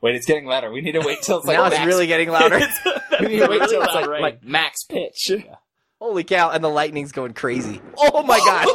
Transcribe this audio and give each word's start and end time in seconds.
Wait, 0.00 0.14
it's 0.14 0.26
getting 0.26 0.46
louder. 0.46 0.70
We 0.70 0.80
need 0.80 0.92
to 0.92 1.00
wait 1.00 1.22
till 1.22 1.38
it's 1.38 1.46
like 1.46 1.56
now 1.58 1.66
it's 1.66 1.76
max- 1.76 1.86
really 1.86 2.06
getting 2.06 2.30
louder. 2.30 2.58
we 3.20 3.26
need 3.26 3.38
to 3.40 3.48
wait 3.48 3.68
till 3.68 3.82
it's 3.82 3.94
like, 3.94 4.06
like 4.06 4.44
max 4.44 4.84
pitch. 4.84 5.30
Holy 6.00 6.24
cow! 6.24 6.50
And 6.50 6.64
the 6.64 6.68
lightning's 6.68 7.12
going 7.12 7.34
crazy. 7.34 7.80
Oh 7.98 8.22
my 8.22 8.38
god! 8.38 8.66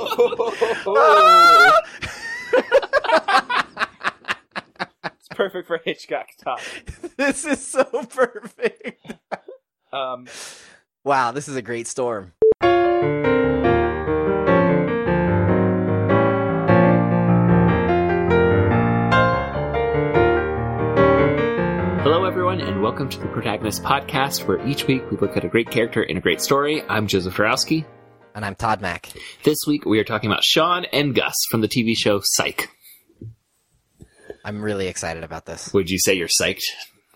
it's 5.05 5.27
perfect 5.31 5.67
for 5.67 5.79
Hitchcock 5.83 6.27
talk. 6.43 6.61
this 7.17 7.43
is 7.45 7.65
so 7.65 7.83
perfect. 7.83 9.13
Um, 9.91 10.27
Wow, 11.05 11.31
this 11.31 11.47
is 11.47 11.55
a 11.55 11.61
great 11.61 11.85
storm. 11.87 12.33
Everyone, 22.55 22.73
and 22.73 22.83
welcome 22.83 23.09
to 23.09 23.19
the 23.19 23.27
Protagonist 23.27 23.83
Podcast, 23.83 24.47
where 24.47 24.65
each 24.65 24.87
week 24.87 25.11
we 25.11 25.17
look 25.17 25.35
at 25.35 25.43
a 25.43 25.49
great 25.49 25.69
character 25.69 26.03
in 26.03 26.15
a 26.15 26.21
great 26.21 26.39
story. 26.39 26.83
I'm 26.87 27.05
Joseph 27.05 27.35
Dorowski. 27.35 27.85
And 28.33 28.45
I'm 28.45 28.55
Todd 28.55 28.79
Mack. 28.79 29.11
This 29.43 29.57
week 29.67 29.83
we 29.85 29.99
are 29.99 30.05
talking 30.05 30.31
about 30.31 30.41
Shawn 30.41 30.85
and 30.93 31.13
Gus 31.13 31.35
from 31.51 31.59
the 31.59 31.67
TV 31.67 31.95
show 31.97 32.21
Psych. 32.23 32.69
I'm 34.45 34.61
really 34.61 34.87
excited 34.87 35.25
about 35.25 35.45
this. 35.45 35.73
Would 35.73 35.89
you 35.89 35.99
say 35.99 36.13
you're 36.13 36.29
psyched 36.29 36.63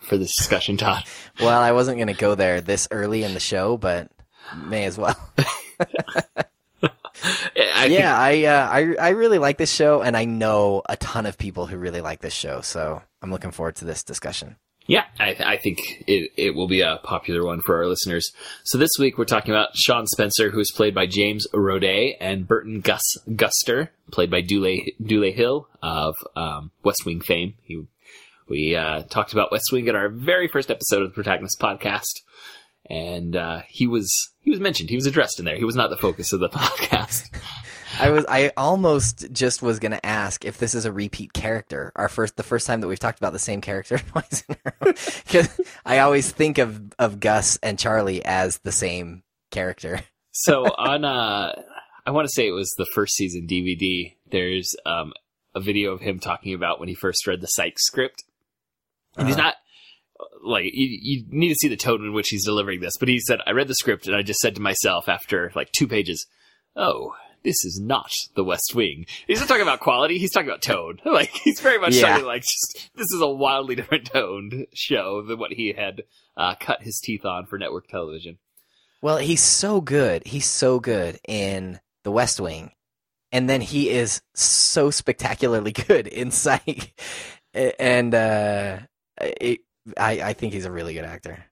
for 0.02 0.17
this 0.17 0.35
discussion, 0.35 0.75
Todd? 0.75 1.05
Well, 1.40 1.62
I 1.62 1.71
wasn't 1.71 1.99
going 1.99 2.07
to 2.07 2.13
go 2.13 2.35
there 2.35 2.59
this 2.59 2.90
early 2.91 3.23
in 3.23 3.34
the 3.34 3.40
show, 3.40 3.77
but 3.77 4.12
may 4.65 4.84
as 4.84 4.98
well. 4.98 5.15
I 7.23 7.85
yeah, 7.85 8.20
I, 8.20 8.43
uh, 8.43 8.70
I 8.70 8.95
I 8.99 9.09
really 9.09 9.37
like 9.37 9.57
this 9.57 9.71
show, 9.71 10.01
and 10.01 10.17
I 10.17 10.26
know 10.26 10.81
a 10.90 10.98
ton 10.98 11.26
of 11.26 11.37
people 11.37 11.65
who 11.65 11.77
really 11.77 12.01
like 12.01 12.20
this 12.20 12.34
show. 12.34 12.59
So 12.59 13.01
I'm 13.21 13.31
looking 13.31 13.51
forward 13.51 13.77
to 13.77 13.85
this 13.85 14.03
discussion. 14.03 14.57
Yeah, 14.89 15.05
I, 15.20 15.35
I 15.39 15.57
think 15.57 16.03
it, 16.07 16.31
it 16.35 16.55
will 16.55 16.67
be 16.67 16.81
a 16.81 16.99
popular 17.03 17.45
one 17.45 17.61
for 17.61 17.77
our 17.77 17.85
listeners. 17.85 18.32
So 18.63 18.79
this 18.79 18.90
week 18.98 19.20
we're 19.20 19.26
talking 19.26 19.54
about 19.54 19.76
Shawn 19.76 20.07
Spencer, 20.07 20.49
who 20.49 20.59
is 20.59 20.71
played 20.76 20.95
by 20.95 21.05
James 21.05 21.45
Roday, 21.54 22.15
and 22.20 22.48
Burton 22.48 22.82
Gus 22.82 23.04
Guster, 23.29 23.90
played 24.10 24.32
by 24.32 24.41
Dule 24.41 24.79
Dule 24.99 25.32
Hill 25.32 25.67
of 25.84 26.15
um, 26.35 26.71
West 26.84 27.05
Wing 27.05 27.21
fame. 27.21 27.54
He, 27.62 27.85
we 28.48 28.76
uh, 28.76 29.04
talked 29.04 29.32
about 29.32 29.51
West 29.51 29.71
Wing 29.71 29.87
in 29.87 29.95
our 29.95 30.10
very 30.10 30.48
first 30.48 30.71
episode 30.71 31.04
of 31.04 31.10
the 31.10 31.13
Protagonist 31.13 31.60
podcast, 31.60 32.23
and 32.90 33.35
uh, 33.35 33.62
he 33.67 33.85
was 33.85 34.12
he 34.41 34.49
was 34.49 34.60
mentioned. 34.60 34.90
He 34.90 34.95
was 34.95 35.05
addressed 35.05 35.37
in 35.37 35.45
there. 35.45 35.57
He 35.57 35.65
was 35.65 35.76
not 35.76 35.91
the 35.91 35.98
focus 35.98 36.34
of 36.34 36.40
the 36.40 36.49
podcast. 36.49 37.29
I 37.99 38.09
was 38.12 38.26
I 38.27 38.51
almost 38.57 39.32
just 39.32 39.62
was 39.62 39.79
going 39.79 39.91
to 39.93 40.05
ask 40.05 40.45
if 40.45 40.57
this 40.57 40.76
is 40.76 40.85
a 40.85 40.91
repeat 40.91 41.34
character. 41.34 41.91
Our 41.95 42.09
first 42.09 42.35
the 42.35 42.43
first 42.43 42.68
time 42.68 42.82
that 42.82 42.87
we've 42.87 42.99
talked 42.99 43.20
about 43.20 43.34
the 43.34 43.40
same 43.40 43.62
character 43.62 43.98
twice 44.12 44.43
in 44.48 44.55
a 44.65 44.71
row. 44.85 44.93
Cuz 45.27 45.59
I 45.85 45.99
always 45.99 46.32
think 46.32 46.57
of 46.57 46.93
of 46.99 47.20
Gus 47.20 47.57
and 47.63 47.79
Charlie 47.79 48.23
as 48.23 48.60
the 48.60 48.71
same 48.71 49.23
character. 49.51 50.01
So 50.32 50.63
on, 50.65 51.04
uh, 51.04 51.54
I 52.05 52.12
want 52.12 52.26
to 52.27 52.32
say 52.34 52.48
it 52.48 52.51
was 52.51 52.73
the 52.77 52.85
first 52.93 53.15
season 53.15 53.48
DVD. 53.49 54.13
There's 54.32 54.73
um, 54.85 55.12
a 55.55 55.60
video 55.60 55.91
of 55.91 56.01
him 56.01 56.20
talking 56.20 56.54
about 56.54 56.79
when 56.79 56.87
he 56.87 56.95
first 56.95 57.26
read 57.27 57.41
the 57.41 57.48
Psych 57.48 57.77
script. 57.79 58.23
And 59.17 59.27
he's 59.27 59.35
Uh-huh. 59.35 59.48
not 59.48 59.55
like 60.45 60.65
you, 60.65 60.87
you 61.01 61.26
need 61.29 61.49
to 61.49 61.55
see 61.55 61.67
the 61.67 61.76
tone 61.76 62.05
in 62.05 62.13
which 62.13 62.29
he's 62.29 62.45
delivering 62.45 62.79
this. 62.79 62.93
But 62.99 63.10
he 63.10 63.20
said, 63.20 63.40
"I 63.48 63.51
read 63.51 63.67
the 63.67 63.76
script 63.76 64.07
and 64.07 64.16
I 64.16 64.22
just 64.22 64.40
said 64.40 64.56
to 64.56 64.62
myself 64.62 65.09
after 65.09 65.51
like 65.56 65.72
two 65.72 65.88
pages, 65.88 66.25
oh." 66.75 67.16
This 67.44 67.63
is 67.66 67.79
not 67.81 68.12
the 68.35 68.44
West 68.44 68.73
Wing. 68.75 69.06
He's 69.28 69.40
not 69.40 69.47
talking 69.47 69.62
about 69.63 69.79
quality. 69.79 70.18
He's 70.18 70.31
talking 70.31 70.50
about 70.50 70.62
tone. 70.62 71.00
Like 71.06 71.29
he's 71.31 71.59
very 71.62 71.79
much 71.79 71.95
Yeah. 71.95 72.09
talking 72.09 72.25
like 72.25 72.41
just 72.44 72.90
this 72.95 73.12
is 73.12 73.22
a 73.22 73.28
wildly 73.28 73.75
different 73.75 74.06
toned 74.06 74.68
show 74.73 75.22
than 75.22 75.40
what 75.40 75.51
he 75.53 75.73
had 75.73 76.03
uh, 76.38 76.56
cut 76.59 76.81
his 76.84 77.00
teeth 77.03 77.25
on 77.25 77.45
for 77.45 77.57
network 77.57 77.88
television. 77.88 78.38
Well, 79.01 79.17
he's 79.17 79.41
so 79.41 79.79
good. 79.81 80.28
He's 80.28 80.45
so 80.45 80.79
good 80.79 81.19
in 81.28 81.79
The 82.03 82.11
West 82.11 82.39
Wing. 82.39 82.72
And 83.31 83.50
then 83.50 83.61
he 83.61 83.89
is 83.89 84.21
so 84.35 84.89
spectacularly 84.91 85.71
good 85.88 86.07
in 86.07 86.31
Psych. 86.31 87.00
And 87.53 88.13
uh 88.13 88.79
it, 89.21 89.59
I 89.97 90.21
I 90.21 90.33
think 90.33 90.53
he's 90.53 90.66
a 90.66 90.71
really 90.71 90.94
good 90.94 91.06
actor. 91.06 91.45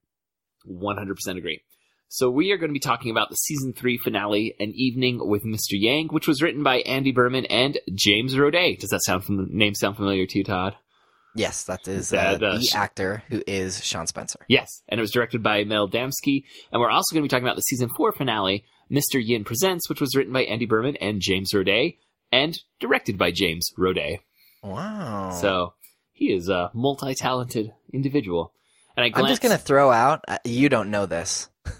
100% 0.68 1.36
agree. 1.38 1.62
So 2.10 2.30
we 2.30 2.52
are 2.52 2.56
going 2.56 2.70
to 2.70 2.74
be 2.74 2.80
talking 2.80 3.10
about 3.10 3.28
the 3.28 3.36
season 3.36 3.74
three 3.74 3.98
finale, 3.98 4.54
An 4.58 4.72
Evening 4.74 5.20
with 5.20 5.44
Mr. 5.44 5.72
Yang, 5.72 6.08
which 6.08 6.26
was 6.26 6.40
written 6.40 6.62
by 6.62 6.76
Andy 6.78 7.12
Berman 7.12 7.44
and 7.46 7.78
James 7.94 8.34
Roday. 8.34 8.78
Does 8.78 8.90
that 8.90 9.04
sound 9.04 9.24
fam- 9.24 9.48
name 9.50 9.74
sound 9.74 9.96
familiar 9.96 10.26
to 10.26 10.38
you, 10.38 10.44
Todd? 10.44 10.74
Yes, 11.34 11.64
that 11.64 11.86
is 11.86 12.10
uh, 12.12 12.38
That, 12.38 12.42
uh, 12.42 12.58
the 12.58 12.70
actor 12.74 13.22
who 13.28 13.42
is 13.46 13.84
Shawn 13.84 14.06
Spencer. 14.06 14.40
Yes, 14.48 14.82
and 14.88 14.98
it 14.98 15.02
was 15.02 15.10
directed 15.10 15.42
by 15.42 15.64
Mel 15.64 15.86
Damsky. 15.86 16.44
And 16.72 16.80
we're 16.80 16.90
also 16.90 17.14
going 17.14 17.22
to 17.22 17.26
be 17.26 17.28
talking 17.28 17.46
about 17.46 17.56
the 17.56 17.62
season 17.62 17.90
four 17.94 18.12
finale, 18.12 18.64
Mr. 18.90 19.22
Yin 19.22 19.44
Presents, 19.44 19.88
which 19.90 20.00
was 20.00 20.16
written 20.16 20.32
by 20.32 20.44
Andy 20.44 20.64
Berman 20.64 20.96
and 20.96 21.20
James 21.20 21.50
Roday, 21.52 21.98
and 22.32 22.58
directed 22.80 23.18
by 23.18 23.32
James 23.32 23.68
Roday. 23.78 24.20
Wow. 24.62 25.36
So 25.38 25.74
he 26.12 26.32
is 26.32 26.48
a 26.48 26.70
multi-talented 26.72 27.70
individual. 27.92 28.54
And 28.96 29.04
I 29.04 29.16
I'm 29.16 29.28
just 29.28 29.42
gonna 29.42 29.58
throw 29.58 29.92
out. 29.92 30.24
Uh, 30.26 30.38
you 30.44 30.70
don't 30.70 30.90
know 30.90 31.04
this. 31.04 31.50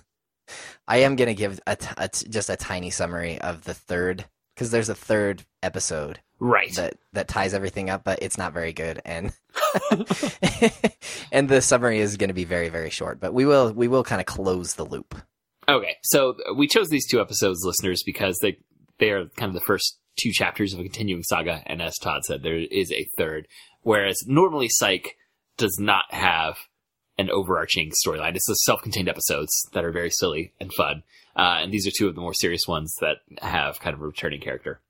I 0.88 0.98
am 0.98 1.16
gonna 1.16 1.34
give 1.34 1.60
a, 1.66 1.76
t- 1.76 1.86
a 1.98 2.08
t- 2.08 2.28
just 2.28 2.48
a 2.48 2.56
tiny 2.56 2.88
summary 2.90 3.38
of 3.40 3.64
the 3.64 3.74
third 3.74 4.24
because 4.54 4.70
there's 4.70 4.88
a 4.88 4.94
third 4.94 5.44
episode 5.62 6.18
right. 6.40 6.74
that 6.76 6.94
that 7.12 7.28
ties 7.28 7.52
everything 7.52 7.90
up, 7.90 8.04
but 8.04 8.20
it's 8.22 8.38
not 8.38 8.54
very 8.54 8.72
good, 8.72 9.02
and 9.04 9.32
and 11.32 11.48
the 11.48 11.60
summary 11.60 11.98
is 11.98 12.16
gonna 12.16 12.32
be 12.32 12.44
very 12.44 12.70
very 12.70 12.90
short. 12.90 13.20
But 13.20 13.34
we 13.34 13.44
will 13.44 13.72
we 13.72 13.86
will 13.86 14.02
kind 14.02 14.20
of 14.20 14.26
close 14.26 14.74
the 14.74 14.86
loop. 14.86 15.14
Okay, 15.68 15.96
so 16.02 16.34
we 16.56 16.66
chose 16.66 16.88
these 16.88 17.06
two 17.06 17.20
episodes, 17.20 17.60
listeners, 17.62 18.02
because 18.02 18.38
they 18.40 18.56
they 18.98 19.10
are 19.10 19.26
kind 19.36 19.50
of 19.50 19.54
the 19.54 19.66
first 19.66 19.98
two 20.18 20.32
chapters 20.32 20.72
of 20.72 20.80
a 20.80 20.84
continuing 20.84 21.22
saga, 21.22 21.62
and 21.66 21.82
as 21.82 21.98
Todd 21.98 22.24
said, 22.24 22.42
there 22.42 22.56
is 22.56 22.90
a 22.92 23.06
third. 23.18 23.46
Whereas 23.82 24.16
normally 24.26 24.68
Psych 24.70 25.16
does 25.58 25.76
not 25.78 26.04
have 26.10 26.56
an 27.18 27.30
overarching 27.30 27.90
storyline; 28.06 28.34
it's 28.36 28.46
the 28.46 28.54
self-contained 28.54 29.08
episodes 29.08 29.50
that 29.72 29.84
are 29.84 29.92
very 29.92 30.10
silly 30.10 30.52
and 30.60 30.72
fun, 30.74 31.02
uh, 31.36 31.58
and 31.60 31.72
these 31.72 31.86
are 31.86 31.92
two 31.96 32.08
of 32.08 32.14
the 32.14 32.20
more 32.20 32.34
serious 32.34 32.62
ones 32.68 32.92
that 33.00 33.16
have 33.42 33.80
kind 33.80 33.94
of 33.94 34.00
a 34.02 34.06
returning 34.06 34.40
character. 34.40 34.80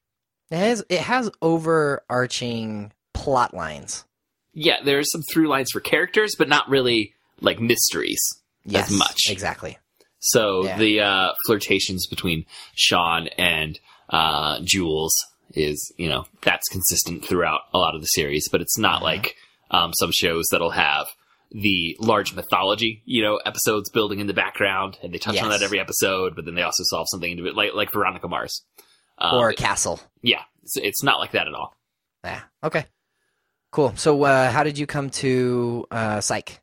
It 0.51 0.57
has 0.59 0.85
it 0.89 1.01
has 1.01 1.31
overarching 1.43 2.93
plot 3.13 3.55
lines. 3.55 4.05
Yeah, 4.55 4.77
there 4.85 4.99
are 4.99 5.05
some 5.05 5.23
through 5.33 5.49
lines 5.49 5.69
for 5.73 5.81
characters, 5.81 6.35
but 6.37 6.49
not 6.49 6.69
really 6.69 7.15
like 7.41 7.61
mysteries. 7.61 8.21
Yes, 8.65 8.91
much. 8.91 9.29
exactly. 9.31 9.79
So 10.21 10.65
Yeah. 10.65 10.79
the 10.79 11.01
uh, 11.01 11.33
flirtations 11.47 12.07
between 12.09 12.45
Shawn 12.75 13.29
and 13.39 13.79
uh, 14.11 14.61
Jules 14.65 15.15
is, 15.55 15.93
you 15.97 16.09
know, 16.09 16.27
that's 16.43 16.69
consistent 16.69 17.25
throughout 17.25 17.61
a 17.73 17.79
lot 17.79 17.95
of 17.95 18.01
the 18.01 18.07
series, 18.09 18.49
but 18.51 18.61
it's 18.61 18.77
not 18.79 18.97
Uh-huh. 18.97 19.05
like 19.05 19.37
um, 19.71 19.93
some 19.95 20.11
shows 20.13 20.47
that'll 20.51 20.71
have 20.71 21.07
the 21.51 21.97
large 21.99 22.35
mythology, 22.35 23.03
you 23.05 23.23
know, 23.23 23.37
episodes 23.45 23.91
building 23.91 24.21
in 24.21 24.27
the 24.27 24.35
background, 24.35 24.99
and 25.03 25.13
they 25.13 25.19
touch 25.19 25.41
on 25.41 25.51
that 25.51 25.63
every 25.63 25.81
episode, 25.81 26.35
but 26.37 26.45
then 26.45 26.55
they 26.55 26.63
also 26.63 26.83
solve 26.85 27.07
something 27.11 27.31
into 27.31 27.47
it, 27.47 27.55
like 27.55 27.75
like 27.75 27.93
Veronica 27.93 28.29
Mars. 28.29 28.63
Um, 29.19 29.35
or 29.35 29.53
Castle. 29.53 30.01
yeah, 30.23 30.43
it's, 30.63 30.77
it's 30.77 31.03
not 31.03 31.19
like 31.19 31.33
that 31.33 31.49
at 31.49 31.55
all. 31.55 31.77
Yeah. 32.25 32.41
Okay. 32.63 32.87
Cool. 33.71 33.95
So, 33.97 34.23
uh, 34.23 34.51
how 34.51 34.63
did 34.63 34.79
you 34.79 34.87
come 34.87 35.11
to 35.11 35.87
uh, 35.91 36.21
Psych? 36.21 36.61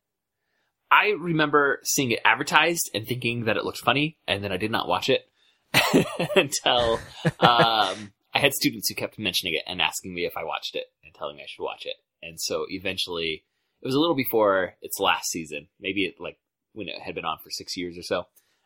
I 0.90 1.10
remember 1.20 1.80
seeing 1.84 2.12
it 2.12 2.20
advertised 2.24 2.90
and 2.94 3.06
thinking 3.06 3.46
that 3.46 3.58
it 3.58 3.66
looked 3.66 3.80
funny, 3.80 4.18
and 4.28 4.44
then 4.44 4.52
I 4.52 4.58
did 4.58 4.72
not 4.72 4.88
watch 4.88 5.10
it 5.10 5.28
until 6.36 7.00
um, 7.40 8.14
I 8.34 8.40
had 8.40 8.54
students 8.54 8.88
who 8.90 8.96
kept 8.96 9.20
mentioning 9.20 9.56
it 9.56 9.64
and 9.68 9.82
asking 9.82 10.14
me 10.14 10.26
if 10.26 10.38
I 10.38 10.44
watched 10.44 10.76
it 10.76 10.86
and 11.04 11.14
telling 11.14 11.38
me 11.38 11.44
I 11.44 11.48
should 11.48 11.64
watch 11.64 11.86
it. 11.86 11.96
And 12.22 12.40
so 12.40 12.66
eventually, 12.70 13.44
it 13.86 13.88
was 13.88 13.94
a 13.96 14.00
little 14.00 14.16
before 14.16 14.74
its 14.82 15.00
last 15.00 15.30
season, 15.30 15.68
maybe 15.80 16.06
it, 16.06 16.16
like 16.20 16.40
when 16.74 16.88
it 16.88 17.00
had 17.00 17.14
been 17.14 17.24
on 17.24 17.38
for 17.44 17.52
six 17.52 17.78
years 17.78 18.00
or 18.00 18.02
so. 18.02 18.26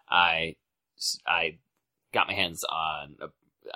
I 0.10 0.56
I 1.28 1.58
got 2.14 2.28
my 2.28 2.34
hands 2.34 2.64
on 2.64 3.18
a, 3.20 3.26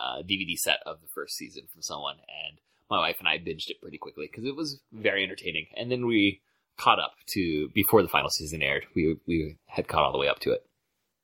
a 0.01 0.24
DVD 0.24 0.56
set 0.56 0.80
of 0.86 1.01
the 1.01 1.07
first 1.13 1.36
season 1.36 1.63
from 1.69 1.81
someone, 1.81 2.16
and 2.16 2.60
my 2.90 2.98
wife 3.00 3.18
and 3.19 3.28
I 3.28 3.40
binged 3.40 3.69
it 3.69 3.81
pretty 3.81 3.98
quickly 3.98 4.30
because 4.31 4.45
it 4.45 4.56
was 4.56 4.80
very 4.94 5.22
entertaining. 5.22 5.66
And 5.75 5.92
then 5.92 6.06
we 6.06 6.40
caught 6.78 7.00
up 7.00 7.16
to 7.31 7.68
before 7.74 8.01
the 8.01 8.07
final 8.07 8.30
season 8.30 8.63
aired. 8.63 8.86
We 8.96 9.18
we 9.28 9.57
had 9.66 9.89
caught 9.89 10.04
all 10.04 10.13
the 10.13 10.19
way 10.19 10.30
up 10.30 10.39
to 10.39 10.54
it. 10.54 10.66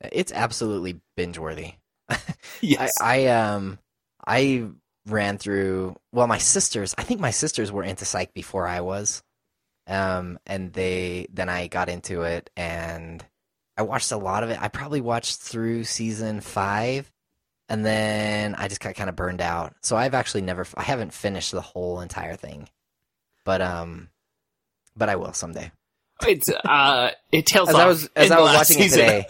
It's 0.01 0.33
absolutely 0.33 0.99
binge 1.15 1.37
worthy. 1.37 1.75
Yes. 2.61 2.91
I, 2.99 3.27
I 3.27 3.27
um 3.27 3.79
I 4.27 4.65
ran 5.05 5.37
through 5.37 5.95
well 6.11 6.27
my 6.27 6.39
sisters 6.39 6.93
I 6.97 7.03
think 7.03 7.21
my 7.21 7.31
sisters 7.31 7.71
were 7.71 7.83
into 7.83 8.03
psych 8.03 8.33
before 8.33 8.67
I 8.67 8.81
was. 8.81 9.23
Um 9.89 10.39
and 10.45 10.71
they 10.71 11.27
then 11.33 11.49
I 11.49 11.67
got 11.67 11.89
into 11.89 12.21
it 12.21 12.49
and 12.55 13.23
I 13.77 13.81
watched 13.81 14.11
a 14.11 14.17
lot 14.17 14.43
of 14.43 14.49
it. 14.49 14.61
I 14.61 14.67
probably 14.67 15.01
watched 15.01 15.39
through 15.39 15.83
season 15.85 16.41
5 16.41 17.11
and 17.69 17.85
then 17.85 18.55
I 18.55 18.67
just 18.67 18.81
got 18.81 18.95
kind 18.95 19.09
of 19.09 19.15
burned 19.15 19.41
out. 19.41 19.75
So 19.81 19.97
I've 19.97 20.13
actually 20.13 20.41
never 20.41 20.65
I 20.75 20.83
haven't 20.83 21.13
finished 21.13 21.51
the 21.51 21.61
whole 21.61 21.99
entire 22.01 22.35
thing. 22.35 22.69
But 23.43 23.61
um 23.61 24.09
but 24.95 25.09
I 25.09 25.15
will 25.15 25.33
someday. 25.33 25.71
It's 26.27 26.49
uh, 26.49 27.11
it 27.31 27.45
tells 27.45 27.69
As. 27.69 27.75
I 27.75 27.85
was 27.87 28.09
as 28.15 28.31
I 28.31 28.39
was 28.39 28.53
watching 28.53 28.77
season. 28.77 28.99
it 28.99 29.05
today, 29.05 29.25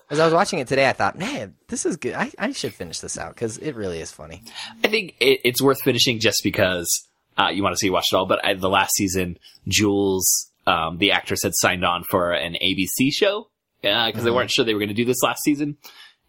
as 0.10 0.18
I 0.18 0.24
was 0.24 0.34
watching 0.34 0.58
it 0.58 0.66
today, 0.66 0.88
I 0.88 0.92
thought, 0.92 1.16
man, 1.16 1.54
this 1.68 1.86
is 1.86 1.96
good. 1.96 2.14
I, 2.14 2.32
I 2.38 2.52
should 2.52 2.74
finish 2.74 2.98
this 2.98 3.16
out 3.16 3.34
because 3.34 3.58
it 3.58 3.76
really 3.76 4.00
is 4.00 4.10
funny. 4.10 4.42
I 4.82 4.88
think 4.88 5.14
it, 5.20 5.40
it's 5.44 5.62
worth 5.62 5.80
finishing 5.82 6.18
just 6.18 6.40
because 6.42 6.88
uh, 7.38 7.48
you 7.48 7.62
want 7.62 7.74
to 7.74 7.78
see 7.78 7.90
watch 7.90 8.06
it 8.12 8.16
all. 8.16 8.26
But 8.26 8.44
I, 8.44 8.54
the 8.54 8.68
last 8.68 8.92
season, 8.94 9.38
Jules, 9.68 10.50
um, 10.66 10.98
the 10.98 11.12
actress, 11.12 11.42
had 11.42 11.52
signed 11.54 11.84
on 11.84 12.04
for 12.10 12.32
an 12.32 12.54
ABC 12.62 13.10
show 13.12 13.48
because 13.82 14.24
they 14.24 14.30
Mhm. 14.30 14.34
weren't 14.34 14.50
sure 14.50 14.64
they 14.64 14.74
were 14.74 14.80
going 14.80 14.88
to 14.88 14.94
do 14.94 15.04
this 15.04 15.22
last 15.22 15.42
season. 15.42 15.76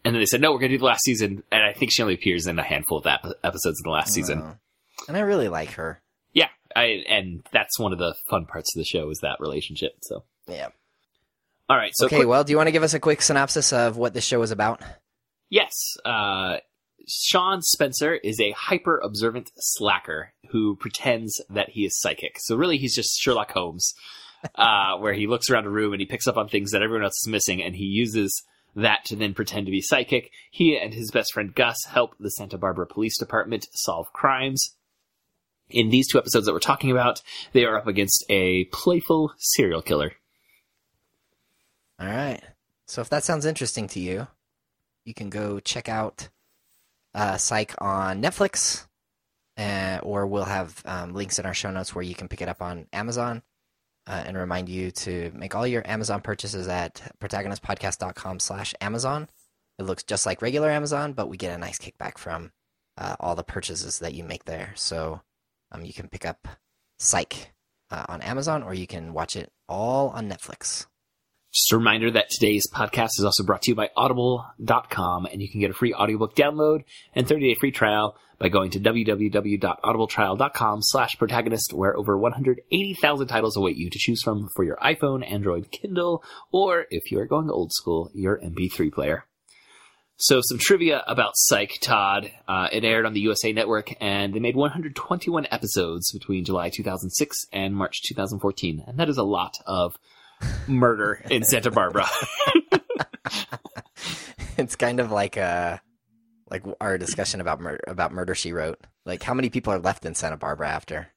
And 0.04 0.14
then 0.14 0.20
they 0.20 0.26
said, 0.26 0.40
no, 0.40 0.52
we're 0.52 0.60
going 0.60 0.70
to 0.70 0.76
do 0.76 0.80
the 0.80 0.84
last 0.86 1.02
season. 1.02 1.42
And 1.50 1.62
I 1.64 1.72
think 1.72 1.90
she 1.92 2.02
only 2.02 2.14
appears 2.14 2.46
in 2.46 2.58
a 2.58 2.62
handful 2.62 2.98
of 2.98 3.06
ep- 3.06 3.26
episodes 3.42 3.80
in 3.84 3.88
the 3.90 3.92
last 3.92 4.12
season. 4.14 4.40
Uh, 4.42 4.54
and 5.08 5.16
I 5.16 5.20
really 5.20 5.48
like 5.48 5.70
her. 5.72 6.00
Yeah. 6.32 6.48
I, 6.76 7.04
and 7.08 7.42
that's 7.52 7.78
one 7.80 7.92
of 7.92 7.98
the 7.98 8.14
fun 8.30 8.46
parts 8.46 8.74
of 8.76 8.80
the 8.80 8.84
show 8.84 9.10
is 9.10 9.18
that 9.22 9.38
relationship. 9.40 9.96
So, 10.02 10.22
Yeah. 10.46 10.68
all 11.68 11.76
right. 11.76 11.90
So, 11.96 12.06
okay. 12.06 12.16
quick- 12.16 12.28
well, 12.28 12.44
do 12.44 12.52
you 12.52 12.56
want 12.56 12.68
to 12.68 12.72
give 12.72 12.84
us 12.84 12.94
a 12.94 13.00
quick 13.00 13.22
synopsis 13.22 13.72
of 13.72 13.96
what 13.96 14.14
this 14.14 14.24
show 14.24 14.40
is 14.42 14.52
about? 14.52 14.80
Yes. 15.50 15.72
Uh, 16.04 16.58
Shawn 17.08 17.62
Spencer 17.62 18.14
is 18.14 18.38
a 18.38 18.52
hyper 18.52 18.98
observant 18.98 19.50
slacker 19.56 20.32
who 20.50 20.76
pretends 20.76 21.40
that 21.48 21.70
he 21.70 21.84
is 21.86 21.98
psychic. 21.98 22.36
So 22.38 22.54
really, 22.54 22.76
he's 22.76 22.94
just 22.94 23.18
Sherlock 23.18 23.50
Holmes, 23.52 23.94
uh, 24.54 24.96
where 24.98 25.14
he 25.14 25.26
looks 25.26 25.48
around 25.48 25.66
a 25.66 25.70
room 25.70 25.92
and 25.92 26.00
he 26.00 26.06
picks 26.06 26.26
up 26.26 26.36
on 26.36 26.48
things 26.48 26.72
that 26.72 26.82
everyone 26.82 27.04
else 27.04 27.18
is 27.22 27.28
missing, 27.28 27.62
and 27.62 27.74
he 27.74 27.84
uses 27.84 28.42
that 28.76 29.04
to 29.06 29.16
then 29.16 29.34
pretend 29.34 29.66
to 29.66 29.72
be 29.72 29.80
psychic. 29.80 30.30
He 30.50 30.76
and 30.76 30.92
his 30.92 31.10
best 31.10 31.32
friend 31.32 31.54
Gus 31.54 31.76
help 31.88 32.14
the 32.20 32.30
Santa 32.30 32.58
Barbara 32.58 32.86
Police 32.86 33.18
Department 33.18 33.66
solve 33.72 34.12
crimes. 34.12 34.74
In 35.70 35.90
these 35.90 36.08
two 36.08 36.18
episodes 36.18 36.46
that 36.46 36.52
we're 36.52 36.60
talking 36.60 36.90
about, 36.90 37.22
they 37.52 37.64
are 37.64 37.76
up 37.76 37.86
against 37.86 38.24
a 38.28 38.64
playful 38.66 39.32
serial 39.38 39.82
killer. 39.82 40.12
All 41.98 42.06
right. 42.06 42.40
So 42.86 43.00
if 43.00 43.10
that 43.10 43.24
sounds 43.24 43.44
interesting 43.44 43.86
to 43.88 44.00
you, 44.00 44.28
you 45.04 45.14
can 45.14 45.30
go 45.30 45.60
check 45.60 45.88
out 45.88 46.28
uh, 47.14 47.36
Psych 47.36 47.74
on 47.78 48.22
Netflix, 48.22 48.86
uh, 49.56 50.00
or 50.02 50.26
we'll 50.26 50.44
have 50.44 50.82
um, 50.84 51.14
links 51.14 51.38
in 51.38 51.46
our 51.46 51.54
show 51.54 51.70
notes 51.70 51.94
where 51.94 52.04
you 52.04 52.14
can 52.14 52.28
pick 52.28 52.42
it 52.42 52.48
up 52.48 52.62
on 52.62 52.86
Amazon. 52.92 53.42
Uh, 54.06 54.24
and 54.24 54.38
remind 54.38 54.70
you 54.70 54.90
to 54.90 55.30
make 55.34 55.54
all 55.54 55.66
your 55.66 55.86
Amazon 55.86 56.22
purchases 56.22 56.66
at 56.66 57.12
protagonistpodcast.com 57.20 58.40
slash 58.40 58.74
Amazon. 58.80 59.28
It 59.78 59.82
looks 59.82 60.02
just 60.02 60.24
like 60.24 60.40
regular 60.40 60.70
Amazon, 60.70 61.12
but 61.12 61.28
we 61.28 61.36
get 61.36 61.54
a 61.54 61.58
nice 61.58 61.78
kickback 61.78 62.16
from 62.16 62.52
uh, 62.96 63.16
all 63.20 63.34
the 63.34 63.44
purchases 63.44 63.98
that 63.98 64.14
you 64.14 64.24
make 64.24 64.46
there. 64.46 64.72
So 64.76 65.20
um, 65.72 65.84
you 65.84 65.92
can 65.92 66.08
pick 66.08 66.24
up 66.24 66.48
Psych 66.98 67.52
uh, 67.90 68.06
on 68.08 68.22
Amazon, 68.22 68.62
or 68.62 68.72
you 68.72 68.86
can 68.86 69.12
watch 69.12 69.36
it 69.36 69.52
all 69.68 70.08
on 70.08 70.26
Netflix. 70.26 70.86
Just 71.58 71.72
a 71.72 71.76
reminder 71.76 72.10
that 72.12 72.30
today's 72.30 72.70
podcast 72.72 73.18
is 73.18 73.24
also 73.24 73.42
brought 73.42 73.62
to 73.62 73.72
you 73.72 73.74
by 73.74 73.90
audible.com 73.96 75.26
and 75.26 75.42
you 75.42 75.50
can 75.50 75.60
get 75.60 75.72
a 75.72 75.74
free 75.74 75.92
audiobook 75.92 76.36
download 76.36 76.84
and 77.16 77.26
30 77.26 77.48
day 77.48 77.56
free 77.58 77.72
trial 77.72 78.16
by 78.38 78.48
going 78.48 78.70
to 78.70 78.78
www.audibletrial.com 78.78 80.78
slash 80.82 81.18
protagonist 81.18 81.72
where 81.72 81.96
over 81.96 82.16
180,000 82.16 83.26
titles 83.26 83.56
await 83.56 83.76
you 83.76 83.90
to 83.90 83.98
choose 83.98 84.22
from 84.22 84.48
for 84.54 84.64
your 84.64 84.76
iPhone, 84.76 85.28
Android, 85.28 85.72
Kindle, 85.72 86.22
or 86.52 86.86
if 86.90 87.10
you 87.10 87.18
are 87.18 87.26
going 87.26 87.50
old 87.50 87.72
school, 87.72 88.12
your 88.14 88.38
MP3 88.38 88.92
player. 88.92 89.24
So 90.16 90.40
some 90.40 90.58
trivia 90.58 91.02
about 91.08 91.32
Psych, 91.34 91.78
Todd. 91.80 92.30
Uh, 92.46 92.68
it 92.70 92.84
aired 92.84 93.04
on 93.04 93.14
the 93.14 93.20
USA 93.22 93.52
Network 93.52 93.94
and 94.00 94.32
they 94.32 94.38
made 94.38 94.54
121 94.54 95.48
episodes 95.50 96.12
between 96.12 96.44
July 96.44 96.70
2006 96.70 97.46
and 97.52 97.74
March 97.74 98.04
2014. 98.04 98.84
And 98.86 98.96
that 99.00 99.08
is 99.08 99.18
a 99.18 99.24
lot 99.24 99.54
of 99.66 99.96
murder 100.66 101.22
in 101.30 101.42
Santa 101.42 101.70
Barbara. 101.70 102.06
it's 104.56 104.76
kind 104.76 105.00
of 105.00 105.10
like 105.10 105.36
uh 105.36 105.78
like 106.50 106.64
our 106.80 106.98
discussion 106.98 107.40
about 107.40 107.60
mur- 107.60 107.80
about 107.86 108.12
murder 108.12 108.34
she 108.34 108.52
wrote. 108.52 108.78
Like 109.04 109.22
how 109.22 109.34
many 109.34 109.50
people 109.50 109.72
are 109.72 109.78
left 109.78 110.04
in 110.04 110.14
santa 110.14 110.36
barbara 110.36 110.68
after? 110.68 111.08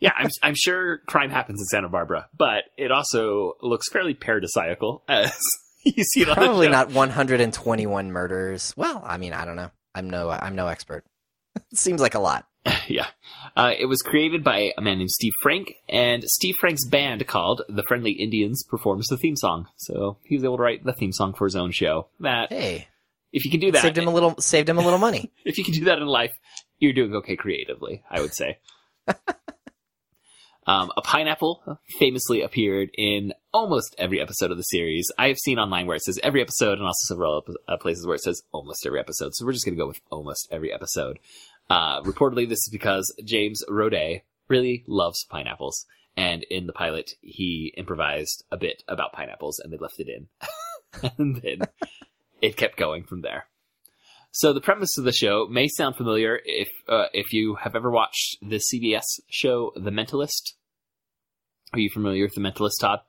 Yeah, 0.00 0.12
I'm, 0.16 0.28
I'm 0.42 0.54
sure 0.56 0.98
crime 1.06 1.30
happens 1.30 1.60
in 1.60 1.66
Santa 1.66 1.88
Barbara, 1.88 2.28
but 2.36 2.64
it 2.76 2.90
also 2.90 3.54
looks 3.62 3.88
fairly 3.90 4.12
paradisiacal 4.12 5.00
as 5.08 5.32
you 5.84 6.04
see 6.04 6.22
it 6.22 6.28
on 6.28 6.34
probably 6.34 6.66
the 6.66 6.72
show. 6.72 6.78
not 6.78 6.92
121 6.92 8.12
murders. 8.12 8.74
Well 8.76 9.02
i 9.06 9.16
mean 9.16 9.32
i 9.32 9.44
don't 9.44 9.56
know. 9.56 9.70
I'm 9.94 10.10
no 10.10 10.30
i'm 10.30 10.56
no 10.56 10.66
expert. 10.66 11.04
It 11.56 11.78
seems 11.78 12.00
like 12.00 12.14
a 12.14 12.20
lot 12.20 12.46
yeah. 12.88 13.06
Uh, 13.56 13.72
it 13.78 13.86
was 13.86 14.02
created 14.02 14.42
by 14.42 14.72
a 14.76 14.80
man 14.80 14.98
named 14.98 15.10
Steve 15.10 15.32
Frank, 15.42 15.74
and 15.88 16.24
Steve 16.24 16.54
Frank's 16.58 16.86
band 16.86 17.26
called 17.26 17.62
the 17.68 17.84
Friendly 17.86 18.12
Indians 18.12 18.64
performs 18.64 19.06
the 19.08 19.16
theme 19.16 19.36
song. 19.36 19.68
So 19.76 20.18
he 20.24 20.34
was 20.36 20.44
able 20.44 20.56
to 20.56 20.62
write 20.62 20.84
the 20.84 20.92
theme 20.92 21.12
song 21.12 21.34
for 21.34 21.44
his 21.44 21.56
own 21.56 21.70
show. 21.70 22.08
That 22.20 22.50
hey 22.50 22.88
if 23.32 23.44
you 23.44 23.50
can 23.50 23.60
do 23.60 23.72
that, 23.72 23.82
saved 23.82 23.98
him 23.98 24.06
a 24.06 24.12
little 24.12 24.36
saved 24.38 24.68
him 24.68 24.78
a 24.78 24.82
little 24.82 24.98
money 24.98 25.30
if 25.44 25.58
you 25.58 25.64
can 25.64 25.74
do 25.74 25.84
that 25.84 25.98
in 25.98 26.06
life, 26.06 26.32
you're 26.78 26.92
doing 26.92 27.14
okay 27.16 27.36
creatively, 27.36 28.02
I 28.10 28.20
would 28.20 28.34
say. 28.34 28.58
um, 30.66 30.90
a 30.96 31.02
pineapple 31.02 31.78
famously 31.98 32.42
appeared 32.42 32.90
in 32.96 33.32
almost 33.52 33.94
every 33.98 34.20
episode 34.20 34.50
of 34.50 34.56
the 34.56 34.62
series. 34.62 35.10
I 35.18 35.28
have 35.28 35.38
seen 35.38 35.58
online 35.58 35.86
where 35.86 35.96
it 35.96 36.02
says 36.02 36.18
every 36.22 36.40
episode, 36.40 36.78
and 36.78 36.86
also 36.86 37.14
several 37.14 37.44
uh, 37.68 37.76
places 37.76 38.06
where 38.06 38.16
it 38.16 38.22
says 38.22 38.42
almost 38.52 38.84
every 38.86 39.00
episode. 39.00 39.34
So 39.34 39.44
we're 39.44 39.52
just 39.52 39.64
going 39.64 39.76
to 39.76 39.82
go 39.82 39.88
with 39.88 40.00
almost 40.10 40.48
every 40.50 40.72
episode. 40.72 41.18
Uh, 41.70 42.02
reportedly, 42.02 42.48
this 42.48 42.60
is 42.60 42.68
because 42.70 43.14
James 43.24 43.62
Roday 43.68 44.22
really 44.48 44.84
loves 44.86 45.24
pineapples. 45.28 45.86
And 46.16 46.44
in 46.44 46.66
the 46.66 46.72
pilot, 46.72 47.12
he 47.20 47.74
improvised 47.76 48.44
a 48.52 48.56
bit 48.56 48.82
about 48.86 49.12
pineapples, 49.12 49.58
and 49.58 49.72
they 49.72 49.78
left 49.78 49.98
it 49.98 50.08
in. 50.08 50.28
and 51.18 51.42
then 51.42 51.68
it 52.40 52.56
kept 52.56 52.76
going 52.76 53.04
from 53.04 53.22
there. 53.22 53.46
So 54.30 54.52
the 54.52 54.60
premise 54.60 54.98
of 54.98 55.04
the 55.04 55.12
show 55.12 55.46
may 55.48 55.68
sound 55.68 55.96
familiar 55.96 56.40
if 56.44 56.68
uh, 56.88 57.06
if 57.12 57.32
you 57.32 57.54
have 57.54 57.76
ever 57.76 57.90
watched 57.90 58.36
the 58.42 58.56
CBS 58.56 59.04
show 59.28 59.72
The 59.76 59.90
Mentalist. 59.90 60.54
Are 61.72 61.78
you 61.78 61.88
familiar 61.88 62.24
with 62.24 62.34
The 62.34 62.40
Mentalist, 62.40 62.80
Todd? 62.80 63.00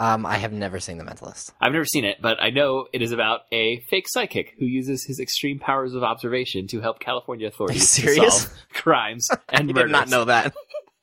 Um 0.00 0.26
i 0.26 0.36
have 0.38 0.52
never 0.52 0.80
seen 0.80 0.98
the 0.98 1.04
mentalist 1.04 1.52
I've 1.60 1.72
never 1.72 1.84
seen 1.84 2.04
it, 2.04 2.16
but 2.20 2.42
I 2.42 2.50
know 2.50 2.86
it 2.92 3.02
is 3.02 3.12
about 3.12 3.42
a 3.52 3.80
fake 3.90 4.06
psychic 4.08 4.54
who 4.58 4.64
uses 4.66 5.04
his 5.04 5.20
extreme 5.20 5.58
powers 5.60 5.94
of 5.94 6.02
observation 6.02 6.66
to 6.68 6.80
help 6.80 6.98
California 6.98 7.46
authorities 7.46 7.88
serious? 7.88 8.42
solve 8.44 8.58
crimes 8.72 9.28
and 9.48 9.70
i 9.70 9.72
murders. 9.72 9.82
did 9.84 9.92
not 9.92 10.08
know 10.08 10.24
that 10.24 10.52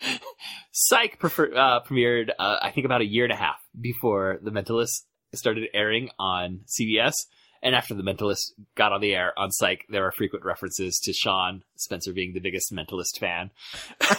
Psych 0.71 1.17
prefer- 1.19 1.55
uh, 1.55 1.79
premiered, 1.83 2.29
uh, 2.37 2.57
I 2.61 2.71
think, 2.71 2.85
about 2.85 3.01
a 3.01 3.05
year 3.05 3.23
and 3.23 3.33
a 3.33 3.35
half 3.35 3.55
before 3.79 4.39
The 4.43 4.51
Mentalist 4.51 5.05
started 5.33 5.63
airing 5.73 6.09
on 6.19 6.61
CBS. 6.67 7.13
And 7.61 7.75
after 7.75 7.93
The 7.93 8.03
Mentalist 8.03 8.51
got 8.75 8.93
on 8.93 9.01
the 9.01 9.15
air 9.15 9.33
on 9.37 9.51
Psych, 9.51 9.85
there 9.89 10.05
are 10.05 10.11
frequent 10.11 10.45
references 10.45 10.99
to 11.03 11.13
Shawn 11.13 11.63
Spencer 11.75 12.13
being 12.13 12.33
the 12.33 12.39
biggest 12.39 12.71
Mentalist 12.71 13.19
fan. 13.19 13.51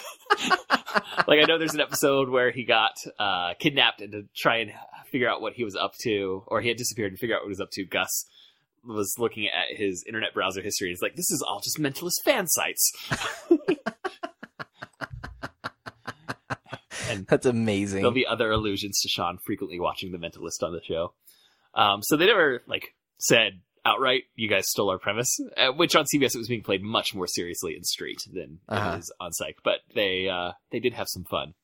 like, 1.26 1.40
I 1.40 1.44
know 1.46 1.58
there's 1.58 1.74
an 1.74 1.80
episode 1.80 2.28
where 2.28 2.50
he 2.50 2.64
got 2.64 2.96
uh, 3.18 3.54
kidnapped 3.58 4.00
and 4.00 4.12
to 4.12 4.24
try 4.36 4.58
and 4.58 4.72
figure 5.10 5.28
out 5.28 5.40
what 5.40 5.54
he 5.54 5.64
was 5.64 5.76
up 5.76 5.92
to, 6.02 6.42
or 6.46 6.60
he 6.60 6.68
had 6.68 6.76
disappeared 6.76 7.12
and 7.12 7.18
figure 7.18 7.36
out 7.36 7.42
what 7.42 7.46
he 7.46 7.50
was 7.50 7.60
up 7.60 7.70
to. 7.72 7.84
Gus 7.84 8.26
was 8.84 9.14
looking 9.18 9.46
at 9.46 9.76
his 9.76 10.04
internet 10.06 10.34
browser 10.34 10.62
history. 10.62 10.88
He's 10.88 11.02
like, 11.02 11.16
this 11.16 11.30
is 11.30 11.42
all 11.46 11.60
just 11.60 11.78
Mentalist 11.78 12.22
fan 12.24 12.46
sites. 12.48 12.92
and 17.08 17.26
that's 17.26 17.46
amazing 17.46 18.00
there'll 18.00 18.12
be 18.12 18.26
other 18.26 18.50
allusions 18.50 19.00
to 19.00 19.08
Shawn 19.08 19.38
frequently 19.44 19.80
watching 19.80 20.12
The 20.12 20.18
Mentalist 20.18 20.62
on 20.62 20.72
the 20.72 20.80
show. 20.86 21.14
Um, 21.74 22.02
so 22.02 22.16
they 22.16 22.26
never 22.26 22.62
like 22.66 22.94
said 23.18 23.60
outright, 23.84 24.24
"You 24.36 24.48
guys 24.48 24.64
stole 24.68 24.90
our 24.90 24.98
premise," 24.98 25.38
uh, 25.56 25.68
which 25.72 25.94
on 25.96 26.04
CBS 26.06 26.34
it 26.34 26.38
was 26.38 26.48
being 26.48 26.62
played 26.62 26.82
much 26.82 27.14
more 27.14 27.26
seriously 27.26 27.74
and 27.74 27.86
straight 27.86 28.20
than 28.32 28.60
Uh-huh. 28.68 28.94
it 28.96 28.98
is 29.00 29.12
on 29.20 29.32
Psych. 29.32 29.56
But 29.64 29.80
they 29.94 30.28
uh, 30.28 30.52
they 30.70 30.80
did 30.80 30.94
have 30.94 31.08
some 31.08 31.24
fun 31.24 31.54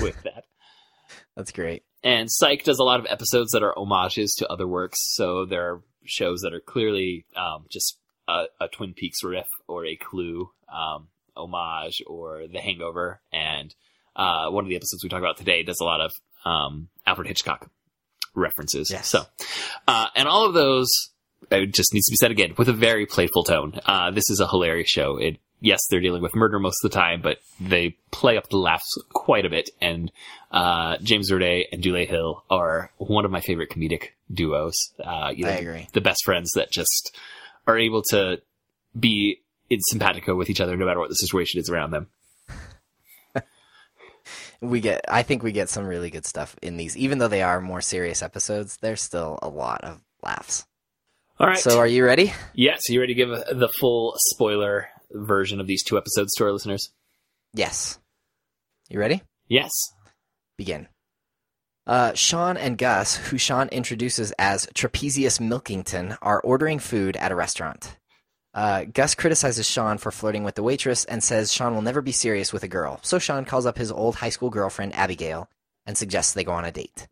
with 0.00 0.20
that. 0.22 0.44
that's 1.36 1.52
great 1.52 1.84
And 2.02 2.28
Psych 2.30 2.64
does 2.64 2.80
a 2.80 2.84
lot 2.84 2.98
of 2.98 3.06
episodes 3.08 3.52
that 3.52 3.62
are 3.62 3.74
homages 3.76 4.34
to 4.38 4.48
other 4.48 4.66
works. 4.66 4.98
So 5.14 5.44
there 5.46 5.70
are 5.74 5.80
shows 6.04 6.40
that 6.40 6.52
are 6.52 6.60
clearly 6.60 7.26
um, 7.36 7.66
just 7.70 7.98
a, 8.28 8.44
a 8.60 8.66
Twin 8.68 8.92
Peaks 8.94 9.22
riff 9.22 9.46
or 9.68 9.84
a 9.86 9.94
Clue 9.96 10.50
um, 10.72 11.08
homage 11.36 12.02
or 12.08 12.46
The 12.52 12.58
Hangover. 12.60 13.20
And 13.32 13.72
uh, 14.16 14.48
one 14.50 14.64
of 14.64 14.68
the 14.68 14.74
episodes 14.76 15.02
we 15.04 15.08
talk 15.08 15.20
about 15.20 15.36
today 15.36 15.62
does 15.62 15.78
a 15.80 15.84
lot 15.84 16.00
of 16.00 16.10
um, 16.44 16.88
Alfred 17.06 17.28
Hitchcock 17.28 17.70
references. 18.36 18.90
Yes. 18.90 19.08
So, 19.08 19.24
uh, 19.88 20.06
and 20.14 20.28
all 20.28 20.46
of 20.46 20.54
those 20.54 20.88
it 21.50 21.74
just 21.74 21.92
needs 21.94 22.06
to 22.06 22.12
be 22.12 22.16
said 22.16 22.30
again 22.30 22.54
with 22.56 22.68
a 22.68 22.72
very 22.72 23.06
playful 23.06 23.44
tone. 23.44 23.78
Uh, 23.84 24.10
this 24.10 24.28
is 24.30 24.40
a 24.40 24.48
hilarious 24.48 24.88
show. 24.88 25.16
It 25.16 25.38
yes, 25.60 25.80
they're 25.88 26.00
dealing 26.00 26.22
with 26.22 26.34
murder 26.34 26.58
most 26.58 26.84
of 26.84 26.90
the 26.90 26.94
time, 26.94 27.20
but 27.22 27.38
they 27.60 27.96
play 28.10 28.36
up 28.36 28.48
the 28.48 28.58
laughs 28.58 28.90
quite 29.12 29.44
a 29.44 29.50
bit. 29.50 29.70
And 29.80 30.10
uh, 30.50 30.98
James 31.02 31.30
Roday 31.30 31.64
and 31.72 31.82
Dule 31.82 32.06
Hill 32.06 32.44
are 32.50 32.90
one 32.98 33.24
of 33.24 33.30
my 33.30 33.40
favorite 33.40 33.70
comedic 33.70 34.08
duos. 34.32 34.74
Uh, 35.02 35.32
you 35.34 35.44
know, 35.44 35.50
I 35.50 35.56
agree. 35.56 35.88
the 35.92 36.00
best 36.00 36.24
friends 36.24 36.50
that 36.54 36.70
just 36.70 37.16
are 37.66 37.78
able 37.78 38.02
to 38.10 38.40
be 38.98 39.40
in 39.68 39.80
simpatico 39.82 40.34
with 40.34 40.50
each 40.50 40.60
other 40.60 40.76
no 40.76 40.86
matter 40.86 41.00
what 41.00 41.08
the 41.08 41.16
situation 41.16 41.60
is 41.60 41.68
around 41.68 41.90
them. 41.90 42.08
We 44.60 44.80
get 44.80 45.04
I 45.08 45.22
think 45.22 45.42
we 45.42 45.52
get 45.52 45.68
some 45.68 45.86
really 45.86 46.10
good 46.10 46.26
stuff 46.26 46.56
in 46.62 46.76
these. 46.76 46.96
Even 46.96 47.18
though 47.18 47.28
they 47.28 47.42
are 47.42 47.60
more 47.60 47.80
serious 47.80 48.22
episodes, 48.22 48.78
there's 48.80 49.02
still 49.02 49.38
a 49.42 49.48
lot 49.48 49.84
of 49.84 50.02
laughs. 50.22 50.66
All 51.38 51.46
right. 51.46 51.58
So 51.58 51.78
are 51.78 51.86
you 51.86 52.04
ready? 52.04 52.32
yeah, 52.54 52.76
so 52.78 52.92
you 52.92 53.00
ready 53.00 53.14
to 53.14 53.18
give 53.18 53.28
the 53.28 53.68
full 53.78 54.14
spoiler 54.32 54.88
version 55.12 55.60
of 55.60 55.66
these 55.66 55.84
two 55.84 55.98
episodes 55.98 56.34
to 56.34 56.44
our 56.44 56.52
listeners? 56.52 56.90
Yes. 57.52 57.98
You 58.88 58.98
ready? 59.00 59.22
Yes. 59.48 59.70
Begin. 60.56 60.88
Uh, 61.86 62.14
Shawn 62.14 62.56
and 62.56 62.76
Gus, 62.76 63.16
who 63.16 63.38
Shawn 63.38 63.68
introduces 63.68 64.32
as 64.38 64.66
Trapezius 64.74 65.38
Milkington, 65.38 66.16
are 66.20 66.40
ordering 66.40 66.78
food 66.78 67.16
at 67.16 67.30
a 67.30 67.36
restaurant. 67.36 67.96
Uh, 68.56 68.86
Gus 68.86 69.14
criticizes 69.14 69.68
Shawn 69.68 69.98
for 69.98 70.10
flirting 70.10 70.42
with 70.42 70.54
the 70.54 70.62
waitress 70.62 71.04
and 71.04 71.22
says 71.22 71.52
Shawn 71.52 71.74
will 71.74 71.82
never 71.82 72.00
be 72.00 72.10
serious 72.10 72.54
with 72.54 72.62
a 72.62 72.68
girl. 72.68 72.98
So 73.02 73.18
Shawn 73.18 73.44
calls 73.44 73.66
up 73.66 73.76
his 73.76 73.92
old 73.92 74.16
high 74.16 74.30
school 74.30 74.48
girlfriend, 74.48 74.94
Abigail, 74.94 75.50
and 75.84 75.96
suggests 75.96 76.32
they 76.32 76.42
go 76.42 76.52
on 76.52 76.64
a 76.64 76.72
date. 76.72 77.06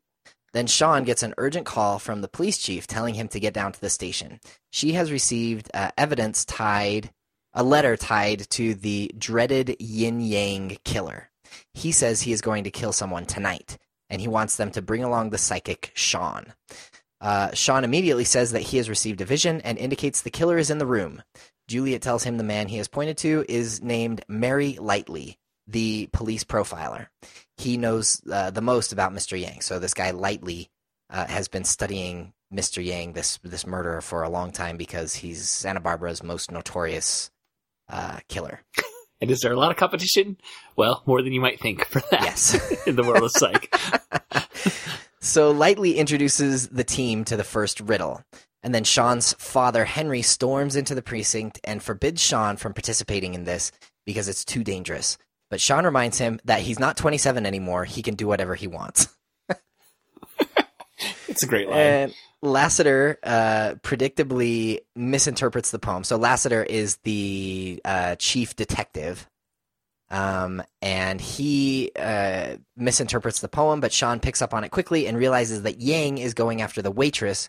Then 0.54 0.66
Shawn 0.66 1.04
gets 1.04 1.22
an 1.22 1.34
urgent 1.36 1.66
call 1.66 1.98
from 1.98 2.22
the 2.22 2.28
police 2.28 2.56
chief 2.56 2.86
telling 2.86 3.14
him 3.14 3.28
to 3.28 3.40
get 3.40 3.52
down 3.52 3.72
to 3.72 3.80
the 3.80 3.90
station. 3.90 4.40
She 4.70 4.94
has 4.94 5.12
received 5.12 5.70
uh, 5.74 5.90
evidence 5.98 6.46
tied, 6.46 7.10
a 7.52 7.62
letter 7.62 7.96
tied 7.98 8.48
to 8.50 8.74
the 8.74 9.10
dreaded 9.18 9.76
Yin 9.78 10.20
Yang 10.20 10.78
killer. 10.82 11.30
He 11.74 11.92
says 11.92 12.22
he 12.22 12.32
is 12.32 12.40
going 12.40 12.64
to 12.64 12.70
kill 12.70 12.92
someone 12.92 13.26
tonight, 13.26 13.76
and 14.08 14.20
he 14.20 14.28
wants 14.28 14.56
them 14.56 14.70
to 14.70 14.80
bring 14.80 15.04
along 15.04 15.28
the 15.28 15.38
psychic 15.38 15.92
Sean. 15.94 16.54
Uh, 17.24 17.50
Shawn 17.54 17.84
immediately 17.84 18.24
says 18.24 18.52
that 18.52 18.60
he 18.60 18.76
has 18.76 18.90
received 18.90 19.22
a 19.22 19.24
vision 19.24 19.62
and 19.62 19.78
indicates 19.78 20.20
the 20.20 20.30
killer 20.30 20.58
is 20.58 20.68
in 20.70 20.76
the 20.76 20.86
room. 20.86 21.22
Juliet 21.68 22.02
tells 22.02 22.22
him 22.22 22.36
the 22.36 22.44
man 22.44 22.68
he 22.68 22.76
has 22.76 22.86
pointed 22.86 23.16
to 23.18 23.46
is 23.48 23.82
named 23.82 24.22
Mary 24.28 24.76
Lightly, 24.78 25.38
the 25.66 26.10
police 26.12 26.44
profiler. 26.44 27.06
He 27.56 27.78
knows 27.78 28.20
uh, 28.30 28.50
the 28.50 28.60
most 28.60 28.92
about 28.92 29.14
Mr. 29.14 29.40
Yang. 29.40 29.62
So 29.62 29.78
this 29.78 29.94
guy 29.94 30.10
Lightly 30.10 30.68
uh, 31.08 31.26
has 31.26 31.48
been 31.48 31.64
studying 31.64 32.34
Mr. 32.52 32.84
Yang, 32.84 33.14
this 33.14 33.38
this 33.42 33.66
murderer, 33.66 34.02
for 34.02 34.22
a 34.22 34.28
long 34.28 34.52
time 34.52 34.76
because 34.76 35.14
he's 35.14 35.48
Santa 35.48 35.80
Barbara's 35.80 36.22
most 36.22 36.50
notorious 36.52 37.30
uh, 37.88 38.18
killer. 38.28 38.60
And 39.20 39.30
is 39.30 39.40
there 39.40 39.52
a 39.52 39.56
lot 39.56 39.70
of 39.70 39.78
competition? 39.78 40.36
Well, 40.76 41.02
more 41.06 41.22
than 41.22 41.32
you 41.32 41.40
might 41.40 41.58
think 41.58 41.86
for 41.86 42.00
that 42.10 42.20
Yes. 42.20 42.84
in 42.86 42.96
the 42.96 43.04
world 43.04 43.22
of 43.22 43.30
psych. 43.30 43.74
So 45.24 45.52
Lightly 45.52 45.96
introduces 45.96 46.68
the 46.68 46.84
team 46.84 47.24
to 47.24 47.36
the 47.36 47.44
first 47.44 47.80
riddle. 47.80 48.22
And 48.62 48.74
then 48.74 48.84
Shawn's 48.84 49.32
father, 49.32 49.86
Henry, 49.86 50.20
storms 50.20 50.76
into 50.76 50.94
the 50.94 51.00
precinct 51.00 51.58
and 51.64 51.82
forbids 51.82 52.20
Shawn 52.20 52.58
from 52.58 52.74
participating 52.74 53.32
in 53.32 53.44
this 53.44 53.72
because 54.04 54.28
it's 54.28 54.44
too 54.44 54.62
dangerous. 54.62 55.16
But 55.48 55.62
Sean 55.62 55.86
reminds 55.86 56.18
him 56.18 56.40
that 56.44 56.60
he's 56.60 56.78
not 56.78 56.98
27 56.98 57.46
anymore. 57.46 57.86
He 57.86 58.02
can 58.02 58.16
do 58.16 58.26
whatever 58.26 58.54
he 58.54 58.66
wants. 58.66 59.08
It's 61.26 61.42
a 61.42 61.46
great 61.46 61.68
line. 61.68 61.78
And 61.78 62.14
Lassiter 62.42 63.18
uh, 63.24 63.74
predictably 63.82 64.80
misinterprets 64.94 65.72
the 65.72 65.80
poem. 65.80 66.04
So 66.04 66.16
Lassiter 66.16 66.62
is 66.62 66.98
the 66.98 67.80
uh, 67.84 68.14
chief 68.16 68.54
detective, 68.54 69.28
um, 70.10 70.62
and 70.82 71.20
he 71.20 71.90
uh, 71.96 72.56
misinterprets 72.76 73.40
the 73.40 73.48
poem. 73.48 73.80
But 73.80 73.92
Shawn 73.92 74.20
picks 74.20 74.42
up 74.42 74.54
on 74.54 74.64
it 74.64 74.70
quickly 74.70 75.06
and 75.06 75.16
realizes 75.16 75.62
that 75.62 75.80
Yang 75.80 76.18
is 76.18 76.34
going 76.34 76.62
after 76.62 76.82
the 76.82 76.90
waitress 76.90 77.48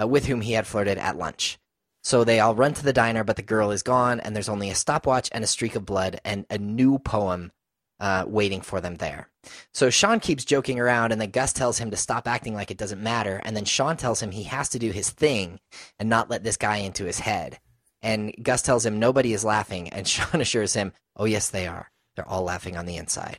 uh, 0.00 0.06
with 0.06 0.26
whom 0.26 0.40
he 0.40 0.52
had 0.52 0.66
flirted 0.66 0.98
at 0.98 1.18
lunch. 1.18 1.58
So 2.06 2.22
they 2.22 2.38
all 2.38 2.54
run 2.54 2.72
to 2.74 2.84
the 2.84 2.92
diner, 2.92 3.24
but 3.24 3.34
the 3.34 3.42
girl 3.42 3.72
is 3.72 3.82
gone, 3.82 4.20
and 4.20 4.34
there's 4.34 4.48
only 4.48 4.70
a 4.70 4.76
stopwatch 4.76 5.28
and 5.32 5.42
a 5.42 5.48
streak 5.48 5.74
of 5.74 5.84
blood 5.84 6.20
and 6.24 6.46
a 6.48 6.56
new 6.56 7.00
poem 7.00 7.50
uh, 7.98 8.24
waiting 8.28 8.60
for 8.60 8.80
them 8.80 8.96
there. 8.96 9.28
So 9.74 9.90
Shawn 9.90 10.20
keeps 10.20 10.44
joking 10.44 10.78
around, 10.78 11.10
and 11.10 11.20
then 11.20 11.30
Gus 11.30 11.52
tells 11.52 11.78
him 11.78 11.90
to 11.90 11.96
stop 11.96 12.28
acting 12.28 12.54
like 12.54 12.70
it 12.70 12.78
doesn't 12.78 13.02
matter. 13.02 13.40
And 13.44 13.56
then 13.56 13.64
Shawn 13.64 13.96
tells 13.96 14.22
him 14.22 14.30
he 14.30 14.44
has 14.44 14.68
to 14.70 14.78
do 14.78 14.92
his 14.92 15.10
thing 15.10 15.58
and 15.98 16.08
not 16.08 16.30
let 16.30 16.44
this 16.44 16.56
guy 16.56 16.76
into 16.76 17.04
his 17.04 17.18
head. 17.18 17.58
And 18.02 18.32
Gus 18.40 18.62
tells 18.62 18.86
him 18.86 19.00
nobody 19.00 19.32
is 19.32 19.44
laughing, 19.44 19.88
and 19.88 20.06
Shawn 20.08 20.40
assures 20.40 20.74
him, 20.74 20.92
oh, 21.16 21.24
yes, 21.24 21.50
they 21.50 21.66
are. 21.66 21.90
They're 22.16 22.28
all 22.28 22.42
laughing 22.42 22.76
on 22.76 22.86
the 22.86 22.96
inside. 22.96 23.38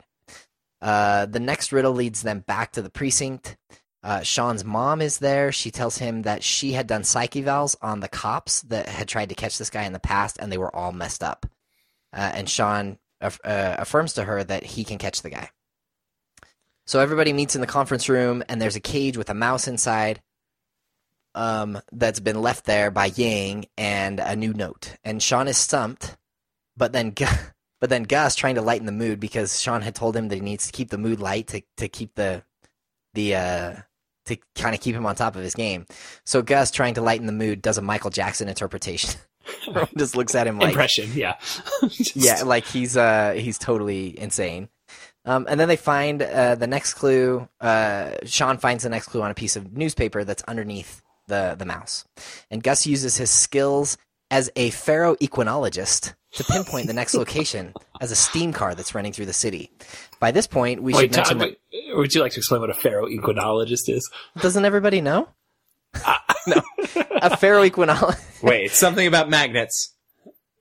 Uh, 0.82 1.26
the 1.26 1.40
next 1.40 1.72
riddle 1.72 1.94
leads 1.94 2.22
them 2.22 2.40
back 2.42 2.74
to 2.74 2.82
the 2.82 2.90
precinct. 2.90 3.58
Uh, 4.04 4.22
Shawn's 4.22 4.64
mom 4.64 5.02
is 5.02 5.18
there. 5.18 5.52
She 5.52 5.72
tells 5.72 5.98
him 5.98 6.22
that 6.22 6.44
she 6.44 6.74
had 6.74 6.88
done 6.88 7.04
psych 7.04 7.32
evals 7.32 7.76
on 7.82 8.00
the 8.00 8.08
cops 8.08 8.62
that 8.64 8.88
had 8.88 9.08
tried 9.08 9.30
to 9.30 9.36
catch 9.36 9.58
this 9.58 9.72
guy 9.72 9.84
in 9.84 9.94
the 9.94 10.00
past, 10.00 10.38
and 10.40 10.52
they 10.52 10.58
were 10.58 10.74
all 10.74 10.92
messed 10.92 11.24
up. 11.24 11.46
Uh, 12.14 12.32
and 12.34 12.50
Shawn 12.50 13.00
aff- 13.20 13.42
uh, 13.44 13.76
affirms 13.80 14.14
to 14.14 14.24
her 14.24 14.44
that 14.44 14.64
he 14.64 14.84
can 14.84 14.98
catch 14.98 15.24
the 15.24 15.30
guy. 15.30 15.50
So 16.86 17.00
everybody 17.00 17.34
meets 17.34 17.56
in 17.56 17.62
the 17.62 17.68
conference 17.68 18.08
room, 18.08 18.44
and 18.48 18.62
there's 18.62 18.78
a 18.78 18.82
cage 18.82 19.18
with 19.18 19.30
a 19.30 19.34
mouse 19.34 19.68
inside 19.68 20.22
um, 21.36 21.80
that's 21.92 22.20
been 22.20 22.42
left 22.42 22.66
there 22.66 22.92
by 22.92 23.08
Yang 23.08 23.66
and 23.78 24.20
a 24.20 24.36
new 24.36 24.54
note. 24.54 24.96
And 25.04 25.22
Shawn 25.22 25.48
is 25.48 25.58
stumped, 25.58 26.16
but 26.78 26.94
then 26.94 27.14
but 27.80 27.90
then 27.90 28.04
Gus 28.04 28.36
trying 28.36 28.56
to 28.56 28.62
lighten 28.62 28.86
the 28.86 28.92
mood 28.92 29.20
because 29.20 29.62
Shawn 29.62 29.82
had 29.82 29.96
told 29.96 30.16
him 30.16 30.30
that 30.30 30.36
he 30.36 30.42
needs 30.42 30.66
to 30.68 30.72
keep 30.72 30.90
the 30.90 30.98
mood 30.98 31.20
light 31.20 31.48
to 31.48 31.62
to 31.78 31.88
keep 31.88 32.16
the 32.16 32.44
the 33.14 33.36
uh, 33.36 33.76
to 34.26 34.38
kind 34.56 34.76
of 34.76 34.82
keep 34.82 34.96
him 34.96 35.06
on 35.06 35.16
top 35.16 35.36
of 35.36 35.44
his 35.44 35.56
game. 35.56 35.86
So 36.26 36.42
Gus 36.42 36.72
trying 36.72 36.96
to 36.96 37.02
lighten 37.02 37.26
the 37.28 37.34
mood 37.34 37.62
does 37.62 37.78
a 37.78 37.82
Michael 37.82 38.10
Jackson 38.10 38.48
interpretation. 38.48 39.20
Just 39.98 40.16
looks 40.16 40.36
at 40.36 40.46
him 40.48 40.60
like 40.60 40.70
Impression, 40.70 41.10
yeah. 41.14 41.36
Just- 41.88 42.16
yeah, 42.16 42.44
like 42.44 42.66
he's 42.66 42.98
uh 42.98 43.34
he's 43.38 43.58
totally 43.58 44.18
insane. 44.20 44.70
Um, 45.26 45.46
and 45.50 45.60
then 45.60 45.68
they 45.68 45.76
find 45.76 46.22
uh, 46.22 46.56
the 46.56 46.68
next 46.68 46.94
clue. 46.94 47.48
Uh, 47.60 48.12
Shawn 48.26 48.58
finds 48.60 48.84
the 48.84 48.90
next 48.90 49.08
clue 49.08 49.22
on 49.22 49.30
a 49.30 49.34
piece 49.34 49.58
of 49.58 49.76
newspaper 49.76 50.24
that's 50.24 50.44
underneath 50.44 51.02
the 51.28 51.56
the 51.58 51.66
mouse, 51.66 52.06
and 52.50 52.64
Gus 52.64 52.88
uses 52.88 53.18
his 53.18 53.30
skills 53.30 53.98
as 54.32 54.50
a 54.56 54.70
ferroequinologist 54.72 56.14
to 56.34 56.44
pinpoint 56.44 56.88
the 56.88 56.94
next 56.94 57.14
location 57.14 57.74
as 58.02 58.12
a 58.12 58.16
steam 58.16 58.52
car 58.54 58.76
that's 58.76 58.94
running 58.94 59.14
through 59.14 59.26
the 59.26 59.34
city. 59.34 59.72
By 60.20 60.32
this 60.32 60.48
point, 60.48 60.82
we 60.84 60.94
Wait, 60.94 61.02
should 61.14 61.16
mention 61.16 61.40
wait, 61.40 61.58
would 61.96 62.14
you 62.14 62.22
like 62.22 62.34
to 62.34 62.40
explain 62.40 62.62
what 62.62 62.70
a 62.70 62.74
ferroequinologist 62.74 63.90
is? 63.90 64.10
doesn't 64.42 64.66
everybody 64.66 65.02
know? 65.02 65.30
no, 66.48 66.62
a 67.22 67.30
ferroequinologist. 67.38 68.22
Wait, 68.44 68.72
something 68.72 69.08
about 69.08 69.30
magnets. 69.30 69.94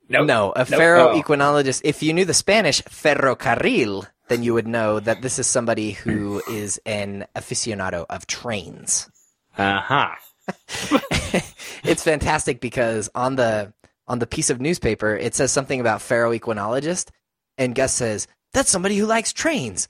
Nope. 0.09 0.25
No, 0.25 0.51
a 0.55 0.59
Nope. 0.59 0.67
pharaoh 0.69 1.09
Oh. 1.11 1.21
equinologist. 1.21 1.81
If 1.83 2.01
you 2.01 2.13
knew 2.13 2.23
the 2.25 2.33
Spanish 2.33 2.81
ferrocarril, 2.83 4.07
then 4.29 4.41
you 4.41 4.53
would 4.53 4.67
know 4.67 4.99
that 5.01 5.21
this 5.21 5.37
is 5.37 5.47
somebody 5.47 5.91
who 5.91 6.41
is 6.49 6.79
an 6.85 7.25
aficionado 7.35 8.05
of 8.09 8.25
trains. 8.25 9.09
Uh 9.57 9.81
huh. 9.81 10.15
It's 11.83 12.03
fantastic 12.03 12.59
because 12.59 13.09
on 13.15 13.35
the 13.35 13.73
on 14.07 14.19
the 14.19 14.27
piece 14.27 14.49
of 14.49 14.61
newspaper 14.61 15.15
it 15.15 15.35
says 15.35 15.51
something 15.51 15.79
about 15.79 15.99
ferroequinologist, 15.99 17.09
and 17.57 17.75
Gus 17.75 17.93
says 17.93 18.27
that's 18.53 18.69
somebody 18.69 18.97
who 18.97 19.05
likes 19.05 19.33
trains. 19.33 19.87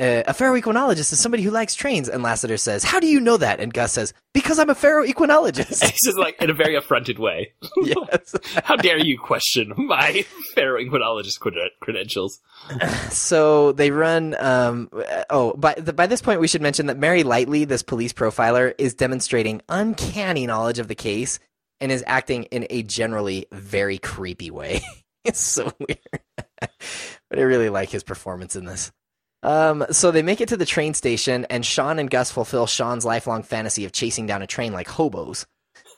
Uh, 0.00 0.22
a 0.28 0.32
ferroequinologist 0.32 1.12
is 1.12 1.18
somebody 1.18 1.42
who 1.42 1.50
likes 1.50 1.74
trains, 1.74 2.08
and 2.08 2.22
Lassiter 2.22 2.56
says, 2.56 2.84
"How 2.84 3.00
do 3.00 3.08
you 3.08 3.18
know 3.18 3.36
that?" 3.36 3.58
And 3.58 3.74
Gus 3.74 3.92
says, 3.92 4.14
"Because 4.32 4.60
I'm 4.60 4.70
a 4.70 4.74
ferroequinologist." 4.74 5.80
This 5.98 6.06
is 6.06 6.16
like 6.16 6.40
in 6.40 6.50
a 6.50 6.54
very 6.54 6.76
affronted 6.76 7.18
way. 7.18 7.52
yes. 7.82 8.34
How 8.64 8.76
dare 8.76 8.98
you 8.98 9.18
question 9.18 9.72
my 9.76 10.24
ferroequinologist 10.56 11.40
credentials? 11.80 12.40
So 13.10 13.72
they 13.72 13.90
run. 13.90 14.36
Um, 14.38 14.90
oh, 15.30 15.54
by 15.54 15.74
the, 15.74 15.92
by 15.92 16.06
this 16.06 16.22
point, 16.22 16.40
we 16.40 16.46
should 16.46 16.62
mention 16.62 16.86
that 16.86 16.98
Mary 16.98 17.24
Lightly, 17.24 17.64
this 17.64 17.82
police 17.82 18.12
profiler, 18.12 18.74
is 18.78 18.94
demonstrating 18.94 19.62
uncanny 19.68 20.46
knowledge 20.46 20.78
of 20.78 20.86
the 20.86 20.94
case 20.94 21.40
and 21.80 21.90
is 21.90 22.04
acting 22.06 22.44
in 22.44 22.66
a 22.70 22.82
generally 22.82 23.46
very 23.50 23.98
creepy 23.98 24.50
way. 24.50 24.82
it's 25.24 25.40
so 25.40 25.72
weird, 25.80 26.22
but 26.60 27.38
I 27.38 27.42
really 27.42 27.68
like 27.68 27.90
his 27.90 28.04
performance 28.04 28.54
in 28.54 28.64
this. 28.64 28.92
Um, 29.42 29.86
so 29.90 30.10
they 30.10 30.22
make 30.22 30.40
it 30.40 30.48
to 30.48 30.56
the 30.56 30.66
train 30.66 30.94
station, 30.94 31.44
and 31.46 31.64
Shawn 31.64 31.98
and 31.98 32.10
Gus 32.10 32.30
fulfill 32.30 32.66
Shawn's 32.66 33.04
lifelong 33.04 33.42
fantasy 33.42 33.84
of 33.84 33.92
chasing 33.92 34.26
down 34.26 34.42
a 34.42 34.46
train 34.46 34.72
like 34.72 34.88
hobos. 34.88 35.46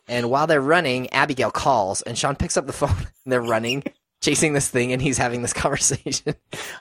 And 0.09 0.28
while 0.28 0.47
they're 0.47 0.61
running, 0.61 1.11
Abigail 1.11 1.50
calls, 1.50 2.02
and 2.02 2.18
Shawn 2.18 2.37
picks 2.37 2.56
up 2.56 2.66
the 2.66 2.73
phone. 2.75 2.90
And 3.25 3.32
they're 3.32 3.40
running, 3.40 3.85
chasing 4.20 4.52
this 4.52 4.68
thing, 4.68 4.92
and 4.92 5.00
he's 5.00 5.18
having 5.18 5.42
this 5.42 5.52
conversation 5.54 6.35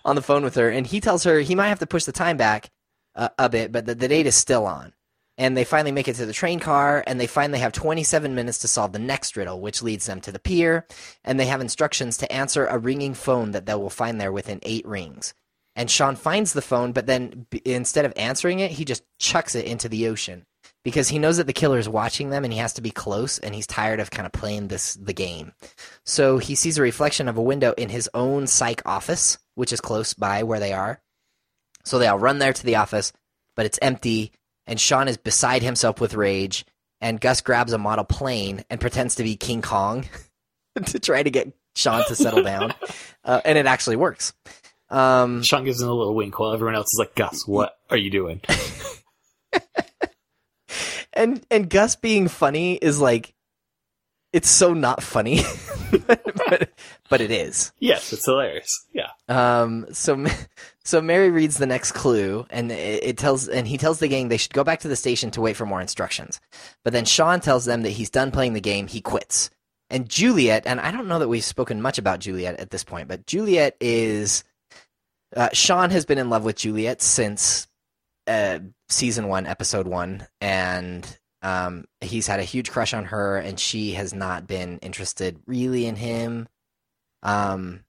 on 0.04 0.16
the 0.16 0.22
phone 0.22 0.44
with 0.44 0.56
her. 0.56 0.70
And 0.70 0.86
he 0.86 1.00
tells 1.00 1.24
her 1.24 1.40
he 1.40 1.56
might 1.56 1.70
have 1.70 1.80
to 1.80 1.88
push 1.88 2.04
the 2.04 2.12
time 2.12 2.38
back 2.38 2.70
uh, 3.16 3.30
a 3.38 3.50
bit, 3.50 3.72
but 3.72 3.86
the, 3.86 3.96
the 3.96 4.08
date 4.08 4.28
is 4.28 4.36
still 4.36 4.66
on. 4.66 4.94
And 5.38 5.56
they 5.56 5.64
finally 5.64 5.94
make 5.94 6.10
it 6.10 6.18
to 6.18 6.26
the 6.26 6.34
train 6.34 6.60
car, 6.60 7.02
and 7.08 7.18
they 7.18 7.28
find 7.28 7.54
they 7.54 7.60
have 7.60 7.72
27 7.72 8.36
minutes 8.36 8.60
to 8.60 8.68
solve 8.68 8.92
the 8.92 9.00
next 9.00 9.38
riddle, 9.38 9.62
which 9.62 9.82
leads 9.82 10.06
them 10.06 10.20
to 10.22 10.34
the 10.34 10.40
pier. 10.40 10.86
And 11.24 11.40
they 11.40 11.46
have 11.46 11.62
instructions 11.62 12.18
to 12.18 12.30
answer 12.30 12.66
a 12.66 12.78
ringing 12.78 13.14
phone 13.14 13.52
that 13.52 13.66
they 13.66 13.76
will 13.76 13.90
find 13.90 14.20
there 14.20 14.34
within 14.34 14.60
eight 14.64 14.86
rings. 14.86 15.34
And 15.76 15.90
Shawn 15.90 16.16
finds 16.16 16.54
the 16.54 16.62
phone, 16.62 16.92
but 16.92 17.06
then 17.06 17.46
b- 17.50 17.62
instead 17.64 18.06
of 18.06 18.14
answering 18.16 18.60
it, 18.60 18.72
he 18.72 18.86
just 18.86 19.04
chucks 19.18 19.56
it 19.56 19.66
into 19.66 19.88
the 19.88 20.08
ocean 20.08 20.46
because 20.84 21.10
he 21.10 21.20
knows 21.20 21.38
that 21.38 21.48
the 21.48 21.54
killer 21.54 21.78
is 21.78 21.90
watching 21.90 22.30
them 22.30 22.44
and 22.44 22.54
he 22.54 22.60
has 22.60 22.74
to 22.74 22.82
be 22.82 22.92
close 22.92 23.38
and 23.40 23.54
he's 23.54 23.68
tired 23.68 24.00
of 24.00 24.12
kind 24.12 24.26
of 24.26 24.32
playing 24.32 24.68
this 24.68 24.96
the 24.96 25.14
game. 25.14 25.54
So 26.06 26.38
he 26.38 26.56
sees 26.56 26.78
a 26.78 26.82
reflection 26.82 27.28
of 27.28 27.38
a 27.38 27.42
window 27.42 27.74
in 27.78 27.90
his 27.90 28.10
own 28.14 28.48
psych 28.48 28.82
office, 28.86 29.38
which 29.56 29.74
is 29.74 29.82
close 29.82 30.14
by 30.14 30.44
where 30.44 30.60
they 30.60 30.74
are. 30.74 31.02
So 31.86 32.00
they 32.00 32.08
all 32.08 32.20
run 32.20 32.40
there 32.40 32.54
to 32.54 32.66
the 32.66 32.76
office, 32.76 33.14
but 33.56 33.66
it's 33.66 33.80
empty, 33.82 34.32
and 34.68 34.80
Shawn 34.80 35.08
is 35.08 35.18
beside 35.18 35.64
himself 35.64 36.00
with 36.00 36.14
rage. 36.14 36.66
And 37.02 37.22
Gus 37.22 37.40
grabs 37.42 37.72
a 37.72 37.78
model 37.78 38.04
plane 38.04 38.66
and 38.70 38.82
pretends 38.82 39.16
to 39.16 39.24
be 39.24 39.38
King 39.38 39.62
Kong 39.62 40.06
to 40.86 41.00
try 41.00 41.24
to 41.24 41.32
get 41.32 41.54
Shawn 41.76 42.06
to 42.08 42.16
settle 42.16 42.44
down, 42.44 42.74
uh, 43.24 43.42
and 43.46 43.58
it 43.58 43.66
actually 43.66 43.96
works. 43.96 44.34
Um, 44.90 45.44
Shawn 45.44 45.66
gives 45.66 45.82
him 45.82 45.90
a 45.90 45.94
little 45.94 46.16
wink 46.16 46.40
while 46.40 46.54
everyone 46.54 46.76
else 46.76 46.88
is 46.88 47.00
like, 47.00 47.16
Gus, 47.16 47.48
what 47.48 47.78
are 47.90 47.98
you 47.98 48.10
doing? 48.10 48.42
and 51.14 51.46
and 51.52 51.70
Gus 51.70 51.96
being 51.96 52.28
funny 52.28 52.76
is 52.76 53.00
like, 53.00 53.34
it's 54.32 54.50
so 54.50 54.74
not 54.74 55.02
funny, 55.02 55.42
but, 56.08 56.70
but 57.10 57.22
it 57.22 57.32
is. 57.32 57.72
yes, 57.80 58.14
it's 58.14 58.26
hilarious. 58.26 58.70
Yeah. 58.94 59.10
Um, 59.28 59.88
so, 59.92 60.24
so 60.84 61.02
Mary 61.02 61.32
reads 61.32 61.58
the 61.58 61.66
next 61.66 61.94
clue, 61.94 62.46
and 62.50 62.72
it, 62.72 63.04
it 63.04 63.18
tells, 63.18 63.48
and 63.48 63.68
he 63.68 63.78
tells 63.78 64.00
the 64.00 64.08
gang 64.08 64.28
they 64.28 64.38
should 64.38 64.54
go 64.54 64.64
back 64.64 64.82
to 64.82 64.88
the 64.88 64.96
station 64.96 65.32
to 65.32 65.42
wait 65.42 65.56
for 65.56 65.66
more 65.66 65.82
instructions. 65.82 66.40
But 66.84 66.94
then 66.94 67.06
Shawn 67.06 67.40
tells 67.40 67.66
them 67.66 67.82
that 67.84 67.92
he's 67.92 68.12
done 68.12 68.32
playing 68.32 68.54
the 68.54 68.62
game, 68.62 68.88
he 68.88 69.02
quits. 69.02 69.50
And 69.90 70.08
Juliet, 70.08 70.68
and 70.68 70.80
I 70.80 70.92
don't 70.92 71.08
know 71.08 71.18
that 71.18 71.28
we've 71.28 71.44
spoken 71.44 71.82
much 71.82 71.98
about 71.98 72.20
Juliet 72.20 72.60
at 72.60 72.70
this 72.70 72.84
point, 72.84 73.08
but 73.08 73.26
Juliet 73.26 73.76
is, 73.82 74.44
uh, 75.36 75.50
Shawn 75.54 75.90
has 75.92 76.06
been 76.06 76.18
in 76.18 76.30
love 76.30 76.44
with 76.44 76.58
Juliet 76.58 77.02
since 77.02 77.68
uh, 78.28 78.60
season 78.90 79.28
one, 79.28 79.46
episode 79.46 79.88
one, 79.88 80.28
and 80.42 81.06
um, 81.42 81.86
he's 82.02 82.28
had 82.28 82.40
a 82.40 82.44
huge 82.44 82.72
crush 82.72 82.94
on 82.94 83.06
her, 83.06 83.38
and 83.38 83.60
she 83.60 83.94
has 83.94 84.14
not 84.14 84.48
been 84.48 84.80
interested 84.80 85.40
really 85.46 85.86
in 85.86 85.96
him. 85.96 86.48
Um, 87.24 87.82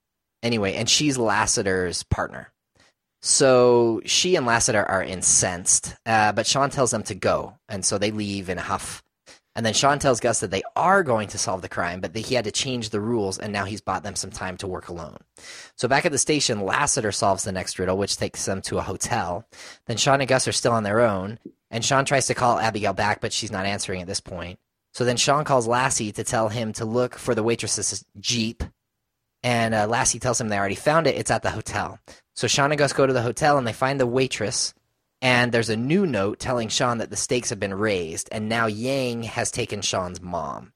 anyway, 0.43 0.75
and 0.75 0.89
she's 0.89 1.17
Lassiter's 1.17 2.03
partner. 2.03 2.51
So 3.21 4.01
she 4.05 4.35
and 4.35 4.45
Lassiter 4.45 4.83
are 4.83 5.03
incensed, 5.03 5.95
uh, 6.05 6.31
but 6.31 6.47
Shawn 6.47 6.71
tells 6.71 6.91
them 6.91 7.03
to 7.03 7.15
go, 7.15 7.57
and 7.69 7.85
so 7.85 7.97
they 7.97 8.11
leave 8.11 8.49
in 8.49 8.57
a 8.57 8.61
huff. 8.61 9.03
And 9.55 9.65
then 9.65 9.73
Shawn 9.73 9.99
tells 9.99 10.21
Gus 10.21 10.39
that 10.39 10.51
they 10.51 10.61
are 10.77 11.03
going 11.03 11.27
to 11.29 11.37
solve 11.37 11.61
the 11.61 11.67
crime, 11.67 11.99
but 11.99 12.13
that 12.13 12.25
he 12.25 12.35
had 12.35 12.45
to 12.45 12.51
change 12.51 12.89
the 12.89 13.01
rules, 13.01 13.37
and 13.37 13.51
now 13.51 13.65
he's 13.65 13.81
bought 13.81 14.03
them 14.03 14.15
some 14.15 14.31
time 14.31 14.55
to 14.57 14.67
work 14.67 14.87
alone. 14.87 15.17
So 15.75 15.89
back 15.89 16.05
at 16.05 16.13
the 16.13 16.17
station, 16.17 16.61
Lassiter 16.61 17.11
solves 17.11 17.43
the 17.43 17.51
next 17.51 17.77
riddle, 17.77 17.97
which 17.97 18.15
takes 18.15 18.45
them 18.45 18.61
to 18.63 18.77
a 18.77 18.83
hotel. 18.83 19.45
Then 19.87 19.97
Shawn 19.97 20.21
and 20.21 20.27
Gus 20.29 20.47
are 20.47 20.53
still 20.53 20.71
on 20.71 20.83
their 20.83 21.01
own, 21.01 21.37
and 21.69 21.83
Shawn 21.83 22.05
tries 22.05 22.27
to 22.27 22.33
call 22.33 22.59
Abigail 22.59 22.93
back, 22.93 23.19
but 23.19 23.33
she's 23.33 23.51
not 23.51 23.65
answering 23.65 24.01
at 24.01 24.07
this 24.07 24.21
point. 24.21 24.57
So 24.93 25.03
then 25.03 25.17
Shawn 25.17 25.43
calls 25.43 25.67
Lassie 25.67 26.13
to 26.13 26.23
tell 26.23 26.47
him 26.47 26.71
to 26.73 26.85
look 26.85 27.15
for 27.15 27.35
the 27.35 27.43
waitress's 27.43 28.05
Jeep, 28.19 28.63
and 29.43 29.73
uh, 29.73 29.87
Lassie 29.87 30.19
tells 30.19 30.39
him 30.39 30.47
they 30.47 30.57
already 30.57 30.75
found 30.75 31.07
it. 31.07 31.17
It's 31.17 31.31
at 31.31 31.43
the 31.43 31.49
hotel. 31.49 31.99
So 32.35 32.47
Shawn 32.47 32.71
and 32.71 32.79
Gus 32.79 32.93
go 32.93 33.05
to 33.05 33.13
the 33.13 33.21
hotel, 33.21 33.57
and 33.57 33.67
they 33.67 33.73
find 33.73 33.99
the 33.99 34.07
waitress, 34.07 34.73
and 35.21 35.51
there's 35.51 35.69
a 35.69 35.77
new 35.77 36.05
note 36.05 36.39
telling 36.39 36.69
Shawn 36.69 36.97
that 36.97 37.09
the 37.09 37.15
stakes 37.15 37.49
have 37.49 37.59
been 37.59 37.73
raised, 37.73 38.29
and 38.31 38.49
now 38.49 38.65
Yang 38.65 39.23
has 39.23 39.51
taken 39.51 39.81
Shawn's 39.81 40.21
mom. 40.21 40.73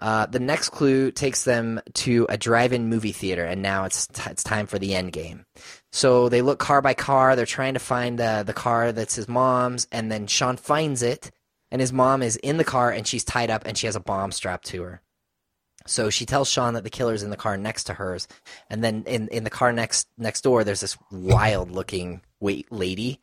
Uh, 0.00 0.26
the 0.26 0.40
next 0.40 0.70
clue 0.70 1.12
takes 1.12 1.44
them 1.44 1.80
to 1.94 2.26
a 2.28 2.36
drive-in 2.36 2.88
movie 2.88 3.12
theater, 3.12 3.44
and 3.44 3.62
now 3.62 3.84
it's 3.84 4.08
t- 4.08 4.30
it's 4.30 4.42
time 4.42 4.66
for 4.66 4.78
the 4.78 4.94
end 4.94 5.12
game. 5.12 5.46
So 5.92 6.28
they 6.28 6.42
look 6.42 6.58
car 6.58 6.82
by 6.82 6.94
car. 6.94 7.36
They're 7.36 7.46
trying 7.46 7.74
to 7.74 7.80
find 7.80 8.20
uh, 8.20 8.42
the 8.42 8.52
car 8.52 8.90
that's 8.90 9.14
his 9.14 9.28
mom's, 9.28 9.86
and 9.92 10.10
then 10.10 10.26
Shawn 10.26 10.56
finds 10.56 11.02
it, 11.02 11.30
and 11.70 11.80
his 11.80 11.92
mom 11.92 12.22
is 12.22 12.36
in 12.36 12.56
the 12.56 12.64
car, 12.64 12.90
and 12.90 13.06
she's 13.06 13.24
tied 13.24 13.50
up, 13.50 13.62
and 13.64 13.78
she 13.78 13.86
has 13.86 13.96
a 13.96 14.00
bomb 14.00 14.32
strapped 14.32 14.66
to 14.66 14.82
her. 14.82 15.00
So 15.86 16.10
she 16.10 16.26
tells 16.26 16.50
Shawn 16.50 16.74
that 16.74 16.82
the 16.82 16.90
killer's 16.90 17.22
in 17.22 17.30
the 17.30 17.36
car 17.36 17.56
next 17.56 17.84
to 17.84 17.94
hers, 17.94 18.26
and 18.68 18.82
then 18.82 19.04
in, 19.06 19.28
in 19.28 19.44
the 19.44 19.50
car 19.50 19.72
next 19.72 20.08
next 20.18 20.40
door, 20.40 20.64
there's 20.64 20.80
this 20.80 20.98
wild 21.12 21.70
looking 21.70 22.20
wait 22.40 22.70
lady, 22.72 23.20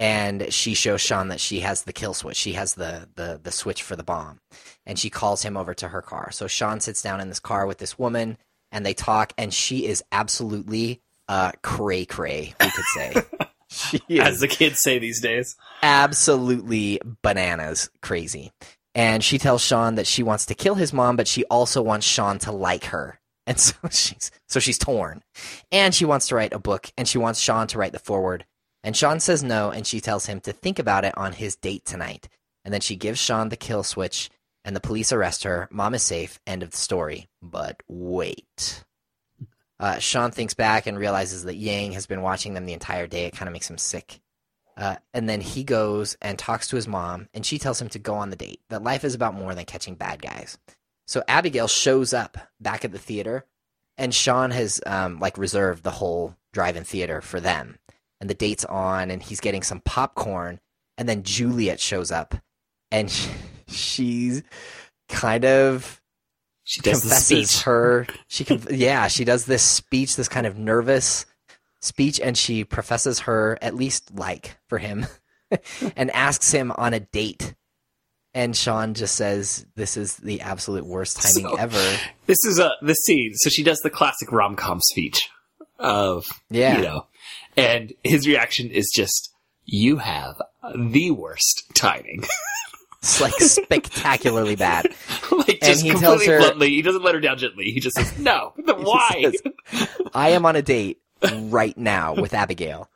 and 0.00 0.52
she 0.52 0.74
shows 0.74 1.00
Shawn 1.00 1.28
that 1.28 1.40
she 1.40 1.60
has 1.60 1.82
the 1.82 1.92
kill 1.92 2.14
switch. 2.14 2.36
She 2.36 2.52
has 2.52 2.74
the, 2.74 3.08
the 3.16 3.40
the 3.42 3.50
switch 3.52 3.82
for 3.82 3.96
the 3.96 4.02
bomb, 4.04 4.40
and 4.86 4.98
she 4.98 5.10
calls 5.10 5.42
him 5.42 5.56
over 5.56 5.74
to 5.74 5.88
her 5.88 6.02
car. 6.02 6.30
So 6.30 6.46
Shawn 6.46 6.80
sits 6.80 7.02
down 7.02 7.20
in 7.20 7.28
this 7.28 7.40
car 7.40 7.66
with 7.66 7.78
this 7.78 7.98
woman, 7.98 8.38
and 8.70 8.84
they 8.86 8.94
talk, 8.94 9.32
and 9.38 9.52
she 9.52 9.86
is 9.86 10.02
absolutely 10.12 11.00
uh 11.28 11.52
cray 11.62 12.04
cray. 12.04 12.54
We 12.60 12.70
could 12.70 12.84
say 12.94 13.14
she 13.70 14.00
is 14.08 14.20
As 14.20 14.40
the 14.40 14.48
kids 14.48 14.78
say 14.78 14.98
these 14.98 15.20
days. 15.20 15.56
absolutely 15.82 17.00
bananas 17.22 17.90
crazy. 18.02 18.52
And 18.94 19.22
she 19.22 19.38
tells 19.38 19.62
Shawn 19.62 19.94
that 19.96 20.06
she 20.08 20.22
wants 20.24 20.46
to 20.46 20.54
kill 20.54 20.74
his 20.74 20.92
mom, 20.92 21.16
but 21.16 21.28
she 21.28 21.44
also 21.44 21.82
wants 21.82 22.06
Shawn 22.06 22.38
to 22.40 22.52
like 22.52 22.86
her. 22.86 23.20
And 23.46 23.58
so 23.60 23.74
she's 23.90 24.30
so 24.48 24.58
she's 24.60 24.78
torn. 24.78 25.22
And 25.70 25.94
she 25.94 26.04
wants 26.04 26.28
to 26.28 26.34
write 26.34 26.52
a 26.52 26.58
book 26.58 26.90
and 26.96 27.06
she 27.06 27.18
wants 27.18 27.40
Shawn 27.40 27.66
to 27.68 27.78
write 27.78 27.92
the 27.92 27.98
forward. 27.98 28.44
And 28.88 28.96
Shawn 28.96 29.20
says 29.20 29.44
no 29.44 29.70
and 29.70 29.86
she 29.86 30.00
tells 30.00 30.24
him 30.24 30.40
to 30.40 30.52
think 30.54 30.78
about 30.78 31.04
it 31.04 31.12
on 31.14 31.34
his 31.34 31.56
date 31.56 31.84
tonight. 31.84 32.26
And 32.64 32.72
then 32.72 32.80
she 32.80 32.96
gives 32.96 33.18
Shawn 33.18 33.50
the 33.50 33.56
kill 33.58 33.82
switch 33.82 34.30
and 34.64 34.74
the 34.74 34.80
police 34.80 35.12
arrest 35.12 35.44
her. 35.44 35.68
Mom 35.70 35.92
is 35.92 36.02
safe. 36.02 36.40
End 36.46 36.62
of 36.62 36.70
the 36.70 36.76
story. 36.78 37.28
But 37.42 37.82
wait. 37.86 38.82
Uh, 39.78 39.98
Shawn 39.98 40.30
thinks 40.30 40.54
back 40.54 40.86
and 40.86 40.98
realizes 40.98 41.44
that 41.44 41.56
Yang 41.56 41.92
has 41.92 42.06
been 42.06 42.22
watching 42.22 42.54
them 42.54 42.64
the 42.64 42.72
entire 42.72 43.06
day. 43.06 43.26
It 43.26 43.36
kind 43.36 43.46
of 43.46 43.52
makes 43.52 43.68
him 43.68 43.76
sick. 43.76 44.22
Uh, 44.74 44.96
and 45.12 45.28
then 45.28 45.42
he 45.42 45.64
goes 45.64 46.16
and 46.22 46.38
talks 46.38 46.68
to 46.68 46.76
his 46.76 46.88
mom, 46.88 47.28
and 47.34 47.44
she 47.44 47.58
tells 47.58 47.82
him 47.82 47.90
to 47.90 47.98
go 47.98 48.14
on 48.14 48.30
the 48.30 48.36
date, 48.36 48.62
that 48.70 48.82
life 48.82 49.04
is 49.04 49.14
about 49.14 49.34
more 49.34 49.54
than 49.54 49.66
catching 49.66 49.96
bad 49.96 50.22
guys. 50.22 50.56
So 51.06 51.22
Abigail 51.28 51.68
shows 51.68 52.14
up 52.14 52.38
back 52.58 52.86
at 52.86 52.92
the 52.92 52.98
theater, 52.98 53.44
and 53.98 54.14
Shawn 54.14 54.50
has 54.52 54.80
um, 54.86 55.20
like 55.20 55.36
reserved 55.36 55.84
the 55.84 55.90
whole 55.90 56.36
drive-in 56.54 56.84
theater 56.84 57.20
for 57.20 57.38
them. 57.38 57.78
And 58.20 58.28
the 58.28 58.34
date's 58.34 58.64
on, 58.64 59.10
and 59.10 59.22
he's 59.22 59.40
getting 59.40 59.62
some 59.62 59.80
popcorn, 59.80 60.58
and 60.96 61.08
then 61.08 61.22
Juliet 61.22 61.78
shows 61.80 62.10
up, 62.10 62.34
and 62.90 63.10
she, 63.10 63.30
she's 63.68 64.42
kind 65.08 65.44
of 65.44 66.00
She 66.64 66.80
confesses 66.80 67.62
her. 67.62 68.06
She 68.26 68.44
conf- 68.44 68.66
yeah, 68.72 69.06
she 69.08 69.24
does 69.24 69.44
this 69.46 69.62
speech, 69.62 70.16
this 70.16 70.28
kind 70.28 70.46
of 70.46 70.58
nervous 70.58 71.26
speech, 71.80 72.18
and 72.20 72.36
she 72.36 72.64
professes 72.64 73.20
her 73.20 73.56
at 73.62 73.74
least 73.76 74.10
like 74.14 74.56
for 74.68 74.78
him, 74.78 75.06
and 75.96 76.10
asks 76.10 76.50
him 76.50 76.72
on 76.76 76.92
a 76.94 77.00
date. 77.00 77.54
And 78.34 78.54
Shawn 78.56 78.94
just 78.94 79.14
says, 79.16 79.64
"This 79.76 79.96
is 79.96 80.16
the 80.16 80.40
absolute 80.40 80.84
worst 80.86 81.16
timing 81.22 81.50
So- 81.50 81.54
ever." 81.56 81.96
This 82.26 82.44
is 82.44 82.58
a 82.58 82.72
the 82.82 82.94
scene. 82.94 83.32
So 83.36 83.48
she 83.48 83.62
does 83.62 83.78
the 83.80 83.90
classic 83.90 84.32
rom 84.32 84.56
com 84.56 84.80
speech 84.80 85.30
of 85.78 86.26
Yeah, 86.50 86.76
you 86.76 86.82
know, 86.82 87.06
and 87.58 87.92
his 88.04 88.26
reaction 88.26 88.70
is 88.70 88.90
just, 88.94 89.30
"You 89.64 89.98
have 89.98 90.40
the 90.76 91.10
worst 91.10 91.64
timing." 91.74 92.24
it's 93.02 93.20
like 93.20 93.34
spectacularly 93.34 94.56
bad. 94.56 94.86
like 95.32 95.58
And 95.62 95.62
just 95.62 95.82
he 95.82 95.90
tells 95.90 96.02
completely 96.02 96.26
her- 96.34 96.38
bluntly. 96.40 96.68
He 96.70 96.82
doesn't 96.82 97.02
let 97.04 97.14
her 97.14 97.20
down 97.20 97.38
gently. 97.38 97.70
He 97.70 97.80
just 97.80 97.96
says, 97.96 98.18
"No, 98.18 98.52
the 98.64 98.74
why?" 98.74 99.32
says, 99.72 99.88
I 100.14 100.30
am 100.30 100.46
on 100.46 100.56
a 100.56 100.62
date 100.62 101.00
right 101.42 101.76
now 101.76 102.14
with 102.14 102.34
Abigail. 102.34 102.88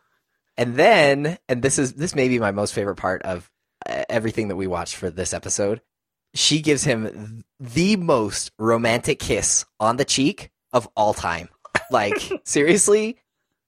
And 0.57 0.77
then, 0.77 1.39
and 1.49 1.63
this 1.63 1.79
is 1.79 1.95
this 1.95 2.15
may 2.15 2.29
be 2.29 2.39
my 2.39 2.51
most 2.51 2.75
favorite 2.75 2.97
part 2.97 3.23
of 3.23 3.51
uh, 3.89 4.05
everything 4.09 4.49
that 4.49 4.57
we 4.57 4.67
watched 4.67 4.97
for 4.97 5.11
this 5.11 5.33
episode. 5.33 5.81
She 6.35 6.61
gives 6.63 6.85
him 6.85 7.45
the 7.61 7.97
most 7.97 8.53
romantic 8.59 9.19
kiss 9.19 9.65
on 9.81 9.97
the 9.97 10.05
cheek 10.05 10.51
of 10.73 10.89
all 10.97 11.15
time. 11.15 11.49
Like 11.91 12.33
seriously, 12.45 13.19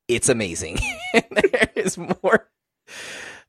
it's 0.09 0.29
amazing. 0.29 0.79
there 1.13 1.71
is 1.77 1.97
more. 1.99 2.49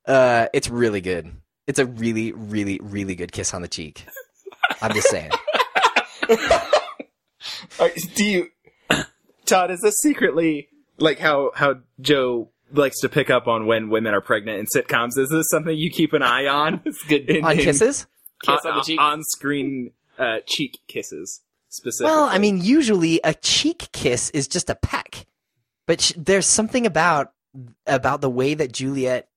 Uh, 0.06 0.48
it's 0.54 0.70
really 0.70 1.02
good. 1.02 1.32
It's 1.68 1.80
a 1.80 1.86
really, 1.86 2.32
really, 2.32 2.80
really 2.82 3.16
good 3.16 3.32
kiss 3.32 3.54
on 3.54 3.62
the 3.62 3.68
cheek. 3.68 4.06
I'm 4.82 4.94
just 4.94 5.10
saying. 5.10 5.32
Do 8.16 8.24
you, 8.26 8.48
Todd? 9.46 9.72
Is 9.72 9.82
this 9.82 9.96
secretly 10.02 10.70
like 10.98 11.20
how 11.20 11.52
how 11.56 11.76
Joe 12.00 12.50
likes 12.72 13.00
to 13.02 13.10
pick 13.10 13.30
up 13.30 13.48
on 13.48 13.66
when 13.68 13.90
women 13.90 14.14
are 14.14 14.22
pregnant 14.22 14.60
in 14.60 14.66
sitcoms? 14.66 15.18
Is 15.18 15.30
this 15.30 15.48
something 15.50 15.76
you 15.78 15.90
keep 15.90 16.14
an 16.14 16.22
eye 16.24 16.48
on? 16.48 16.82
It's 16.86 17.04
good. 17.04 17.30
In- 17.30 17.44
On 17.46 17.52
in- 17.54 17.60
kisses? 17.64 18.08
Kiss 18.44 18.66
on 18.66 18.76
the 18.78 18.82
cheek. 18.84 19.00
on 19.00 19.24
screen 19.24 19.92
uh, 20.20 20.40
cheek 20.46 20.80
kisses 20.88 21.42
specifically. 21.70 22.12
Well, 22.14 22.26
I 22.26 22.38
mean, 22.38 22.60
usually 22.62 23.20
a 23.24 23.34
cheek 23.34 23.90
kiss 23.92 24.30
is 24.32 24.48
just 24.48 24.70
a 24.70 24.76
peck, 24.76 25.26
but 25.86 26.02
sh- 26.02 26.14
there's 26.18 26.46
something 26.46 26.86
about 26.86 27.32
about 27.88 28.22
the 28.22 28.30
way 28.30 28.54
that 28.54 28.72
Juliet 28.72 29.28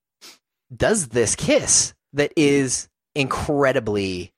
does 0.74 1.08
this 1.08 1.36
kiss 1.36 1.94
that 2.12 2.32
is 2.36 2.88
incredibly 3.14 4.32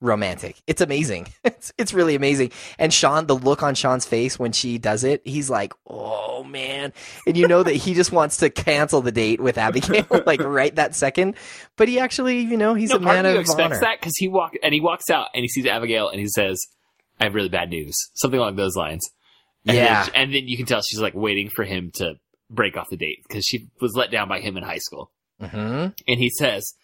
romantic. 0.00 0.60
It's 0.66 0.80
amazing. 0.80 1.28
It's 1.44 1.72
it's 1.78 1.94
really 1.94 2.16
amazing. 2.16 2.50
And 2.78 2.92
Shawn, 2.92 3.26
the 3.26 3.36
look 3.36 3.62
on 3.62 3.76
Shawn's 3.76 4.04
face 4.04 4.36
when 4.36 4.50
she 4.50 4.78
does 4.78 5.04
it, 5.04 5.22
he's 5.24 5.48
like, 5.48 5.72
"Oh 5.88 6.42
man!" 6.42 6.92
And 7.24 7.36
you 7.36 7.46
know 7.46 7.62
that 7.62 7.74
he 7.74 7.94
just 7.94 8.10
wants 8.10 8.38
to 8.38 8.50
cancel 8.50 9.00
the 9.00 9.12
date 9.12 9.40
with 9.40 9.58
Abigail, 9.58 10.06
like 10.26 10.42
right 10.42 10.74
that 10.74 10.96
second. 10.96 11.36
But 11.76 11.86
he 11.86 12.00
actually, 12.00 12.40
you 12.40 12.56
know, 12.56 12.74
he's 12.74 12.90
no, 12.90 12.96
a 12.96 13.00
man 13.00 13.26
of 13.26 13.34
of 13.36 13.40
expects 13.42 13.76
honor. 13.76 13.80
that 13.80 14.00
because 14.00 14.14
he 14.16 14.26
walk 14.26 14.54
and 14.62 14.74
he 14.74 14.80
walks 14.80 15.08
out 15.08 15.28
and 15.34 15.42
he 15.42 15.48
sees 15.48 15.66
Abigail 15.66 16.08
and 16.08 16.18
he 16.18 16.26
says, 16.26 16.58
"I 17.20 17.24
have 17.24 17.34
really 17.34 17.48
bad 17.48 17.70
news," 17.70 17.94
something 18.14 18.40
along 18.40 18.56
those 18.56 18.74
lines. 18.74 19.08
And 19.66 19.76
Yeah. 19.76 20.04
then, 20.04 20.14
and 20.14 20.34
then 20.34 20.48
you 20.48 20.56
can 20.56 20.66
tell 20.66 20.82
she's 20.82 21.00
like 21.00 21.14
waiting 21.14 21.48
for 21.48 21.64
him 21.64 21.90
to 21.94 22.14
break 22.50 22.76
off 22.76 22.90
the 22.90 22.96
date 22.96 23.18
because 23.26 23.44
she 23.44 23.68
was 23.80 23.94
let 23.94 24.10
down 24.10 24.28
by 24.28 24.40
him 24.40 24.56
in 24.56 24.62
high 24.62 24.78
school. 24.78 25.10
hmm 25.40 25.88
And 26.06 26.18
he 26.18 26.30
says, 26.30 26.74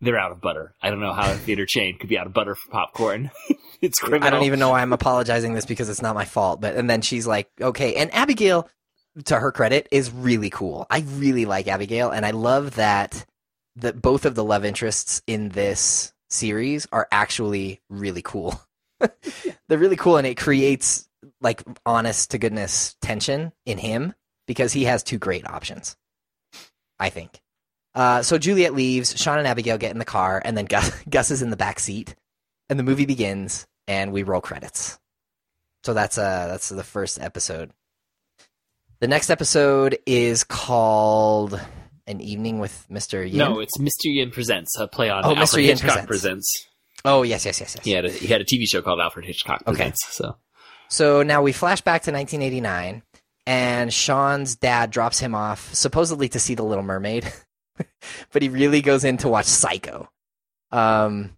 they're 0.00 0.18
out 0.18 0.32
of 0.32 0.40
butter. 0.40 0.74
I 0.82 0.90
don't 0.90 1.00
know 1.00 1.12
how 1.12 1.30
a 1.30 1.36
theater 1.36 1.66
chain 1.66 1.98
could 1.98 2.08
be 2.08 2.18
out 2.18 2.26
of 2.26 2.32
butter 2.32 2.54
for 2.54 2.70
popcorn. 2.70 3.30
it's 3.82 3.98
criminal. 3.98 4.26
I 4.26 4.30
don't 4.30 4.44
even 4.44 4.58
know 4.58 4.70
why 4.70 4.80
I'm 4.80 4.92
apologizing 4.92 5.54
this 5.54 5.66
because 5.66 5.88
it's 5.88 6.02
not 6.02 6.14
my 6.14 6.24
fault. 6.24 6.60
But 6.60 6.76
and 6.76 6.88
then 6.88 7.02
she's 7.02 7.26
like, 7.26 7.50
okay. 7.60 7.94
And 7.96 8.12
Abigail, 8.14 8.68
to 9.26 9.38
her 9.38 9.52
credit, 9.52 9.88
is 9.90 10.10
really 10.10 10.48
cool. 10.50 10.86
I 10.88 11.00
really 11.16 11.44
like 11.44 11.68
Abigail, 11.68 12.10
and 12.10 12.24
I 12.24 12.30
love 12.30 12.76
that 12.76 13.26
that 13.76 14.00
both 14.00 14.24
of 14.24 14.34
the 14.34 14.44
love 14.44 14.64
interests 14.64 15.22
in 15.26 15.50
this 15.50 16.12
series 16.30 16.86
are 16.92 17.06
actually 17.12 17.80
really 17.90 18.22
cool. 18.22 18.58
They're 19.68 19.78
really 19.78 19.96
cool, 19.96 20.16
and 20.16 20.26
it 20.26 20.36
creates 20.38 21.08
like 21.40 21.62
honest 21.86 22.30
to 22.32 22.38
goodness 22.38 22.96
tension 23.00 23.52
in 23.66 23.78
him 23.78 24.14
because 24.46 24.72
he 24.72 24.84
has 24.84 25.02
two 25.02 25.18
great 25.18 25.46
options. 25.48 25.96
I 26.98 27.08
think. 27.10 27.40
Uh, 27.94 28.22
so 28.22 28.38
Juliet 28.38 28.74
leaves. 28.74 29.16
Shawn 29.20 29.38
and 29.38 29.48
Abigail 29.48 29.78
get 29.78 29.90
in 29.90 29.98
the 29.98 30.04
car, 30.04 30.40
and 30.44 30.56
then 30.56 30.66
Gus, 30.66 30.90
Gus 31.10 31.30
is 31.30 31.42
in 31.42 31.50
the 31.50 31.56
back 31.56 31.80
seat, 31.80 32.14
and 32.68 32.78
the 32.78 32.82
movie 32.84 33.06
begins, 33.06 33.66
and 33.88 34.12
we 34.12 34.22
roll 34.22 34.40
credits. 34.40 34.98
So 35.84 35.94
that's 35.94 36.18
uh 36.18 36.46
that's 36.48 36.68
the 36.68 36.84
first 36.84 37.18
episode. 37.20 37.70
The 39.00 39.08
next 39.08 39.30
episode 39.30 39.98
is 40.04 40.44
called 40.44 41.58
"An 42.06 42.20
Evening 42.20 42.58
with 42.58 42.86
Mr. 42.90 43.26
Yin." 43.26 43.38
No, 43.38 43.60
it's 43.60 43.78
Mr. 43.78 44.04
Yin 44.04 44.30
Presents, 44.30 44.78
a 44.78 44.86
play 44.86 45.08
on 45.08 45.24
Oh, 45.24 45.28
Alfred 45.34 45.46
Mr. 45.48 45.56
Yin 45.62 45.68
Hitchcock 45.78 46.06
Presents. 46.06 46.06
Presents. 46.06 46.66
Oh 47.04 47.22
yes, 47.22 47.46
yes, 47.46 47.60
yes, 47.60 47.74
yes. 47.76 47.84
He 47.84 47.92
had 47.92 48.04
a, 48.04 48.10
he 48.10 48.26
had 48.26 48.42
a 48.42 48.44
TV 48.44 48.64
show 48.68 48.82
called 48.82 49.00
Alfred 49.00 49.24
Hitchcock 49.24 49.62
Okay. 49.66 49.74
Presents. 49.76 50.06
So 50.14 50.36
So 50.90 51.22
now 51.22 51.40
we 51.40 51.52
flash 51.52 51.80
back 51.80 52.02
to 52.02 52.12
1989, 52.12 53.02
and 53.46 53.92
Shawn's 53.92 54.56
dad 54.56 54.90
drops 54.90 55.20
him 55.20 55.36
off 55.36 55.72
supposedly 55.72 56.28
to 56.30 56.40
see 56.40 56.54
The 56.54 56.64
Little 56.64 56.82
Mermaid, 56.82 57.32
but 58.32 58.42
he 58.42 58.48
really 58.48 58.82
goes 58.82 59.04
in 59.04 59.16
to 59.18 59.28
watch 59.28 59.46
Psycho. 59.46 60.10
Um, 60.72 61.36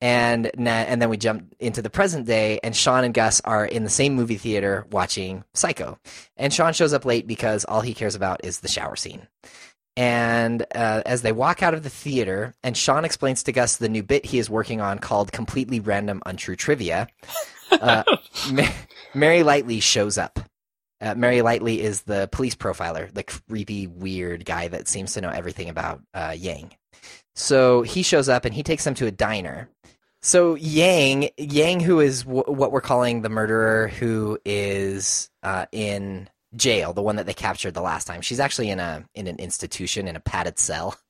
and 0.00 0.50
and 0.56 1.02
then 1.02 1.08
we 1.10 1.16
jump 1.16 1.54
into 1.60 1.80
the 1.80 1.90
present 1.90 2.26
day, 2.26 2.58
and 2.64 2.74
Shawn 2.74 3.04
and 3.04 3.14
Gus 3.14 3.40
are 3.44 3.64
in 3.64 3.84
the 3.84 3.90
same 3.90 4.14
movie 4.14 4.36
theater 4.36 4.84
watching 4.90 5.44
Psycho, 5.54 5.98
and 6.36 6.52
Shawn 6.52 6.72
shows 6.72 6.92
up 6.92 7.04
late 7.04 7.26
because 7.26 7.64
all 7.64 7.80
he 7.80 7.94
cares 7.94 8.16
about 8.16 8.44
is 8.44 8.60
the 8.60 8.68
shower 8.68 8.96
scene. 8.96 9.28
And 9.96 10.64
uh, 10.74 11.02
as 11.06 11.22
they 11.22 11.32
walk 11.32 11.62
out 11.62 11.74
of 11.74 11.82
the 11.82 11.90
theater, 11.90 12.54
and 12.62 12.76
Shawn 12.76 13.04
explains 13.04 13.42
to 13.44 13.52
Gus 13.52 13.76
the 13.76 13.88
new 13.88 14.02
bit 14.04 14.26
he 14.26 14.38
is 14.38 14.50
working 14.50 14.80
on 14.80 14.98
called 14.98 15.30
"Completely 15.32 15.78
Random 15.78 16.20
Untrue 16.26 16.56
Trivia." 16.56 17.08
Uh, 17.70 18.04
Ma- 18.52 18.68
Mary 19.14 19.42
Lightly 19.42 19.80
shows 19.80 20.18
up. 20.18 20.38
Uh, 21.00 21.14
Mary 21.14 21.42
Lightly 21.42 21.80
is 21.80 22.02
the 22.02 22.28
police 22.32 22.56
profiler, 22.56 23.12
the 23.12 23.22
creepy, 23.22 23.86
weird 23.86 24.44
guy 24.44 24.68
that 24.68 24.88
seems 24.88 25.12
to 25.14 25.20
know 25.20 25.30
everything 25.30 25.68
about 25.68 26.00
uh, 26.12 26.34
Yang. 26.36 26.72
So 27.36 27.82
he 27.82 28.02
shows 28.02 28.28
up 28.28 28.44
and 28.44 28.52
he 28.54 28.64
takes 28.64 28.82
them 28.84 28.94
to 28.94 29.06
a 29.06 29.12
diner. 29.12 29.68
So 30.22 30.56
Yang, 30.56 31.30
Yang, 31.38 31.80
who 31.80 32.00
is 32.00 32.24
w- 32.24 32.42
what 32.46 32.72
we're 32.72 32.80
calling 32.80 33.22
the 33.22 33.28
murderer, 33.28 33.86
who 33.86 34.38
is 34.44 35.30
uh, 35.44 35.66
in 35.70 36.28
jail, 36.56 36.92
the 36.92 37.02
one 37.02 37.16
that 37.16 37.26
they 37.26 37.34
captured 37.34 37.74
the 37.74 37.80
last 37.80 38.06
time. 38.06 38.20
She's 38.20 38.40
actually 38.40 38.70
in 38.70 38.80
a 38.80 39.04
in 39.14 39.28
an 39.28 39.38
institution 39.38 40.08
in 40.08 40.16
a 40.16 40.20
padded 40.20 40.58
cell. 40.58 40.96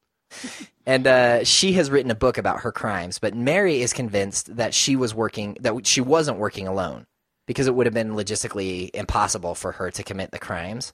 And 0.87 1.07
uh, 1.07 1.45
she 1.45 1.73
has 1.75 1.91
written 1.91 2.11
a 2.11 2.15
book 2.17 2.39
about 2.39 2.61
her 2.61 2.73
crimes, 2.73 3.19
but 3.19 3.35
Mary 3.35 3.83
is 3.83 3.93
convinced 3.93 4.57
that 4.57 4.73
she 4.73 4.97
was 4.97 5.15
working 5.15 5.57
that 5.61 5.87
she 5.87 6.01
wasn't 6.01 6.39
working 6.39 6.67
alone 6.67 7.07
because 7.47 7.67
it 7.67 7.75
would 7.75 7.87
have 7.87 7.95
been 7.95 8.13
logistically 8.13 8.91
impossible 8.95 9.55
for 9.55 9.73
her 9.73 9.91
to 9.91 10.03
commit 10.03 10.31
the 10.31 10.39
crimes. 10.39 10.93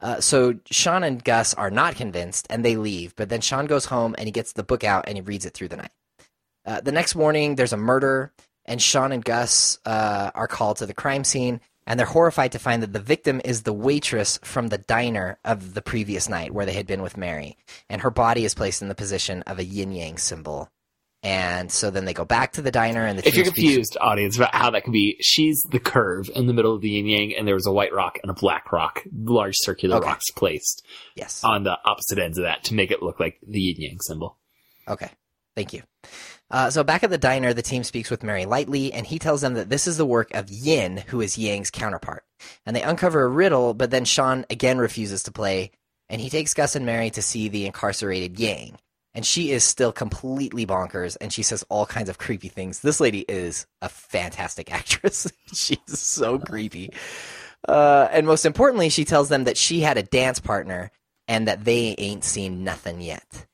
Uh, 0.00 0.20
so 0.20 0.54
Shawn 0.70 1.04
and 1.04 1.22
Gus 1.22 1.54
are 1.54 1.70
not 1.70 1.96
convinced, 1.96 2.46
and 2.50 2.64
they 2.64 2.76
leave. 2.76 3.14
But 3.16 3.28
then 3.28 3.40
Shawn 3.40 3.66
goes 3.66 3.86
home 3.86 4.14
and 4.18 4.26
he 4.26 4.32
gets 4.32 4.52
the 4.52 4.62
book 4.62 4.84
out 4.84 5.04
and 5.06 5.16
he 5.16 5.22
reads 5.22 5.46
it 5.46 5.54
through 5.54 5.68
the 5.68 5.78
night. 5.78 5.92
Uh, 6.64 6.80
the 6.80 6.92
next 6.92 7.14
morning, 7.14 7.54
there's 7.54 7.72
a 7.72 7.78
murder, 7.78 8.32
and 8.64 8.82
Shawn 8.82 9.12
and 9.12 9.24
Gus 9.24 9.78
uh, 9.86 10.32
are 10.34 10.48
called 10.48 10.78
to 10.78 10.86
the 10.86 10.94
crime 10.94 11.24
scene, 11.24 11.60
and 11.86 11.98
they're 11.98 12.06
horrified 12.06 12.52
to 12.52 12.58
find 12.58 12.82
that 12.82 12.92
the 12.92 13.00
victim 13.00 13.40
is 13.44 13.62
the 13.62 13.72
waitress 13.72 14.38
from 14.42 14.68
the 14.68 14.78
diner 14.78 15.38
of 15.44 15.74
the 15.74 15.82
previous 15.82 16.28
night 16.28 16.52
where 16.52 16.66
they 16.66 16.72
had 16.72 16.86
been 16.86 17.02
with 17.02 17.16
Mary, 17.16 17.56
and 17.88 18.02
her 18.02 18.10
body 18.10 18.44
is 18.44 18.54
placed 18.54 18.82
in 18.82 18.88
the 18.88 18.94
position 18.94 19.42
of 19.42 19.58
a 19.58 19.64
yin 19.64 19.92
yang 19.92 20.18
symbol. 20.18 20.70
And 21.22 21.72
so 21.72 21.90
then 21.90 22.04
they 22.04 22.14
go 22.14 22.24
back 22.24 22.52
to 22.52 22.62
the 22.62 22.70
diner, 22.70 23.04
and 23.04 23.18
the 23.18 23.26
if 23.26 23.34
you're 23.34 23.44
confused, 23.46 23.96
audience, 24.00 24.36
about 24.36 24.54
how 24.54 24.70
that 24.70 24.84
could 24.84 24.92
be, 24.92 25.16
she's 25.20 25.60
the 25.70 25.80
curve 25.80 26.30
in 26.34 26.46
the 26.46 26.52
middle 26.52 26.74
of 26.74 26.82
the 26.82 26.90
yin 26.90 27.06
yang, 27.06 27.34
and 27.36 27.48
there 27.48 27.54
was 27.54 27.66
a 27.66 27.72
white 27.72 27.92
rock 27.92 28.18
and 28.22 28.30
a 28.30 28.34
black 28.34 28.70
rock, 28.70 29.02
large 29.12 29.54
circular 29.56 29.96
Okay. 29.96 30.06
rocks 30.06 30.30
placed 30.30 30.86
yes, 31.16 31.42
on 31.42 31.64
the 31.64 31.76
opposite 31.84 32.18
ends 32.18 32.38
of 32.38 32.44
that 32.44 32.62
to 32.64 32.74
make 32.74 32.90
it 32.90 33.02
look 33.02 33.18
like 33.18 33.38
the 33.46 33.60
yin 33.60 33.76
yang 33.78 33.98
symbol. 34.00 34.36
Okay, 34.86 35.10
thank 35.56 35.72
you. 35.72 35.82
Uh, 36.50 36.70
so 36.70 36.84
back 36.84 37.02
at 37.02 37.10
the 37.10 37.18
diner, 37.18 37.52
the 37.52 37.62
team 37.62 37.82
speaks 37.82 38.10
with 38.10 38.22
Mary 38.22 38.46
Lightly, 38.46 38.92
and 38.92 39.06
he 39.06 39.18
tells 39.18 39.40
them 39.40 39.54
that 39.54 39.68
this 39.68 39.86
is 39.86 39.96
the 39.96 40.06
work 40.06 40.32
of 40.34 40.48
Yin, 40.48 40.98
who 41.08 41.20
is 41.20 41.36
Yang's 41.38 41.70
counterpart. 41.70 42.24
And 42.64 42.76
they 42.76 42.82
uncover 42.82 43.22
a 43.22 43.28
riddle, 43.28 43.74
but 43.74 43.90
then 43.90 44.04
Shawn 44.04 44.46
again 44.48 44.78
refuses 44.78 45.24
to 45.24 45.32
play, 45.32 45.72
and 46.08 46.20
he 46.20 46.30
takes 46.30 46.54
Gus 46.54 46.76
and 46.76 46.86
Mary 46.86 47.10
to 47.10 47.22
see 47.22 47.48
the 47.48 47.66
incarcerated 47.66 48.38
Yang. 48.38 48.78
And 49.12 49.26
she 49.26 49.50
is 49.50 49.64
still 49.64 49.92
completely 49.92 50.66
bonkers, 50.66 51.16
and 51.20 51.32
she 51.32 51.42
says 51.42 51.64
all 51.68 51.86
kinds 51.86 52.08
of 52.08 52.18
creepy 52.18 52.48
things. 52.48 52.80
This 52.80 53.00
lady 53.00 53.24
is 53.26 53.66
a 53.82 53.88
fantastic 53.88 54.72
actress. 54.72 55.32
She's 55.52 55.78
so 55.86 56.38
creepy. 56.38 56.92
Uh, 57.66 58.08
and 58.12 58.26
most 58.26 58.46
importantly, 58.46 58.90
she 58.90 59.04
tells 59.04 59.28
them 59.28 59.44
that 59.44 59.56
she 59.56 59.80
had 59.80 59.96
a 59.96 60.02
dance 60.02 60.38
partner 60.38 60.92
and 61.26 61.48
that 61.48 61.64
they 61.64 61.94
ain't 61.98 62.22
seen 62.22 62.62
nothing 62.62 63.00
yet. 63.00 63.46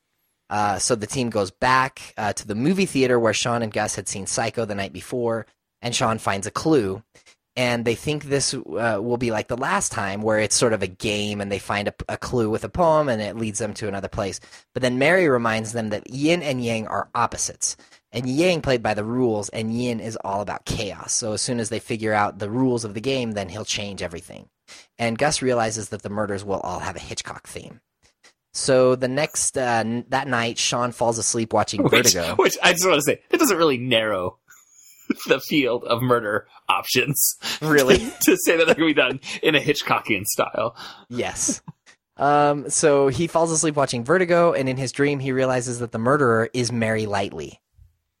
Uh, 0.53 0.77
so 0.77 0.93
the 0.93 1.07
team 1.07 1.31
goes 1.31 1.49
back 1.49 2.13
uh, 2.15 2.31
to 2.31 2.45
the 2.45 2.53
movie 2.53 2.85
theater 2.85 3.19
where 3.19 3.33
Shawn 3.33 3.63
and 3.63 3.73
Gus 3.73 3.95
had 3.95 4.07
seen 4.07 4.27
Psycho 4.27 4.65
the 4.65 4.75
night 4.75 4.93
before, 4.93 5.47
and 5.81 5.95
Shawn 5.95 6.19
finds 6.19 6.45
a 6.45 6.51
clue. 6.51 7.01
And 7.55 7.85
they 7.85 7.95
think 7.95 8.25
this 8.25 8.53
uh, 8.53 8.99
will 9.01 9.17
be 9.17 9.31
like 9.31 9.47
the 9.47 9.57
last 9.57 9.91
time, 9.91 10.21
where 10.21 10.37
it's 10.37 10.55
sort 10.55 10.73
of 10.73 10.83
a 10.83 10.87
game 10.87 11.41
and 11.41 11.51
they 11.51 11.57
find 11.57 11.87
a, 11.87 11.93
a 12.07 12.17
clue 12.17 12.51
with 12.51 12.63
a 12.63 12.69
poem 12.69 13.09
and 13.09 13.19
it 13.19 13.35
leads 13.35 13.57
them 13.57 13.73
to 13.75 13.87
another 13.87 14.07
place. 14.07 14.39
But 14.75 14.83
then 14.83 14.99
Mary 14.99 15.27
reminds 15.27 15.71
them 15.71 15.89
that 15.89 16.11
yin 16.11 16.43
and 16.43 16.63
yang 16.63 16.85
are 16.85 17.09
opposites. 17.15 17.75
And 18.11 18.29
yang 18.29 18.61
played 18.61 18.83
by 18.83 18.93
the 18.93 19.03
rules, 19.03 19.49
and 19.49 19.73
yin 19.73 19.99
is 19.99 20.19
all 20.23 20.41
about 20.41 20.65
chaos. 20.65 21.13
So 21.13 21.33
as 21.33 21.41
soon 21.41 21.59
as 21.59 21.69
they 21.69 21.79
figure 21.79 22.13
out 22.13 22.37
the 22.37 22.49
rules 22.49 22.85
of 22.85 22.93
the 22.93 23.01
game, 23.01 23.31
then 23.31 23.49
he'll 23.49 23.65
change 23.65 24.03
everything. 24.03 24.49
And 24.99 25.17
Gus 25.17 25.41
realizes 25.41 25.89
that 25.89 26.03
the 26.03 26.09
murders 26.09 26.45
will 26.45 26.59
all 26.59 26.79
have 26.79 26.95
a 26.95 26.99
Hitchcock 26.99 27.47
theme. 27.47 27.81
So 28.53 28.95
the 28.95 29.07
next 29.07 29.57
uh, 29.57 29.81
n- 29.85 30.05
that 30.09 30.27
night, 30.27 30.57
Shawn 30.57 30.91
falls 30.91 31.17
asleep 31.17 31.53
watching 31.53 31.81
Which, 31.83 31.91
Vertigo. 32.13 32.35
which 32.35 32.55
I 32.61 32.73
just 32.73 32.85
want 32.85 32.97
to 32.97 33.01
say, 33.01 33.21
it 33.31 33.37
doesn't 33.39 33.57
really 33.57 33.77
narrow 33.79 34.37
the 35.27 35.39
field 35.39 35.83
of 35.85 36.01
murder 36.01 36.47
options. 36.69 37.35
Really? 37.61 37.97
to 38.21 38.37
say 38.37 38.57
that 38.57 38.65
they're 38.65 38.75
going 38.75 38.89
to 38.89 38.93
be 38.93 38.93
done 38.93 39.19
in 39.41 39.55
a 39.55 39.59
Hitchcockian 39.59 40.25
style. 40.25 40.75
yes. 41.09 41.61
Um, 42.15 42.69
so 42.69 43.07
he 43.07 43.25
falls 43.25 43.51
asleep 43.51 43.75
watching 43.75 44.03
Vertigo, 44.03 44.53
and 44.53 44.69
in 44.69 44.77
his 44.77 44.91
dream, 44.91 45.17
he 45.19 45.31
realizes 45.31 45.79
that 45.79 45.91
the 45.91 45.97
murderer 45.97 46.47
is 46.53 46.71
Mary 46.71 47.07
Lightly, 47.07 47.59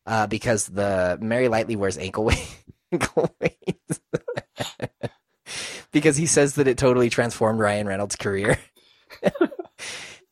uh, 0.07 0.25
because 0.25 0.65
the 0.65 1.19
Mary 1.21 1.47
Lightly 1.47 1.75
wears 1.75 1.95
ankle 1.99 2.23
weight. 2.25 2.63
ankle 2.91 3.29
weights. 3.39 3.99
because 5.91 6.17
he 6.17 6.25
says 6.25 6.55
that 6.55 6.67
it 6.67 6.79
totally 6.79 7.11
transformed 7.11 7.59
Ryan 7.59 7.85
Reynolds' 7.85 8.15
career. 8.15 8.57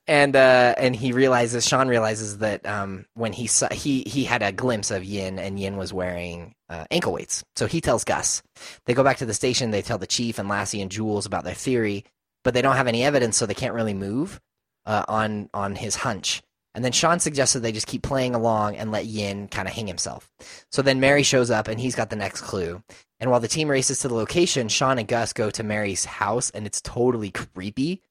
And 0.07 0.35
uh, 0.35 0.73
and 0.77 0.95
he 0.95 1.13
realizes 1.13 1.67
Shawn 1.67 1.87
realizes 1.87 2.39
that 2.39 2.65
um, 2.65 3.05
when 3.13 3.33
he 3.33 3.47
saw 3.47 3.69
he 3.71 4.03
he 4.07 4.23
had 4.23 4.41
a 4.41 4.51
glimpse 4.51 4.89
of 4.89 5.03
Yin 5.03 5.37
and 5.37 5.59
Yin 5.59 5.77
was 5.77 5.93
wearing 5.93 6.53
uh, 6.69 6.85
ankle 6.89 7.13
weights. 7.13 7.43
So 7.55 7.67
he 7.67 7.81
tells 7.81 8.03
Gus. 8.03 8.41
They 8.85 8.93
go 8.95 9.03
back 9.03 9.17
to 9.17 9.25
the 9.25 9.33
station. 9.33 9.71
They 9.71 9.83
tell 9.83 9.99
the 9.99 10.07
chief 10.07 10.39
and 10.39 10.49
Lassie 10.49 10.81
and 10.81 10.91
Jules 10.91 11.27
about 11.27 11.43
their 11.43 11.53
theory, 11.53 12.03
but 12.43 12.53
they 12.53 12.63
don't 12.63 12.77
have 12.77 12.87
any 12.87 13.03
evidence, 13.03 13.37
so 13.37 13.45
they 13.45 13.53
can't 13.53 13.75
really 13.75 13.93
move 13.93 14.41
uh, 14.85 15.05
on 15.07 15.49
on 15.53 15.75
his 15.75 15.95
hunch. 15.95 16.41
And 16.73 16.85
then 16.85 16.93
Shawn 16.93 17.19
suggests 17.19 17.53
that 17.53 17.59
they 17.59 17.71
just 17.71 17.87
keep 17.87 18.01
playing 18.01 18.33
along 18.33 18.77
and 18.77 18.91
let 18.91 19.05
Yin 19.05 19.49
kind 19.49 19.67
of 19.67 19.73
hang 19.73 19.87
himself. 19.87 20.31
So 20.71 20.81
then 20.81 20.99
Mary 20.99 21.23
shows 21.23 21.51
up 21.51 21.67
and 21.67 21.79
he's 21.79 21.95
got 21.95 22.09
the 22.09 22.15
next 22.15 22.41
clue. 22.41 22.81
And 23.19 23.29
while 23.29 23.41
the 23.41 23.47
team 23.47 23.69
races 23.69 23.99
to 23.99 24.07
the 24.07 24.15
location, 24.15 24.69
Shawn 24.69 24.97
and 24.97 25.07
Gus 25.07 25.33
go 25.33 25.49
to 25.51 25.63
Mary's 25.63 26.05
house 26.05 26.49
and 26.51 26.65
it's 26.65 26.81
totally 26.81 27.29
creepy. 27.31 28.01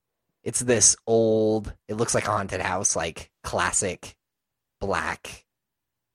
It's 0.43 0.61
this 0.61 0.97
old, 1.07 1.73
it 1.89 1.95
looks 1.95 2.15
like 2.15 2.27
a 2.27 2.31
haunted 2.31 2.61
house, 2.61 2.97
like 2.97 3.31
classic 3.43 4.17
black 4.81 5.45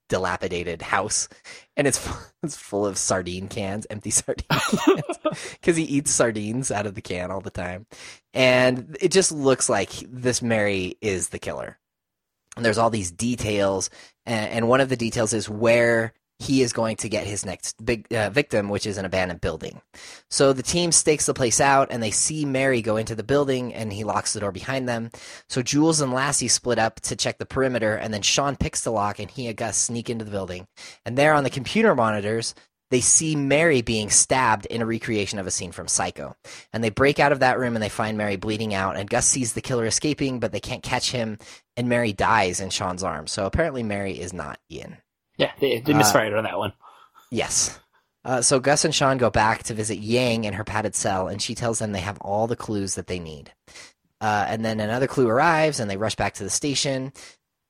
dilapidated 0.08 0.82
house. 0.82 1.28
And 1.76 1.86
it's 1.86 2.08
it's 2.42 2.56
full 2.56 2.86
of 2.86 2.98
sardine 2.98 3.48
cans, 3.48 3.86
empty 3.90 4.10
sardine 4.10 4.46
cans. 4.48 5.58
Cuz 5.62 5.76
he 5.76 5.84
eats 5.84 6.10
sardines 6.10 6.70
out 6.70 6.86
of 6.86 6.94
the 6.94 7.02
can 7.02 7.30
all 7.30 7.40
the 7.40 7.50
time. 7.50 7.86
And 8.34 8.96
it 9.00 9.10
just 9.10 9.32
looks 9.32 9.68
like 9.68 9.90
this 10.08 10.42
Mary 10.42 10.96
is 11.00 11.28
the 11.28 11.38
killer. 11.38 11.78
And 12.56 12.64
there's 12.64 12.78
all 12.78 12.90
these 12.90 13.10
details 13.10 13.90
and, 14.24 14.50
and 14.50 14.68
one 14.68 14.80
of 14.80 14.88
the 14.88 14.96
details 14.96 15.32
is 15.32 15.48
where 15.48 16.14
he 16.38 16.62
is 16.62 16.72
going 16.72 16.96
to 16.96 17.08
get 17.08 17.26
his 17.26 17.46
next 17.46 17.84
big 17.84 18.12
uh, 18.12 18.30
victim, 18.30 18.68
which 18.68 18.86
is 18.86 18.98
an 18.98 19.04
abandoned 19.04 19.40
building. 19.40 19.80
So 20.30 20.52
the 20.52 20.62
team 20.62 20.92
stakes 20.92 21.26
the 21.26 21.34
place 21.34 21.60
out, 21.60 21.88
and 21.90 22.02
they 22.02 22.10
see 22.10 22.44
Mary 22.44 22.82
go 22.82 22.96
into 22.96 23.14
the 23.14 23.22
building, 23.22 23.72
and 23.72 23.92
he 23.92 24.04
locks 24.04 24.32
the 24.32 24.40
door 24.40 24.52
behind 24.52 24.88
them. 24.88 25.10
So 25.48 25.62
Jules 25.62 26.00
and 26.00 26.12
Lassie 26.12 26.48
split 26.48 26.78
up 26.78 27.00
to 27.02 27.16
check 27.16 27.38
the 27.38 27.46
perimeter, 27.46 27.94
and 27.94 28.12
then 28.12 28.22
Shawn 28.22 28.56
picks 28.56 28.82
the 28.82 28.92
lock, 28.92 29.18
and 29.18 29.30
he 29.30 29.46
and 29.46 29.56
Gus 29.56 29.76
sneak 29.76 30.10
into 30.10 30.24
the 30.24 30.30
building. 30.30 30.66
And 31.04 31.16
there 31.16 31.34
on 31.34 31.44
the 31.44 31.50
computer 31.50 31.94
monitors, 31.94 32.54
they 32.90 33.00
see 33.00 33.34
Mary 33.34 33.82
being 33.82 34.10
stabbed 34.10 34.66
in 34.66 34.82
a 34.82 34.86
recreation 34.86 35.38
of 35.38 35.46
a 35.46 35.50
scene 35.50 35.72
from 35.72 35.88
Psycho. 35.88 36.36
And 36.72 36.84
they 36.84 36.90
break 36.90 37.18
out 37.18 37.32
of 37.32 37.40
that 37.40 37.58
room 37.58 37.74
and 37.74 37.82
they 37.82 37.88
find 37.88 38.16
Mary 38.16 38.36
bleeding 38.36 38.74
out. 38.74 38.96
And 38.96 39.10
Gus 39.10 39.26
sees 39.26 39.54
the 39.54 39.60
killer 39.60 39.86
escaping, 39.86 40.38
but 40.38 40.52
they 40.52 40.60
can't 40.60 40.84
catch 40.84 41.10
him. 41.10 41.38
And 41.76 41.88
Mary 41.88 42.12
dies 42.12 42.60
in 42.60 42.70
Shawn's 42.70 43.02
arms. 43.02 43.32
So 43.32 43.44
apparently, 43.44 43.82
Mary 43.82 44.18
is 44.18 44.32
not 44.32 44.60
Yin. 44.68 44.98
Yeah, 45.36 45.52
they, 45.60 45.80
they 45.80 45.92
Uh, 45.92 45.98
misfired 45.98 46.34
on 46.34 46.44
that 46.44 46.58
one. 46.58 46.72
Yes. 47.30 47.78
Uh, 48.24 48.42
so 48.42 48.58
Gus 48.58 48.84
and 48.84 48.94
Shawn 48.94 49.18
go 49.18 49.30
back 49.30 49.62
to 49.64 49.74
visit 49.74 49.98
Yang 49.98 50.44
in 50.44 50.54
her 50.54 50.64
padded 50.64 50.94
cell, 50.94 51.28
and 51.28 51.40
she 51.40 51.54
tells 51.54 51.78
them 51.78 51.92
they 51.92 52.00
have 52.00 52.18
all 52.20 52.46
the 52.46 52.56
clues 52.56 52.94
that 52.96 53.06
they 53.06 53.18
need. 53.18 53.52
Uh, 54.20 54.46
and 54.48 54.64
then 54.64 54.80
another 54.80 55.06
clue 55.06 55.28
arrives, 55.28 55.78
and 55.78 55.90
they 55.90 55.96
rush 55.96 56.16
back 56.16 56.34
to 56.34 56.44
the 56.44 56.50
station. 56.50 57.12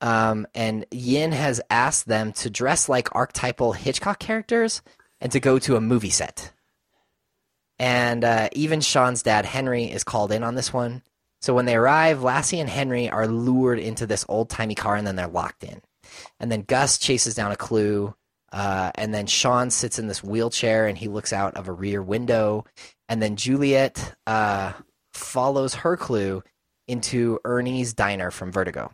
Um, 0.01 0.47
and 0.55 0.87
Yin 0.91 1.33
has 1.33 1.61
asked 1.71 2.07
them 2.07 2.33
to 2.35 2.51
dress 2.51 2.89
like 2.89 3.15
archetypal 3.15 3.73
Hitchcock 3.73 4.19
characters 4.19 4.83
and 5.21 5.33
to 5.33 5.41
go 5.41 5.59
to 5.59 5.77
a 5.77 5.81
movie 5.81 6.11
set. 6.11 6.53
And 7.79 8.25
uh, 8.25 8.49
even 8.53 8.81
Shawn's 8.81 9.23
dad, 9.23 9.45
Henry, 9.45 9.85
is 9.85 10.05
called 10.05 10.33
in 10.33 10.43
on 10.43 10.55
this 10.55 10.73
one. 10.73 11.03
So 11.43 11.55
when 11.55 11.67
they 11.67 11.77
arrive, 11.77 12.23
Lassie 12.23 12.61
and 12.61 12.71
Henry 12.71 13.11
are 13.11 13.27
lured 13.27 13.79
into 13.79 14.07
this 14.07 14.25
old 14.29 14.49
timey 14.49 14.75
car, 14.75 14.97
and 14.97 15.07
then 15.07 15.17
they're 15.17 15.27
locked 15.27 15.65
in. 15.65 15.83
And 16.41 16.51
then 16.51 16.63
Gus 16.63 16.99
chases 16.99 17.35
down 17.35 17.53
a 17.53 17.57
clue. 17.57 18.15
Uh, 18.53 18.91
and 18.95 19.13
then 19.13 19.27
Shawn 19.27 19.71
sits 19.71 19.99
in 19.99 20.07
this 20.07 20.23
wheelchair 20.23 20.87
and 20.87 20.97
he 20.97 21.09
looks 21.09 21.33
out 21.33 21.57
of 21.57 21.69
a 21.69 21.73
rear 21.73 22.03
window. 22.03 22.65
And 23.09 23.23
then 23.23 23.37
Juliet 23.37 24.15
uh, 24.27 24.73
follows 25.13 25.75
her 25.75 25.97
clue 25.97 26.43
into 26.89 27.39
Ernie's 27.45 27.93
diner 27.93 28.31
from 28.31 28.53
Vertigo. 28.53 28.93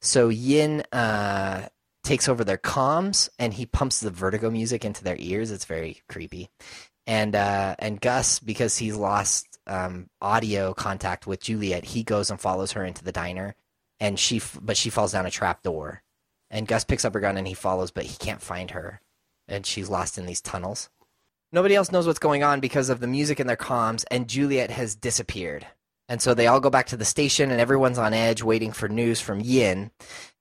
So 0.00 0.28
Yin 0.28 0.82
uh, 0.92 1.68
takes 2.02 2.28
over 2.28 2.44
their 2.44 2.58
comms 2.58 3.28
and 3.38 3.54
he 3.54 3.66
pumps 3.66 4.00
the 4.00 4.10
Vertigo 4.10 4.50
music 4.50 4.84
into 4.84 5.04
their 5.04 5.16
ears. 5.18 5.50
It's 5.50 5.64
very 5.64 6.02
creepy. 6.08 6.50
And 7.06 7.34
uh, 7.34 7.76
and 7.78 8.00
Gus, 8.00 8.38
because 8.38 8.76
he's 8.76 8.96
lost 8.96 9.58
um, 9.66 10.08
audio 10.20 10.72
contact 10.74 11.26
with 11.26 11.40
Juliet, 11.40 11.84
he 11.84 12.04
goes 12.04 12.30
and 12.30 12.40
follows 12.40 12.72
her 12.72 12.84
into 12.84 13.02
the 13.02 13.12
diner. 13.12 13.54
And 13.98 14.18
she, 14.18 14.40
but 14.60 14.76
she 14.76 14.90
falls 14.90 15.12
down 15.12 15.26
a 15.26 15.30
trap 15.30 15.62
door 15.62 16.01
and 16.52 16.68
Gus 16.68 16.84
picks 16.84 17.04
up 17.04 17.14
her 17.14 17.20
gun 17.20 17.36
and 17.36 17.48
he 17.48 17.54
follows, 17.54 17.90
but 17.90 18.04
he 18.04 18.16
can't 18.16 18.40
find 18.40 18.70
her, 18.70 19.00
and 19.48 19.66
she's 19.66 19.88
lost 19.88 20.18
in 20.18 20.26
these 20.26 20.40
tunnels. 20.40 20.90
Nobody 21.50 21.74
else 21.74 21.90
knows 21.90 22.06
what's 22.06 22.18
going 22.18 22.44
on 22.44 22.60
because 22.60 22.88
of 22.88 23.00
the 23.00 23.06
music 23.06 23.40
in 23.40 23.46
their 23.46 23.56
comms, 23.56 24.04
and 24.10 24.28
Juliet 24.28 24.70
has 24.70 24.94
disappeared. 24.94 25.66
And 26.08 26.20
so 26.20 26.34
they 26.34 26.46
all 26.46 26.60
go 26.60 26.68
back 26.68 26.86
to 26.88 26.96
the 26.96 27.04
station, 27.04 27.50
and 27.50 27.60
everyone's 27.60 27.98
on 27.98 28.12
edge 28.12 28.42
waiting 28.42 28.72
for 28.72 28.88
news 28.88 29.20
from 29.20 29.40
Yin. 29.40 29.90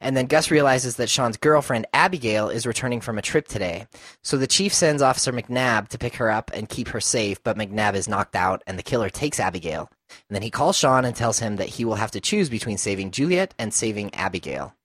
And 0.01 0.17
then 0.17 0.25
Gus 0.25 0.51
realizes 0.51 0.97
that 0.97 1.09
Shawn's 1.09 1.37
girlfriend, 1.37 1.85
Abigail, 1.93 2.49
is 2.49 2.65
returning 2.65 2.99
from 2.99 3.17
a 3.17 3.21
trip 3.21 3.47
today. 3.47 3.87
So 4.23 4.37
the 4.37 4.47
chief 4.47 4.73
sends 4.73 5.01
Officer 5.01 5.31
McNabb 5.31 5.87
to 5.89 5.97
pick 5.97 6.15
her 6.15 6.29
up 6.29 6.51
and 6.53 6.67
keep 6.67 6.89
her 6.89 6.99
safe, 6.99 7.41
but 7.43 7.57
McNabb 7.57 7.93
is 7.93 8.09
knocked 8.09 8.35
out, 8.35 8.63
and 8.67 8.77
the 8.77 8.83
killer 8.83 9.09
takes 9.09 9.39
Abigail. 9.39 9.89
And 10.29 10.35
then 10.35 10.41
he 10.41 10.49
calls 10.49 10.77
Shawn 10.77 11.05
and 11.05 11.15
tells 11.15 11.39
him 11.39 11.57
that 11.57 11.69
he 11.69 11.85
will 11.85 11.95
have 11.95 12.11
to 12.11 12.21
choose 12.21 12.49
between 12.49 12.77
saving 12.77 13.11
Juliet 13.11 13.53
and 13.59 13.73
saving 13.73 14.13
Abigail. 14.13 14.75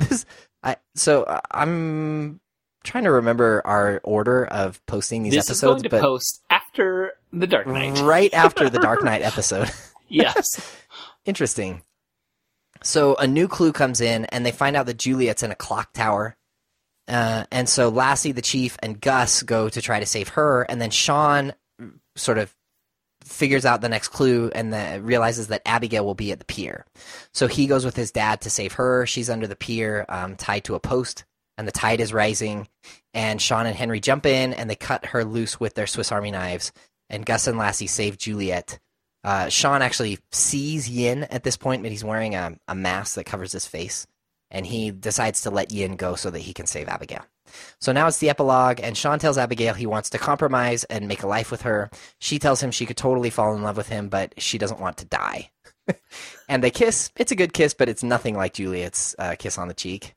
This, 0.00 0.26
I 0.62 0.76
so 0.94 1.22
uh, 1.24 1.40
I'm 1.50 2.40
trying 2.84 3.04
to 3.04 3.10
remember 3.12 3.62
our 3.64 4.00
order 4.04 4.46
of 4.46 4.84
posting 4.86 5.22
these 5.22 5.34
This 5.34 5.50
is 5.50 5.60
going 5.60 5.82
to 5.82 5.90
post 5.90 6.42
after 6.50 7.12
the 7.32 7.46
Dark 7.46 7.66
Knight. 7.66 7.98
right 8.00 8.32
after 8.32 8.70
the 8.70 8.78
Dark 8.78 9.04
Knight 9.04 9.22
episode. 9.22 9.70
yes. 10.08 10.74
Interesting. 11.24 11.82
So 12.82 13.14
a 13.16 13.26
new 13.26 13.46
clue 13.46 13.72
comes 13.72 14.00
in, 14.00 14.24
and 14.26 14.44
they 14.44 14.52
find 14.52 14.74
out 14.76 14.86
that 14.86 14.96
Juliet's 14.96 15.42
in 15.42 15.50
a 15.50 15.54
clock 15.56 15.92
tower. 15.92 16.36
Uh, 17.06 17.44
and 17.50 17.68
so 17.68 17.88
Lassie, 17.90 18.32
the 18.32 18.40
chief, 18.40 18.78
and 18.82 19.00
Gus 19.00 19.42
go 19.42 19.68
to 19.68 19.82
try 19.82 20.00
to 20.00 20.06
save 20.06 20.28
her, 20.28 20.62
and 20.62 20.80
then 20.80 20.90
Shawn 20.90 21.52
sort 22.16 22.38
of 22.38 22.54
figures 23.30 23.64
out 23.64 23.80
the 23.80 23.88
next 23.88 24.08
clue 24.08 24.50
and 24.54 24.72
the, 24.72 25.00
realizes 25.02 25.48
that 25.48 25.62
Abigail 25.64 26.04
will 26.04 26.14
be 26.14 26.32
at 26.32 26.38
the 26.38 26.44
pier. 26.44 26.84
So 27.32 27.46
he 27.46 27.66
goes 27.66 27.84
with 27.84 27.96
his 27.96 28.10
dad 28.10 28.40
to 28.42 28.50
save 28.50 28.74
her. 28.74 29.06
She's 29.06 29.30
under 29.30 29.46
the 29.46 29.56
pier, 29.56 30.04
um, 30.08 30.36
tied 30.36 30.64
to 30.64 30.74
a 30.74 30.80
post, 30.80 31.24
and 31.56 31.66
the 31.66 31.72
tide 31.72 32.00
is 32.00 32.12
rising. 32.12 32.68
And 33.14 33.40
Shawn 33.40 33.66
and 33.66 33.76
Henry 33.76 34.00
jump 34.00 34.26
in, 34.26 34.52
and 34.52 34.68
they 34.68 34.76
cut 34.76 35.06
her 35.06 35.24
loose 35.24 35.58
with 35.58 35.74
their 35.74 35.86
Swiss 35.86 36.12
Army 36.12 36.30
knives. 36.30 36.72
And 37.08 37.26
Gus 37.26 37.46
and 37.46 37.58
Lassie 37.58 37.86
save 37.86 38.18
Juliet. 38.18 38.78
Uh, 39.22 39.48
Shawn 39.48 39.82
actually 39.82 40.18
sees 40.32 40.88
Yin 40.88 41.24
at 41.24 41.42
this 41.42 41.56
point, 41.56 41.82
but 41.82 41.90
he's 41.90 42.04
wearing 42.04 42.34
a, 42.34 42.56
a 42.68 42.74
mask 42.74 43.14
that 43.14 43.24
covers 43.24 43.52
his 43.52 43.66
face. 43.66 44.06
And 44.50 44.66
he 44.66 44.90
decides 44.90 45.42
to 45.42 45.50
let 45.50 45.70
Yin 45.70 45.96
go 45.96 46.16
so 46.16 46.30
that 46.30 46.40
he 46.40 46.52
can 46.52 46.66
save 46.66 46.88
Abigail. 46.88 47.24
So 47.80 47.92
now 47.92 48.06
it's 48.06 48.18
the 48.18 48.30
epilogue, 48.30 48.80
and 48.82 48.96
Shawn 48.96 49.18
tells 49.18 49.38
Abigail 49.38 49.74
he 49.74 49.86
wants 49.86 50.10
to 50.10 50.18
compromise 50.18 50.84
and 50.84 51.08
make 51.08 51.22
a 51.22 51.28
life 51.28 51.50
with 51.50 51.62
her. 51.62 51.90
She 52.18 52.38
tells 52.38 52.62
him 52.62 52.70
she 52.70 52.86
could 52.86 52.96
totally 52.96 53.30
fall 53.30 53.54
in 53.54 53.62
love 53.62 53.76
with 53.76 53.88
him, 53.88 54.08
but 54.08 54.34
she 54.38 54.58
doesn't 54.58 54.80
want 54.80 54.96
to 54.98 55.04
die. 55.04 55.50
and 56.48 56.62
they 56.62 56.70
kiss. 56.70 57.10
It's 57.16 57.32
a 57.32 57.36
good 57.36 57.52
kiss, 57.52 57.74
but 57.74 57.88
it's 57.88 58.02
nothing 58.02 58.36
like 58.36 58.54
Juliet's 58.54 59.14
uh, 59.18 59.36
kiss 59.38 59.58
on 59.58 59.68
the 59.68 59.74
cheek. 59.74 60.14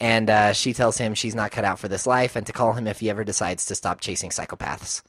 And 0.00 0.28
uh, 0.28 0.52
she 0.52 0.72
tells 0.72 0.98
him 0.98 1.14
she's 1.14 1.34
not 1.34 1.52
cut 1.52 1.64
out 1.64 1.78
for 1.78 1.88
this 1.88 2.06
life 2.06 2.36
and 2.36 2.46
to 2.46 2.52
call 2.52 2.72
him 2.72 2.86
if 2.86 3.00
he 3.00 3.10
ever 3.10 3.24
decides 3.24 3.66
to 3.66 3.74
stop 3.74 4.00
chasing 4.00 4.30
psychopaths. 4.30 5.02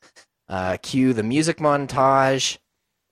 Uh, 0.48 0.78
cue 0.82 1.14
the 1.14 1.24
music 1.24 1.58
montage. 1.58 2.58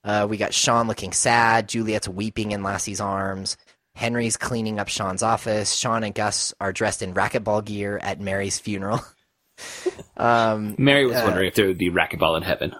Uh, 0.03 0.27
we 0.29 0.37
got 0.37 0.53
Shawn 0.53 0.87
looking 0.87 1.13
sad. 1.13 1.69
Juliet's 1.69 2.07
weeping 2.07 2.51
in 2.51 2.61
Lassie's 2.61 3.01
arms. 3.01 3.57
Henry's 3.95 4.37
cleaning 4.37 4.79
up 4.79 4.87
Shawn's 4.87 5.23
office. 5.23 5.73
Shawn 5.73 6.03
and 6.03 6.15
Gus 6.15 6.53
are 6.59 6.73
dressed 6.73 7.01
in 7.01 7.13
racquetball 7.13 7.63
gear 7.63 7.99
at 8.01 8.19
Mary's 8.19 8.59
funeral. 8.59 9.01
um, 10.17 10.75
Mary 10.77 11.05
was 11.05 11.15
Uh, 11.17 11.23
wondering 11.25 11.47
if 11.47 11.55
there 11.55 11.67
would 11.67 11.77
be 11.77 11.91
racquetball 11.91 12.35
in 12.37 12.43
heaven. 12.43 12.73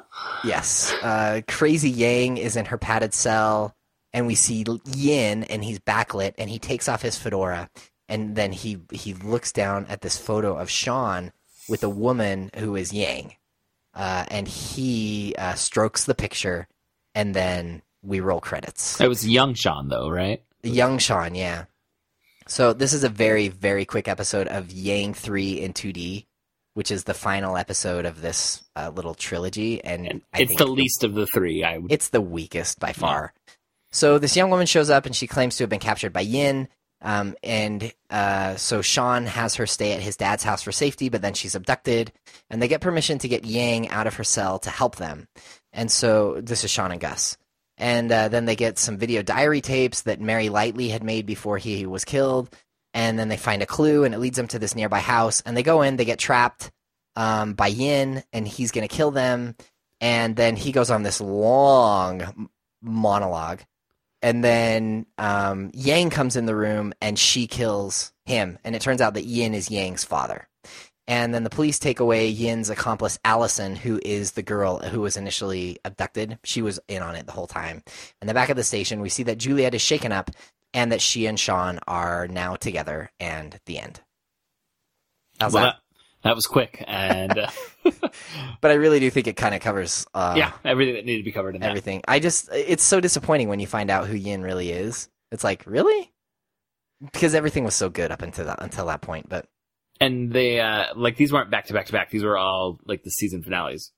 yes. 0.43 0.93
Uh, 1.01 1.41
Crazy 1.47 1.89
Yang 1.89 2.37
is 2.37 2.55
in 2.55 2.65
her 2.65 2.77
padded 2.77 3.13
cell, 3.13 3.75
and 4.11 4.25
we 4.27 4.35
see 4.35 4.65
Yin, 4.95 5.43
and 5.45 5.63
he's 5.63 5.79
backlit, 5.79 6.33
and 6.37 6.49
he 6.49 6.59
takes 6.59 6.89
off 6.89 7.01
his 7.01 7.17
fedora, 7.17 7.69
and 8.09 8.35
then 8.35 8.51
he 8.51 8.79
he 8.91 9.13
looks 9.13 9.51
down 9.51 9.85
at 9.89 10.01
this 10.01 10.17
photo 10.17 10.57
of 10.57 10.69
Shawn 10.69 11.31
with 11.69 11.83
a 11.83 11.89
woman 11.89 12.49
who 12.57 12.75
is 12.75 12.91
Yang, 12.91 13.35
uh, 13.93 14.25
and 14.29 14.47
he 14.47 15.35
uh, 15.37 15.53
strokes 15.53 16.05
the 16.05 16.15
picture, 16.15 16.67
and 17.15 17.33
then 17.35 17.81
we 18.01 18.19
roll 18.19 18.41
credits. 18.41 18.99
It 18.99 19.07
was 19.07 19.27
young 19.27 19.53
Shawn, 19.53 19.87
though, 19.89 20.09
right? 20.09 20.43
Young 20.63 20.97
Shawn, 20.97 21.35
yeah. 21.35 21.65
So 22.47 22.73
this 22.73 22.93
is 22.93 23.03
a 23.03 23.09
very, 23.09 23.47
very 23.47 23.85
quick 23.85 24.07
episode 24.07 24.47
of 24.47 24.71
Yang 24.71 25.13
3 25.13 25.61
in 25.61 25.73
2D, 25.73 26.25
which 26.73 26.91
is 26.91 27.03
the 27.03 27.13
final 27.13 27.57
episode 27.57 28.05
of 28.05 28.21
this 28.21 28.63
uh, 28.75 28.89
little 28.93 29.13
trilogy. 29.13 29.83
And, 29.83 30.07
And 30.07 30.21
it's 30.33 30.55
the 30.55 30.65
least 30.67 31.03
of 31.03 31.13
the 31.13 31.27
three. 31.27 31.63
I 31.63 31.77
would. 31.77 31.91
it's 31.91 32.09
the 32.09 32.21
weakest 32.21 32.79
by 32.79 32.93
far. 32.93 33.33
So 33.91 34.17
this 34.17 34.35
young 34.35 34.49
woman 34.49 34.65
shows 34.65 34.89
up 34.89 35.05
and 35.05 35.15
she 35.15 35.27
claims 35.27 35.55
to 35.57 35.63
have 35.63 35.69
been 35.69 35.79
captured 35.79 36.13
by 36.13 36.21
Yin. 36.21 36.67
Um, 37.01 37.35
and 37.43 37.93
uh, 38.09 38.55
so 38.55 38.81
Shawn 38.81 39.25
has 39.25 39.55
her 39.55 39.67
stay 39.67 39.91
at 39.91 40.01
his 40.01 40.15
dad's 40.15 40.43
house 40.43 40.63
for 40.63 40.71
safety, 40.71 41.09
but 41.09 41.21
then 41.21 41.33
she's 41.33 41.53
abducted, 41.53 42.13
and 42.49 42.61
they 42.61 42.69
get 42.69 42.79
permission 42.79 43.19
to 43.19 43.27
get 43.27 43.43
Yang 43.43 43.89
out 43.89 44.07
of 44.07 44.15
her 44.15 44.23
cell 44.23 44.57
to 44.59 44.69
help 44.69 44.95
them. 44.95 45.27
And 45.73 45.91
so 45.91 46.39
this 46.39 46.63
is 46.63 46.71
Shawn 46.71 46.93
and 46.93 47.01
Gus. 47.01 47.37
And 47.77 48.11
uh, 48.11 48.27
then 48.27 48.45
they 48.45 48.55
get 48.55 48.77
some 48.77 48.97
video 48.97 49.23
diary 49.23 49.61
tapes 49.61 50.03
that 50.03 50.21
Mary 50.21 50.49
Lightly 50.49 50.89
had 50.89 51.03
made 51.03 51.25
before 51.25 51.57
he 51.57 51.85
was 51.85 52.05
killed. 52.05 52.55
And 52.93 53.17
then 53.17 53.27
they 53.27 53.37
find 53.37 53.63
a 53.63 53.67
clue, 53.67 54.03
and 54.03 54.13
it 54.13 54.19
leads 54.19 54.37
them 54.37 54.47
to 54.49 54.59
this 54.59 54.75
nearby 54.75 54.99
house. 54.99 55.41
And 55.41 55.57
they 55.57 55.63
go 55.63 55.81
in, 55.81 55.95
they 55.95 56.05
get 56.05 56.19
trapped 56.19 56.71
um, 57.15 57.53
by 57.53 57.67
Yin, 57.67 58.23
and 58.31 58.47
he's 58.47 58.71
going 58.71 58.87
to 58.87 58.95
kill 58.95 59.09
them. 59.09 59.55
And 59.99 60.35
then 60.35 60.55
he 60.55 60.71
goes 60.71 60.91
on 60.91 61.01
this 61.01 61.19
long 61.19 62.49
monologue. 62.81 63.61
And 64.21 64.43
then 64.43 65.05
um, 65.17 65.71
Yang 65.73 66.11
comes 66.11 66.35
in 66.35 66.45
the 66.45 66.55
room, 66.55 66.93
and 67.01 67.17
she 67.17 67.47
kills 67.47 68.13
him. 68.25 68.59
And 68.63 68.75
it 68.75 68.81
turns 68.81 69.01
out 69.01 69.15
that 69.15 69.25
Yin 69.25 69.53
is 69.53 69.71
Yang's 69.71 70.03
father. 70.03 70.47
And 71.07 71.33
then 71.33 71.43
the 71.43 71.49
police 71.49 71.79
take 71.79 71.99
away 71.99 72.27
Yin's 72.27 72.69
accomplice, 72.69 73.19
Allison, 73.25 73.75
who 73.75 73.99
is 74.05 74.31
the 74.31 74.43
girl 74.43 74.79
who 74.79 75.01
was 75.01 75.17
initially 75.17 75.77
abducted. 75.83 76.39
She 76.45 76.61
was 76.61 76.79
in 76.87 77.03
on 77.03 77.15
it 77.15 77.25
the 77.25 77.33
whole 77.33 77.47
time. 77.47 77.83
In 78.21 78.27
the 78.27 78.33
back 78.33 78.49
of 78.49 78.55
the 78.55 78.63
station, 78.63 79.01
we 79.01 79.09
see 79.09 79.23
that 79.23 79.37
Juliet 79.37 79.73
is 79.73 79.81
shaken 79.81 80.13
up 80.13 80.31
and 80.73 80.91
that 80.91 81.01
she 81.01 81.25
and 81.25 81.39
Shawn 81.39 81.79
are 81.87 82.27
now 82.27 82.55
together, 82.55 83.11
and 83.19 83.59
the 83.65 83.77
end. 83.77 84.01
How's 85.39 85.53
well, 85.53 85.63
that? 85.63 85.75
that? 85.75 86.29
that 86.29 86.35
was 86.35 86.45
quick, 86.47 86.83
and 86.87 87.37
uh, 87.37 87.49
But 88.61 88.71
I 88.71 88.75
really 88.75 88.99
do 88.99 89.09
think 89.09 89.27
it 89.27 89.35
kind 89.35 89.53
of 89.53 89.61
covers 89.61 90.07
uh, 90.13 90.33
yeah, 90.37 90.53
everything 90.63 90.95
that 90.95 91.05
needed 91.05 91.19
to 91.19 91.25
be 91.25 91.31
covered 91.31 91.55
in 91.55 91.61
that. 91.61 91.69
everything. 91.69 92.01
I 92.07 92.19
just, 92.19 92.49
it's 92.51 92.83
so 92.83 92.99
disappointing 92.99 93.49
when 93.49 93.59
you 93.59 93.67
find 93.67 93.89
out 93.89 94.07
who 94.07 94.15
Yin 94.15 94.41
really 94.41 94.71
is. 94.71 95.09
It's 95.31 95.43
like, 95.43 95.63
really? 95.65 96.11
Because 97.11 97.35
everything 97.35 97.63
was 97.65 97.75
so 97.75 97.89
good 97.89 98.11
up 98.11 98.21
until 98.21 98.45
that, 98.45 98.61
until 98.61 98.85
that 98.87 99.01
point. 99.01 99.27
But 99.27 99.45
And 100.05 100.31
they 100.31 100.59
uh 100.59 100.87
like 100.95 101.17
these 101.17 101.31
weren't 101.31 101.49
back 101.51 101.67
to 101.67 101.73
back 101.73 101.85
to 101.87 101.91
back. 101.93 102.09
These 102.09 102.23
were 102.23 102.37
all 102.37 102.79
like 102.85 103.03
the 103.03 103.09
season 103.11 103.43
finales. 103.43 103.91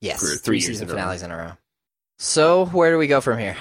Yes, 0.00 0.20
three 0.20 0.36
three 0.38 0.60
season 0.60 0.84
in 0.88 0.94
row. 0.94 0.98
finales 1.00 1.22
in 1.22 1.30
a 1.30 1.36
row. 1.36 1.52
So 2.18 2.66
where 2.66 2.90
do 2.90 2.98
we 2.98 3.06
go 3.06 3.20
from 3.20 3.38
here? 3.38 3.56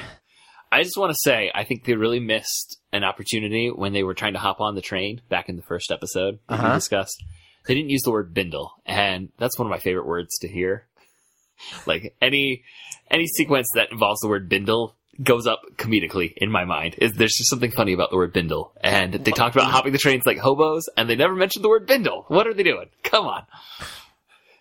I 0.72 0.84
just 0.84 0.98
want 0.98 1.12
to 1.12 1.18
say 1.22 1.52
I 1.54 1.64
think 1.64 1.84
they 1.84 1.94
really 1.96 2.20
missed 2.20 2.78
an 2.94 3.04
opportunity 3.04 3.70
when 3.70 3.94
they 3.94 4.04
were 4.04 4.14
trying 4.14 4.34
to 4.34 4.40
hop 4.40 4.62
on 4.62 4.76
the 4.76 4.82
train 4.82 5.22
back 5.30 5.50
in 5.50 5.56
the 5.58 5.62
first 5.62 5.92
episode 5.92 6.40
that 6.48 6.60
we 6.60 6.66
Uh-huh. 6.66 6.76
discussed. 6.76 7.24
They 7.68 7.76
didn't 7.76 7.90
use 7.92 8.02
the 8.04 8.12
word 8.12 8.34
bindle, 8.34 8.72
and 8.86 9.30
that's 9.38 9.60
one 9.60 9.68
of 9.68 9.70
my 9.72 9.80
favorite 9.80 10.08
words 10.08 10.38
to 10.40 10.48
hear. 10.48 10.88
Like 11.86 12.16
any 12.22 12.64
any 13.12 13.28
sequence 13.28 13.68
that 13.76 13.92
involves 13.92 14.20
the 14.22 14.28
word 14.28 14.50
bindle 14.50 14.96
goes 15.22 15.48
up 15.48 15.62
comedically 15.78 16.34
in 16.38 16.52
my 16.52 16.66
mind. 16.66 16.96
Is 16.98 17.14
there's 17.14 17.34
just 17.34 17.50
something 17.50 17.72
funny 17.72 17.94
about 17.94 18.10
the 18.10 18.18
word 18.18 18.34
bindle, 18.34 18.74
and 18.84 19.14
they 19.14 19.32
talked 19.32 19.56
about 19.56 19.72
hopping 19.72 19.92
the 19.94 19.98
trains 19.98 20.26
like 20.26 20.38
hobos, 20.38 20.90
and 20.98 21.10
they 21.10 21.16
never 21.16 21.36
mentioned 21.36 21.64
the 21.64 21.70
word 21.70 21.88
bindle. 21.88 22.26
What 22.28 22.48
are 22.48 22.54
they 22.54 22.64
doing? 22.64 22.90
Come 23.04 23.26
on! 23.26 23.46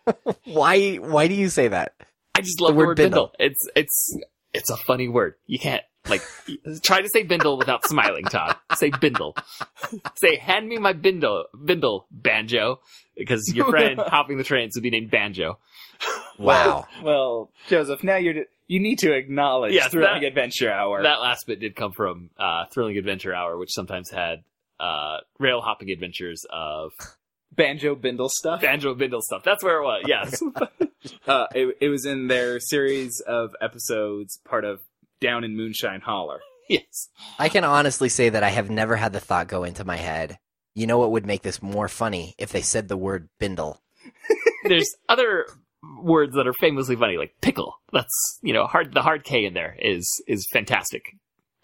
Why 0.45 0.97
why 0.97 1.29
do 1.29 1.35
you 1.35 1.49
say 1.49 1.69
that? 1.69 1.95
I 2.35 2.41
just 2.41 2.61
love 2.61 2.73
the 2.73 2.79
word 2.79 2.87
word, 2.89 2.97
bindle. 2.97 3.33
bindle. 3.39 3.53
It's 3.53 3.69
it's 3.77 4.17
it's 4.53 4.71
a 4.71 4.77
funny 4.77 5.09
word. 5.09 5.35
You 5.47 5.59
can't 5.59 5.83
like 6.09 6.23
try 6.83 7.03
to 7.03 7.09
say 7.13 7.23
bindle 7.23 7.59
without 7.59 7.87
smiling, 7.87 8.25
Todd. 8.25 8.57
Say 8.75 8.91
bindle. 8.91 9.37
say 10.17 10.37
hand 10.37 10.69
me 10.69 10.79
my 10.79 10.93
bindle 10.95 11.45
bindle 11.65 12.07
banjo 12.11 12.81
because 13.17 13.53
your 13.55 13.67
friend 13.71 14.01
hopping 14.01 14.39
the 14.39 14.45
trains 14.45 14.75
would 14.75 14.83
be 14.83 14.91
named 14.91 15.11
Banjo. 15.11 15.59
Wow. 16.39 16.87
Well, 17.03 17.51
Joseph, 17.69 18.03
now 18.03 18.17
you're 18.17 18.47
you 18.71 18.79
need 18.81 19.01
to 19.01 19.13
acknowledge 19.13 19.73
Yes, 19.73 19.91
Thrilling 19.91 20.21
that- 20.23 20.29
Adventure 20.29 20.71
Hour. 20.73 21.03
That 21.03 21.21
last 21.21 21.47
bit 21.47 21.59
did 21.59 21.75
come 21.75 21.91
from 21.93 22.31
uh, 22.39 22.67
Thrilling 22.73 22.97
Adventure 22.97 23.35
Hour, 23.35 23.59
which 23.59 23.73
sometimes 23.73 24.11
had 24.11 24.45
uh, 24.79 25.19
rail 25.41 25.61
hopping 25.61 25.91
adventures 25.91 26.47
of 26.49 26.93
Banjo 27.57 27.97
Bindle 27.97 28.29
stuff. 28.29 28.61
banjo 28.63 28.95
bindle 28.95 29.21
stuff. 29.23 29.43
That's 29.43 29.65
where 29.65 29.79
it 29.79 29.85
was. 29.85 30.05
Yes. 30.07 30.41
Uh, 31.27 31.47
it, 31.55 31.77
it 31.81 31.89
was 31.89 32.05
in 32.05 32.29
their 32.29 32.61
series 32.61 33.23
of 33.27 33.57
episodes, 33.63 34.39
part 34.45 34.67
of 34.67 34.81
Down 35.19 35.45
in 35.45 35.57
Moonshine 35.57 36.03
Holler. 36.03 36.41
yes. 36.69 37.09
I 37.39 37.49
can 37.49 37.65
honestly 37.65 38.11
say 38.11 38.29
that 38.29 38.43
I 38.43 38.51
have 38.51 38.69
never 38.69 38.97
had 38.97 39.15
the 39.15 39.19
thought 39.21 39.49
go 39.49 39.65
into 39.65 39.83
my 39.83 39.97
head. 39.97 40.39
You 40.75 40.87
know 40.87 40.99
what 40.99 41.11
would 41.13 41.25
make 41.25 41.41
this 41.41 41.63
more 41.63 41.89
funny 41.89 42.35
if 42.37 42.53
they 42.53 42.61
said 42.61 42.89
the 42.89 42.99
word 42.99 43.31
bindle. 43.39 43.81
there's 44.65 44.95
other 45.09 45.47
words 46.03 46.35
that 46.35 46.47
are 46.47 46.53
famously 46.61 46.97
funny, 46.97 47.17
like 47.17 47.35
pickle. 47.41 47.75
That's 47.93 48.39
you 48.43 48.53
know 48.53 48.65
hard. 48.67 48.93
The 48.95 49.03
hard 49.03 49.25
K 49.25 49.45
in 49.45 49.55
there 49.55 49.77
is 49.81 50.07
is 50.27 50.47
fantastic. 50.53 51.17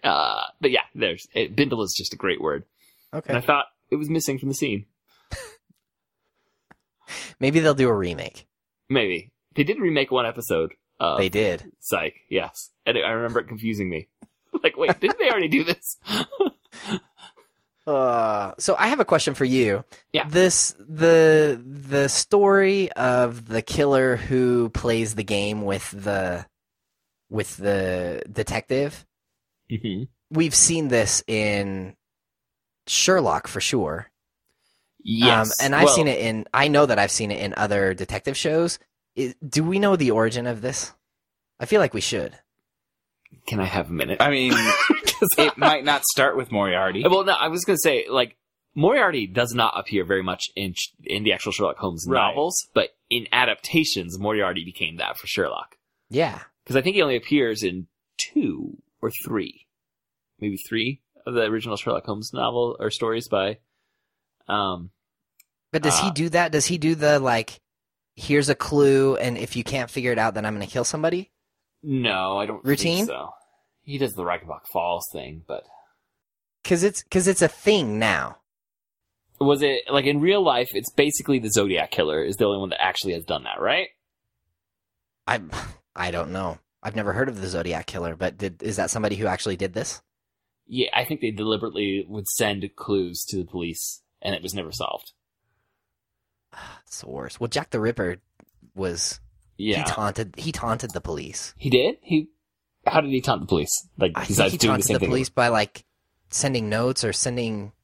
Uh, 0.05 0.43
but 0.61 0.71
yeah, 0.71 0.83
there's 0.95 1.27
it, 1.35 1.57
bindle 1.57 1.83
is 1.83 1.95
just 1.97 2.13
a 2.15 2.17
great 2.17 2.41
word, 2.41 2.65
Okay. 3.13 3.29
and 3.29 3.39
I 3.39 3.41
thought 3.41 3.67
it 3.91 3.97
was 3.97 4.09
missing 4.11 4.39
from 4.39 4.49
the 4.51 4.55
scene. 4.55 4.87
Maybe 7.41 7.61
they'll 7.61 7.75
do 7.75 7.89
a 7.89 7.95
remake. 7.95 8.47
Maybe 8.89 9.33
they 9.55 9.65
did 9.65 9.79
remake 9.79 10.11
one 10.11 10.27
episode. 10.27 10.75
Of 10.99 11.19
They 11.19 11.29
did. 11.29 11.73
Psych, 11.81 12.15
yes, 12.31 12.71
and 12.87 12.97
I 12.97 13.11
remember 13.11 13.41
it 13.41 13.49
confusing 13.49 13.91
me. 13.91 14.09
like, 14.63 14.77
wait, 14.77 14.99
didn't 15.01 15.19
they 15.19 15.29
already 15.31 15.49
do 15.49 15.65
this? 15.65 15.99
Uh, 17.87 18.53
so 18.59 18.75
I 18.79 18.89
have 18.89 18.99
a 19.01 19.05
question 19.05 19.35
for 19.35 19.45
you. 19.45 19.85
Yeah. 20.13 20.29
This 20.29 20.75
the 20.79 21.63
the 21.65 22.09
story 22.09 22.91
of 22.93 23.47
the 23.47 23.63
killer 23.63 24.17
who 24.17 24.71
plays 24.71 25.15
the 25.15 25.23
game 25.25 25.63
with 25.63 25.91
the 25.93 26.47
with 27.31 27.57
the 27.57 28.23
detective. 28.31 29.07
mm-hmm. 29.71 30.05
We've 30.31 30.55
seen 30.55 30.89
this 30.89 31.23
in 31.29 31.95
Sherlock 32.89 33.47
for 33.47 33.61
sure. 33.61 34.11
Yes, 35.09 35.61
Um, 35.61 35.67
and 35.67 35.75
I've 35.77 35.85
Well, 35.85 35.95
seen 35.95 36.09
it 36.09 36.19
in. 36.19 36.47
I 36.53 36.67
know 36.67 36.85
that 36.87 36.99
I've 36.99 37.13
seen 37.13 37.31
it 37.31 37.41
in 37.41 37.55
other 37.57 37.95
detective 37.95 38.37
shows. 38.37 38.81
Do 39.49 39.63
we 39.63 39.79
know 39.79 39.95
the 39.95 40.11
origin 40.11 40.49
of 40.49 40.63
this? 40.63 40.93
I 41.61 41.67
feel 41.67 41.81
like 41.81 41.95
we 41.95 42.01
should. 42.01 42.37
Can 43.47 43.61
I 43.61 43.65
have 43.67 43.89
a 43.89 43.93
minute? 43.93 44.21
I 44.21 44.31
mean, 44.31 44.53
it 45.39 45.57
might 45.59 45.85
not 45.85 46.05
start 46.05 46.37
with 46.37 46.51
Moriarty. 46.53 47.03
Well, 47.07 47.25
no, 47.25 47.33
I 47.33 47.49
was 47.49 47.65
going 47.65 47.77
to 47.77 47.81
say, 47.81 48.07
like, 48.09 48.37
Moriarty 48.75 49.27
does 49.27 49.55
not 49.55 49.75
appear 49.79 50.05
very 50.05 50.23
much 50.23 50.45
in 50.55 50.75
in 51.05 51.25
the 51.25 51.33
actual 51.33 51.53
Sherlock 51.53 51.79
Holmes 51.79 52.05
Right. 52.09 52.21
novels, 52.29 52.67
but 52.75 52.91
in 53.09 53.27
adaptations, 53.33 54.19
Moriarty 54.19 54.65
became 54.65 54.97
that 54.97 55.17
for 55.17 55.27
Sherlock. 55.27 55.77
Yeah. 56.11 56.41
Because 56.63 56.77
I 56.77 56.83
think 56.83 56.97
he 56.97 57.03
only 57.03 57.17
appears 57.17 57.63
in 57.63 57.87
two 58.19 58.77
or 59.01 59.11
three, 59.25 59.67
maybe 60.41 60.57
three 60.69 61.01
of 61.27 61.35
the 61.35 61.43
original 61.43 61.77
Sherlock 61.77 62.05
Holmes 62.05 62.33
novel 62.35 62.77
or 62.79 62.91
stories 62.91 63.29
by. 63.29 63.59
Um, 64.49 64.91
But 65.73 65.83
does 65.83 65.99
he 66.01 66.09
Uh, 66.09 66.13
do 66.13 66.29
that? 66.31 66.53
Does 66.53 66.67
he 66.67 66.79
do 66.79 66.95
the 66.95 67.19
like? 67.19 67.61
Here's 68.15 68.49
a 68.49 68.55
clue, 68.55 69.17
and 69.17 69.37
if 69.37 69.57
you 69.57 69.65
can't 69.65 69.91
figure 69.91 70.11
it 70.13 70.19
out, 70.19 70.35
then 70.35 70.47
I'm 70.47 70.55
going 70.55 70.67
to 70.67 70.73
kill 70.73 70.85
somebody. 70.85 71.31
no, 71.83 72.39
I 72.39 72.47
don't 72.47 72.65
Routine? 72.65 73.07
think 73.07 73.09
so. 73.09 73.31
He 73.87 73.97
does 73.99 74.13
the 74.15 74.25
Reichenbach 74.25 74.67
Falls 74.73 75.09
thing, 75.13 75.43
but 75.49 75.63
Because 76.63 76.83
it's 76.83 77.03
because 77.03 77.27
it's 77.29 77.41
a 77.43 77.49
thing 77.49 77.99
now. 77.99 78.39
was 79.41 79.63
it 79.63 79.85
like 79.91 80.05
in 80.05 80.21
real 80.21 80.43
life? 80.45 80.71
It's 80.75 80.91
basically 80.93 81.39
the 81.39 81.51
Zodiac 81.51 81.91
Killer 81.93 82.23
is 82.23 82.37
the 82.37 82.45
only 82.47 82.59
one 82.59 82.71
that 82.71 82.83
actually 82.83 83.15
has 83.15 83.25
done 83.25 83.45
that, 83.45 83.61
right? 83.61 83.89
I 85.27 85.41
I 85.97 86.11
don't 86.11 86.33
know. 86.33 86.59
I've 86.83 86.97
never 86.97 87.13
heard 87.15 87.29
of 87.29 87.41
the 87.41 87.49
Zodiac 87.49 87.87
killer, 87.87 88.15
but 88.17 88.37
did 88.37 88.63
is 88.63 88.77
that 88.77 88.91
somebody 88.91 89.17
who 89.17 89.27
actually 89.27 89.57
did 89.57 89.73
this? 89.73 90.03
Yeah, 90.67 90.89
I 90.93 91.05
think 91.05 91.21
they 91.21 91.31
deliberately 91.31 92.05
would 92.09 92.27
send 92.29 92.69
clues 92.77 93.25
to 93.29 93.37
the 93.37 93.45
police, 93.45 94.03
and 94.21 94.35
it 94.35 94.43
was 94.43 94.53
never 94.55 94.73
solved. 94.73 95.13
It's 96.87 97.01
the 97.01 97.09
worst. 97.11 97.41
Well, 97.41 97.49
Jack 97.49 97.71
the 97.71 97.81
Ripper 97.81 98.17
was 98.75 99.21
Yeah, 99.57 99.79
he 99.79 99.85
taunted 99.85 100.35
he 100.37 100.53
taunted 100.53 100.91
the 100.93 101.01
police. 101.01 101.55
he 101.57 101.71
did. 101.71 101.97
He 102.03 102.29
how 102.87 103.01
did 103.01 103.11
he 103.11 103.21
taunt 103.21 103.41
the 103.43 103.47
police? 103.47 103.89
Like 103.99 104.13
I 104.15 104.25
think 104.25 104.51
he 104.53 104.57
doing 104.59 104.59
the 104.59 104.67
taunted 104.69 104.85
same 104.87 104.95
the 104.95 105.01
thing. 105.01 105.09
police 105.09 105.29
by 105.29 105.49
like 105.49 105.85
sending 106.31 106.69
notes 106.69 107.05
or 107.05 107.13
sending. 107.13 107.73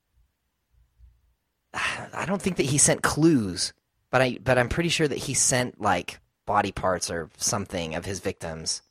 I 1.75 2.25
don't 2.27 2.41
think 2.43 2.57
that 2.57 2.67
he 2.67 2.79
sent 2.79 3.03
clues, 3.03 3.73
but 4.11 4.21
I 4.23 4.39
but 4.43 4.59
I'm 4.59 4.69
pretty 4.69 4.89
sure 4.89 5.09
that 5.09 5.19
he 5.19 5.35
sent 5.35 5.81
like 5.81 6.21
body 6.47 6.73
parts 6.73 7.11
or 7.11 7.31
something 7.37 7.95
of 7.95 8.05
his 8.05 8.21
victims 8.21 8.83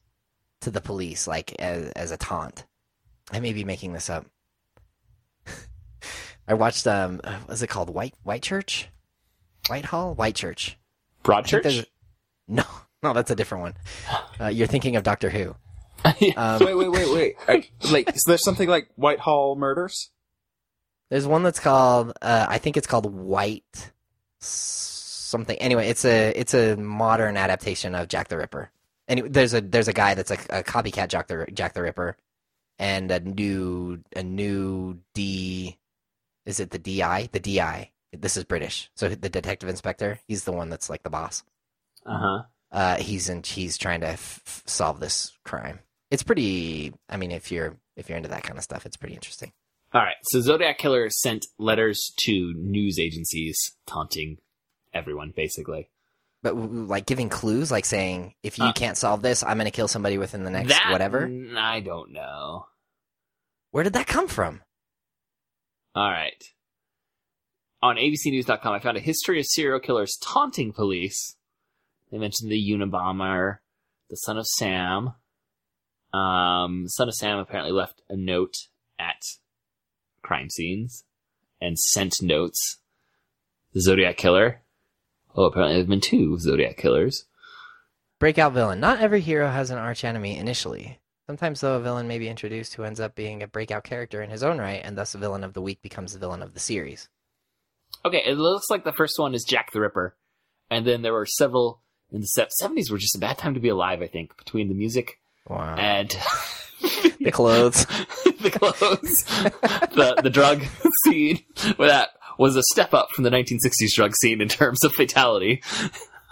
to 0.61 0.71
the 0.71 0.81
police, 0.81 1.27
like 1.27 1.53
as 1.59 1.91
as 1.91 2.11
a 2.11 2.17
taunt. 2.17 2.65
I 3.31 3.39
may 3.39 3.53
be 3.53 3.63
making 3.63 3.93
this 3.93 4.09
up. 4.09 4.25
I 6.47 6.53
watched 6.53 6.87
um, 6.87 7.21
what's 7.45 7.61
it 7.61 7.67
called? 7.67 7.89
White 7.89 8.15
White 8.23 8.41
Church, 8.43 8.89
Whitehall, 9.69 10.15
White 10.15 10.35
Church, 10.35 10.77
think 11.23 11.23
Broadchurch. 11.23 11.63
there's- 11.63 11.85
No, 12.47 12.63
no, 13.01 13.13
that's 13.13 13.31
a 13.31 13.35
different 13.35 13.61
one. 13.61 13.73
Uh, 14.39 14.47
you're 14.47 14.67
thinking 14.67 14.97
of 14.97 15.03
Doctor 15.03 15.29
Who. 15.29 15.55
Um, 16.37 16.63
wait, 16.63 16.75
wait, 16.75 16.91
wait, 16.91 17.13
wait. 17.13 17.35
I, 17.47 17.89
like, 17.91 18.15
is 18.15 18.23
there 18.25 18.37
something 18.37 18.69
like 18.69 18.89
Whitehall 18.95 19.55
Murders? 19.55 20.09
There's 21.09 21.27
one 21.27 21.43
that's 21.43 21.59
called 21.59 22.13
uh, 22.21 22.45
I 22.47 22.57
think 22.57 22.77
it's 22.77 22.87
called 22.87 23.13
White 23.13 23.91
something. 24.39 25.57
Anyway, 25.57 25.87
it's 25.87 26.05
a 26.05 26.31
it's 26.35 26.53
a 26.53 26.75
modern 26.77 27.37
adaptation 27.37 27.95
of 27.95 28.07
Jack 28.07 28.29
the 28.29 28.37
Ripper. 28.37 28.71
Anyway, 29.07 29.29
there's 29.29 29.53
a 29.53 29.61
there's 29.61 29.87
a 29.87 29.93
guy 29.93 30.13
that's 30.13 30.31
a, 30.31 30.35
a 30.49 30.63
copycat 30.63 31.09
Jack 31.09 31.27
the 31.27 31.47
Jack 31.53 31.73
the 31.73 31.81
Ripper, 31.81 32.17
and 32.79 33.11
a 33.11 33.19
new 33.19 33.99
a 34.15 34.23
new 34.23 34.99
D. 35.13 35.77
Is 36.45 36.59
it 36.59 36.71
the 36.71 36.79
DI? 36.79 37.29
The 37.31 37.39
DI. 37.39 37.91
This 38.13 38.37
is 38.37 38.43
British. 38.43 38.89
So 38.95 39.09
the 39.09 39.29
detective 39.29 39.69
inspector. 39.69 40.19
He's 40.27 40.43
the 40.43 40.51
one 40.51 40.69
that's 40.69 40.89
like 40.89 41.03
the 41.03 41.09
boss. 41.09 41.43
Uh 42.05 42.17
huh. 42.17 42.43
Uh, 42.71 42.95
he's 42.97 43.29
in. 43.29 43.43
He's 43.43 43.77
trying 43.77 44.01
to 44.01 44.07
f- 44.07 44.41
f- 44.45 44.63
solve 44.65 44.99
this 44.99 45.37
crime. 45.43 45.79
It's 46.11 46.23
pretty. 46.23 46.93
I 47.09 47.17
mean, 47.17 47.31
if 47.31 47.51
you're 47.51 47.77
if 47.95 48.07
you're 48.09 48.17
into 48.17 48.29
that 48.29 48.43
kind 48.43 48.57
of 48.57 48.63
stuff, 48.63 48.85
it's 48.85 48.97
pretty 48.97 49.15
interesting. 49.15 49.51
All 49.93 50.01
right. 50.01 50.15
So 50.23 50.39
Zodiac 50.41 50.77
Killer 50.77 51.09
sent 51.09 51.45
letters 51.57 52.13
to 52.25 52.53
news 52.55 52.99
agencies 52.99 53.57
taunting 53.87 54.37
everyone, 54.93 55.33
basically. 55.35 55.89
But 56.43 56.55
like 56.55 57.05
giving 57.05 57.29
clues, 57.29 57.71
like 57.71 57.85
saying, 57.85 58.33
if 58.41 58.57
you 58.57 58.65
Uh, 58.65 58.73
can't 58.73 58.97
solve 58.97 59.21
this, 59.21 59.43
I'm 59.43 59.57
going 59.57 59.65
to 59.65 59.71
kill 59.71 59.87
somebody 59.87 60.17
within 60.17 60.43
the 60.43 60.49
next 60.49 60.69
that 60.69 60.91
whatever. 60.91 61.29
I 61.57 61.81
don't 61.81 62.11
know. 62.11 62.67
Where 63.71 63.83
did 63.83 63.93
that 63.93 64.07
come 64.07 64.27
from? 64.27 64.61
All 65.93 66.09
right. 66.09 66.41
On 67.83 67.95
ABCNews.com, 67.97 68.73
I 68.73 68.79
found 68.79 68.97
a 68.97 69.01
history 69.01 69.39
of 69.39 69.45
serial 69.45 69.79
killers 69.79 70.17
taunting 70.21 70.71
police. 70.71 71.35
They 72.11 72.17
mentioned 72.17 72.51
the 72.51 72.71
Unabomber, 72.71 73.57
the 74.09 74.15
son 74.17 74.37
of 74.37 74.47
Sam. 74.47 75.13
Um, 76.13 76.87
son 76.87 77.07
of 77.07 77.15
Sam 77.15 77.39
apparently 77.39 77.71
left 77.71 78.01
a 78.09 78.15
note 78.15 78.67
at 78.99 79.23
crime 80.21 80.49
scenes 80.49 81.05
and 81.59 81.77
sent 81.77 82.21
notes. 82.21 82.77
The 83.73 83.81
Zodiac 83.81 84.17
Killer. 84.17 84.61
Oh, 85.35 85.45
apparently 85.45 85.75
there 85.75 85.83
have 85.83 85.89
been 85.89 86.01
two 86.01 86.37
Zodiac 86.37 86.75
Killers. 86.75 87.25
Breakout 88.19 88.53
villain. 88.53 88.79
Not 88.79 88.99
every 88.99 89.21
hero 89.21 89.49
has 89.49 89.71
an 89.71 89.77
arch 89.77 90.03
enemy 90.03 90.37
initially. 90.37 90.99
Sometimes, 91.25 91.61
though, 91.61 91.75
a 91.75 91.79
villain 91.79 92.07
may 92.07 92.19
be 92.19 92.27
introduced 92.27 92.73
who 92.73 92.83
ends 92.83 92.99
up 92.99 93.15
being 93.15 93.41
a 93.41 93.47
breakout 93.47 93.85
character 93.85 94.21
in 94.21 94.29
his 94.29 94.43
own 94.43 94.59
right, 94.59 94.81
and 94.83 94.97
thus 94.97 95.15
a 95.15 95.17
villain 95.17 95.45
of 95.45 95.53
the 95.53 95.61
week 95.61 95.81
becomes 95.81 96.11
the 96.11 96.19
villain 96.19 96.41
of 96.41 96.53
the 96.53 96.59
series. 96.59 97.07
Okay, 98.03 98.21
it 98.25 98.37
looks 98.37 98.69
like 98.69 98.83
the 98.83 98.91
first 98.91 99.17
one 99.17 99.33
is 99.33 99.45
Jack 99.47 99.71
the 99.71 99.79
Ripper, 99.79 100.17
and 100.69 100.85
then 100.85 101.01
there 101.01 101.13
were 101.13 101.25
several 101.25 101.81
in 102.11 102.19
the 102.21 102.27
seventies. 102.27 102.91
Were 102.91 102.97
just 102.97 103.15
a 103.15 103.19
bad 103.19 103.37
time 103.37 103.53
to 103.53 103.61
be 103.61 103.69
alive. 103.69 104.01
I 104.01 104.07
think 104.07 104.35
between 104.37 104.67
the 104.67 104.75
music 104.75 105.20
Wow. 105.47 105.75
and 105.75 106.09
the 107.19 107.31
clothes. 107.31 107.85
the 108.41 108.51
clothes, 108.51 109.23
the 109.93 110.19
the 110.23 110.29
drug 110.29 110.63
scene. 111.05 111.43
Where 111.75 111.89
that 111.89 112.09
was 112.37 112.55
a 112.55 112.63
step 112.71 112.93
up 112.93 113.09
from 113.11 113.23
the 113.23 113.29
1960s 113.29 113.93
drug 113.95 114.13
scene 114.15 114.41
in 114.41 114.47
terms 114.47 114.83
of 114.83 114.93
fatality. 114.93 115.61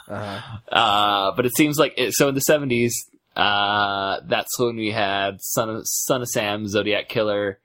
Uh, 0.07 0.41
Uh, 0.71 1.31
but 1.35 1.45
it 1.45 1.55
seems 1.55 1.77
like 1.77 1.93
it, 1.97 2.13
so 2.13 2.27
in 2.29 2.35
the 2.35 2.41
70s, 2.49 2.91
uh, 3.35 4.21
that's 4.25 4.57
when 4.57 4.75
we 4.75 4.91
had 4.91 5.37
Son 5.41 5.69
of, 5.69 5.81
Son 5.85 6.21
of 6.23 6.27
Sam, 6.29 6.67
Zodiac 6.67 7.09
Killer, 7.09 7.59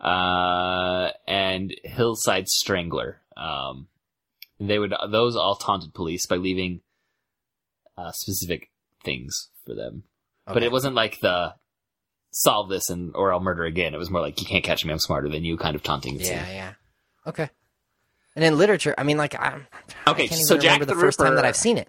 uh, 0.00 1.10
and 1.28 1.72
Hillside 1.84 2.48
Strangler. 2.48 3.20
Um, 3.36 3.86
they 4.58 4.78
would 4.78 4.92
those 5.10 5.36
all 5.36 5.54
taunted 5.56 5.94
police 5.94 6.26
by 6.26 6.36
leaving 6.36 6.80
uh, 7.96 8.10
specific 8.12 8.70
things 9.04 9.50
for 9.64 9.74
them. 9.74 10.02
But 10.46 10.62
it 10.62 10.72
wasn't 10.72 10.94
like 10.94 11.20
the 11.20 11.54
solve 12.32 12.68
this 12.68 12.90
and 12.90 13.14
or 13.14 13.32
I'll 13.32 13.40
murder 13.40 13.64
again. 13.64 13.94
It 13.94 13.98
was 13.98 14.10
more 14.10 14.20
like 14.20 14.40
you 14.40 14.46
can't 14.46 14.64
catch 14.64 14.84
me, 14.84 14.92
I'm 14.92 14.98
smarter 14.98 15.28
than 15.28 15.44
you 15.44 15.56
kind 15.56 15.74
of 15.76 15.82
taunting. 15.82 16.18
Yeah, 16.20 16.44
scene. 16.44 16.54
yeah. 16.54 16.72
Okay. 17.26 17.48
And 18.36 18.44
in 18.44 18.58
literature, 18.58 18.94
I 18.98 19.04
mean, 19.04 19.16
like, 19.16 19.38
I'm, 19.40 19.66
Okay, 20.08 20.24
I 20.24 20.26
can't 20.26 20.40
so 20.40 20.54
even 20.54 20.62
Jack 20.62 20.72
remember 20.72 20.84
the, 20.86 20.94
the 20.94 21.00
first 21.00 21.18
time 21.20 21.36
that 21.36 21.44
I've 21.44 21.56
seen 21.56 21.78
it. 21.78 21.88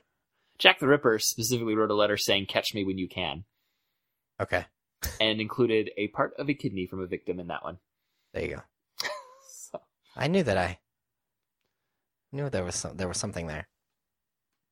Jack 0.59 0.79
the 0.79 0.87
Ripper 0.87 1.17
specifically 1.19 1.75
wrote 1.75 1.89
a 1.91 1.95
letter 1.95 2.15
saying 2.17 2.45
"Catch 2.45 2.73
me 2.73 2.85
when 2.85 2.97
you 2.97 3.09
can," 3.09 3.43
Okay, 4.39 4.65
and 5.19 5.41
included 5.41 5.89
a 5.97 6.07
part 6.09 6.33
of 6.37 6.47
a 6.47 6.53
kidney 6.53 6.85
from 6.85 7.01
a 7.01 7.07
victim 7.07 7.39
in 7.39 7.47
that 7.47 7.63
one. 7.63 7.77
there 8.33 8.43
you 8.45 8.55
go. 8.55 8.61
So, 9.49 9.81
I 10.15 10.27
knew 10.27 10.43
that 10.43 10.57
I 10.57 10.79
knew 12.31 12.49
there 12.49 12.63
was 12.63 12.75
some, 12.75 12.95
there 12.95 13.07
was 13.07 13.17
something 13.17 13.47
there. 13.47 13.67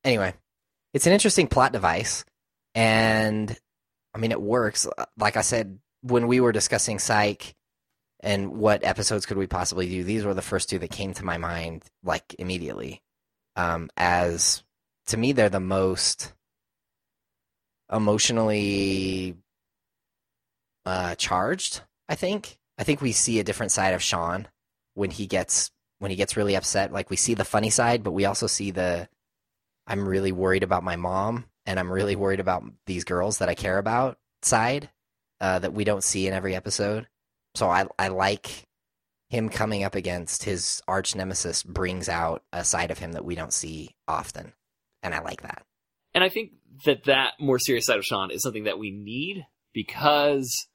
Anyway, 0.06 0.34
it's 0.94 1.08
an 1.08 1.14
interesting 1.14 1.48
plot 1.48 1.74
device, 1.74 2.24
and 2.76 3.58
I 4.14 4.20
mean, 4.20 4.32
it 4.32 4.42
works. 4.42 4.88
Like 5.18 5.38
I 5.38 5.42
said, 5.42 5.80
when 6.02 6.28
we 6.28 6.40
were 6.40 6.52
discussing 6.52 7.00
Psych 7.00 7.56
and 8.20 8.54
what 8.54 8.84
episodes 8.84 9.26
could 9.26 9.38
we 9.38 9.48
possibly 9.48 9.88
do, 9.88 10.04
these 10.04 10.24
were 10.24 10.34
the 10.34 10.42
first 10.42 10.70
two 10.70 10.80
that 10.80 10.92
came 10.92 11.14
to 11.16 11.26
my 11.26 11.38
mind, 11.38 11.84
like 12.04 12.36
immediately. 12.38 13.02
Um, 13.56 13.90
as 13.98 14.64
to 15.08 15.18
me, 15.18 15.32
they're 15.32 15.50
the 15.50 15.60
most 15.60 16.34
emotionally 17.92 19.36
uh, 20.86 21.16
charged. 21.16 21.82
I 22.10 22.16
think. 22.16 22.58
I 22.78 22.84
think 22.84 23.02
we 23.02 23.12
see 23.12 23.40
a 23.40 23.44
different 23.44 23.72
side 23.72 23.94
of 23.94 24.02
Shawn 24.02 24.48
when 24.94 25.12
he 25.12 25.28
gets 25.28 25.72
when 26.00 26.12
he 26.12 26.18
gets 26.18 26.36
really 26.36 26.56
upset. 26.56 26.92
Like 26.92 27.10
we 27.10 27.16
see 27.16 27.34
the 27.34 27.46
funny 27.46 27.70
side, 27.70 28.04
but 28.04 28.12
we 28.12 28.26
also 28.26 28.48
see 28.48 28.72
the 28.72 29.08
I'm 29.88 30.08
really 30.08 30.32
worried 30.32 30.64
about 30.64 30.84
my 30.84 30.96
mom 30.96 31.46
and 31.66 31.80
I'm 31.80 31.92
really 31.92 32.16
worried 32.16 32.40
about 32.40 32.64
these 32.86 33.04
girls 33.04 33.38
that 33.40 33.50
I 33.50 33.56
care 33.56 33.78
about 33.78 34.18
side 34.42 34.90
uh, 35.42 35.60
that 35.60 35.74
we 35.74 35.84
don't 35.84 36.04
see 36.04 36.28
in 36.28 36.34
every 36.34 36.56
episode. 36.56 37.08
So 37.56 37.70
I 37.70 37.86
I 37.98 38.08
like 38.10 38.64
him 39.30 39.50
coming 39.50 39.84
up 39.84 39.96
against 39.96 40.44
his 40.44 40.82
arch 40.88 41.16
nemesis 41.16 41.64
brings 41.64 42.08
out 42.10 42.44
a 42.52 42.64
side 42.64 42.92
of 42.92 43.00
him 43.00 43.14
that 43.14 43.26
we 43.26 43.36
don't 43.36 43.54
see 43.54 43.96
often, 44.08 44.54
and 45.02 45.14
I 45.14 45.22
like 45.22 45.42
that. 45.42 45.64
and 46.14 46.24
I 46.24 46.30
think 46.30 46.52
that 46.86 47.06
that 47.06 47.34
more 47.40 47.60
serious 47.60 47.86
side 47.86 47.98
of 47.98 48.04
Shawn 48.04 48.32
is 48.32 48.42
something 48.42 48.66
that 48.66 48.80
we 48.80 48.92
need 48.92 49.46
because 49.74 50.68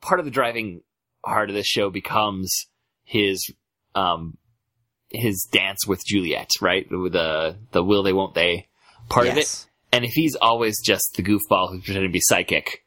part 0.00 0.20
of 0.20 0.24
the 0.26 0.30
driving 0.32 0.82
heart 1.24 1.48
of 1.50 1.54
this 1.54 1.66
show 1.66 1.90
becomes 1.90 2.66
his 3.04 3.50
um 3.94 4.36
his 5.10 5.48
dance 5.50 5.86
with 5.86 6.04
Juliet, 6.04 6.50
right? 6.60 6.88
The 6.88 7.56
the 7.72 7.82
will 7.82 8.02
they 8.02 8.12
won't 8.12 8.34
they 8.34 8.68
part 9.08 9.26
of 9.28 9.36
it. 9.38 9.66
And 9.92 10.04
if 10.04 10.12
he's 10.12 10.34
always 10.36 10.80
just 10.84 11.14
the 11.16 11.22
goofball 11.22 11.70
who's 11.70 11.84
pretending 11.84 12.10
to 12.10 12.12
be 12.12 12.20
psychic, 12.22 12.84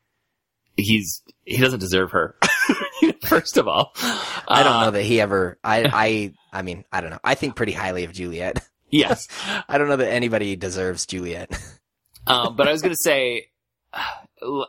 he's 0.75 1.21
he 1.45 1.57
doesn't 1.57 1.79
deserve 1.79 2.11
her. 2.11 2.35
First 3.25 3.57
of 3.57 3.67
all, 3.67 3.91
I 3.95 4.63
don't 4.63 4.73
Uh, 4.75 4.85
know 4.85 4.91
that 4.91 5.03
he 5.03 5.19
ever. 5.21 5.57
I 5.63 5.83
I 5.91 6.33
I 6.57 6.61
mean 6.61 6.83
I 6.91 7.01
don't 7.01 7.09
know. 7.09 7.19
I 7.23 7.35
think 7.35 7.55
pretty 7.55 7.71
highly 7.73 8.03
of 8.03 8.13
Juliet. 8.13 8.59
Yes, 8.91 9.27
I 9.69 9.77
don't 9.77 9.87
know 9.87 9.97
that 9.97 10.11
anybody 10.11 10.55
deserves 10.55 11.05
Juliet. 11.05 11.51
um, 12.25 12.55
but 12.55 12.67
I 12.67 12.71
was 12.71 12.81
gonna 12.81 12.95
say, 12.99 13.51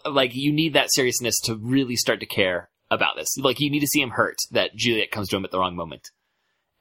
like, 0.04 0.34
you 0.34 0.52
need 0.52 0.74
that 0.74 0.92
seriousness 0.92 1.40
to 1.44 1.56
really 1.56 1.96
start 1.96 2.20
to 2.20 2.26
care 2.26 2.68
about 2.90 3.16
this. 3.16 3.28
Like, 3.38 3.60
you 3.60 3.70
need 3.70 3.80
to 3.80 3.86
see 3.86 4.02
him 4.02 4.10
hurt 4.10 4.36
that 4.50 4.76
Juliet 4.76 5.10
comes 5.10 5.28
to 5.30 5.36
him 5.36 5.44
at 5.46 5.50
the 5.52 5.58
wrong 5.58 5.74
moment, 5.74 6.10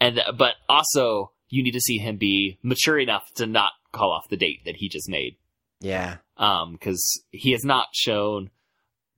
and 0.02 0.20
but 0.38 0.56
also 0.68 1.32
you 1.48 1.64
need 1.64 1.72
to 1.72 1.80
see 1.80 1.98
him 1.98 2.18
be 2.18 2.60
mature 2.62 3.00
enough 3.00 3.24
to 3.36 3.46
not 3.46 3.72
call 3.92 4.12
off 4.12 4.30
the 4.30 4.38
date 4.38 4.62
that 4.66 4.76
he 4.78 4.90
just 4.90 5.10
made. 5.10 5.36
yeah. 5.80 6.18
um, 6.38 6.74
because 6.74 7.24
he 7.32 7.52
has 7.52 7.64
not 7.64 7.88
shown 7.94 8.50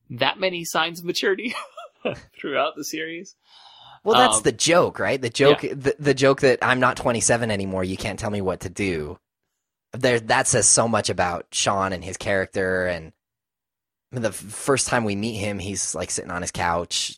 that 0.10 0.40
many 0.40 0.64
signs 0.66 1.00
of 1.00 1.06
maturity 1.06 1.54
throughout 2.40 2.76
the 2.76 2.84
series. 2.84 3.36
Well, 4.04 4.18
that's 4.18 4.38
Um, 4.38 4.44
the 4.44 4.52
joke, 4.52 5.00
right? 5.00 5.22
The 5.22 5.30
joke, 5.30 5.62
the, 5.62 5.96
the 6.00 6.14
joke 6.14 6.42
that 6.42 6.60
I'm 6.62 6.80
not 6.80 6.98
27 6.98 7.52
anymore. 7.52 7.84
You 7.84 7.98
can't 7.98 8.18
tell 8.20 8.32
me 8.32 8.42
what 8.42 8.62
to 8.62 8.70
do. 8.70 9.20
There, 9.94 10.20
that 10.22 10.48
says 10.48 10.68
so 10.68 10.88
much 10.88 11.10
about 11.10 11.46
Shawn 11.52 11.94
and 11.94 12.04
his 12.04 12.18
character. 12.18 12.88
And 12.88 13.12
the 14.12 14.30
f- 14.30 14.36
first 14.36 14.88
time 14.88 15.04
we 15.04 15.16
meet 15.16 15.36
him, 15.36 15.60
he's 15.60 15.94
like 15.94 16.10
sitting 16.10 16.32
on 16.32 16.42
his 16.42 16.52
couch. 16.52 17.18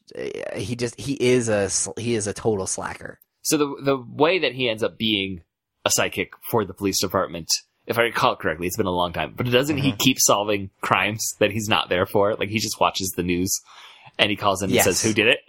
He 0.55 0.75
just 0.75 0.99
he 0.99 1.13
is 1.13 1.47
a 1.49 1.69
he 1.99 2.15
is 2.15 2.27
a 2.27 2.33
total 2.33 2.67
slacker. 2.67 3.19
So 3.43 3.57
the 3.57 3.75
the 3.81 3.97
way 3.97 4.39
that 4.39 4.53
he 4.53 4.67
ends 4.69 4.83
up 4.83 4.97
being 4.97 5.41
a 5.85 5.89
psychic 5.91 6.31
for 6.49 6.65
the 6.65 6.73
police 6.73 6.99
department, 7.01 7.47
if 7.87 7.97
I 7.97 8.03
recall 8.03 8.35
correctly, 8.35 8.67
it's 8.67 8.77
been 8.77 8.85
a 8.85 8.91
long 8.91 9.11
time, 9.13 9.33
but 9.35 9.49
doesn't 9.49 9.77
he 9.77 9.91
Mhm. 9.91 9.99
keep 9.99 10.17
solving 10.19 10.69
crimes 10.81 11.25
that 11.39 11.51
he's 11.51 11.67
not 11.67 11.89
there 11.89 12.05
for? 12.05 12.35
Like 12.35 12.49
he 12.49 12.59
just 12.59 12.79
watches 12.79 13.11
the 13.15 13.23
news 13.23 13.51
and 14.17 14.29
he 14.29 14.37
calls 14.37 14.61
in 14.61 14.67
and 14.67 14.75
Yes. 14.75 14.85
says 14.85 15.01
who 15.03 15.13
did 15.13 15.27
it, 15.27 15.39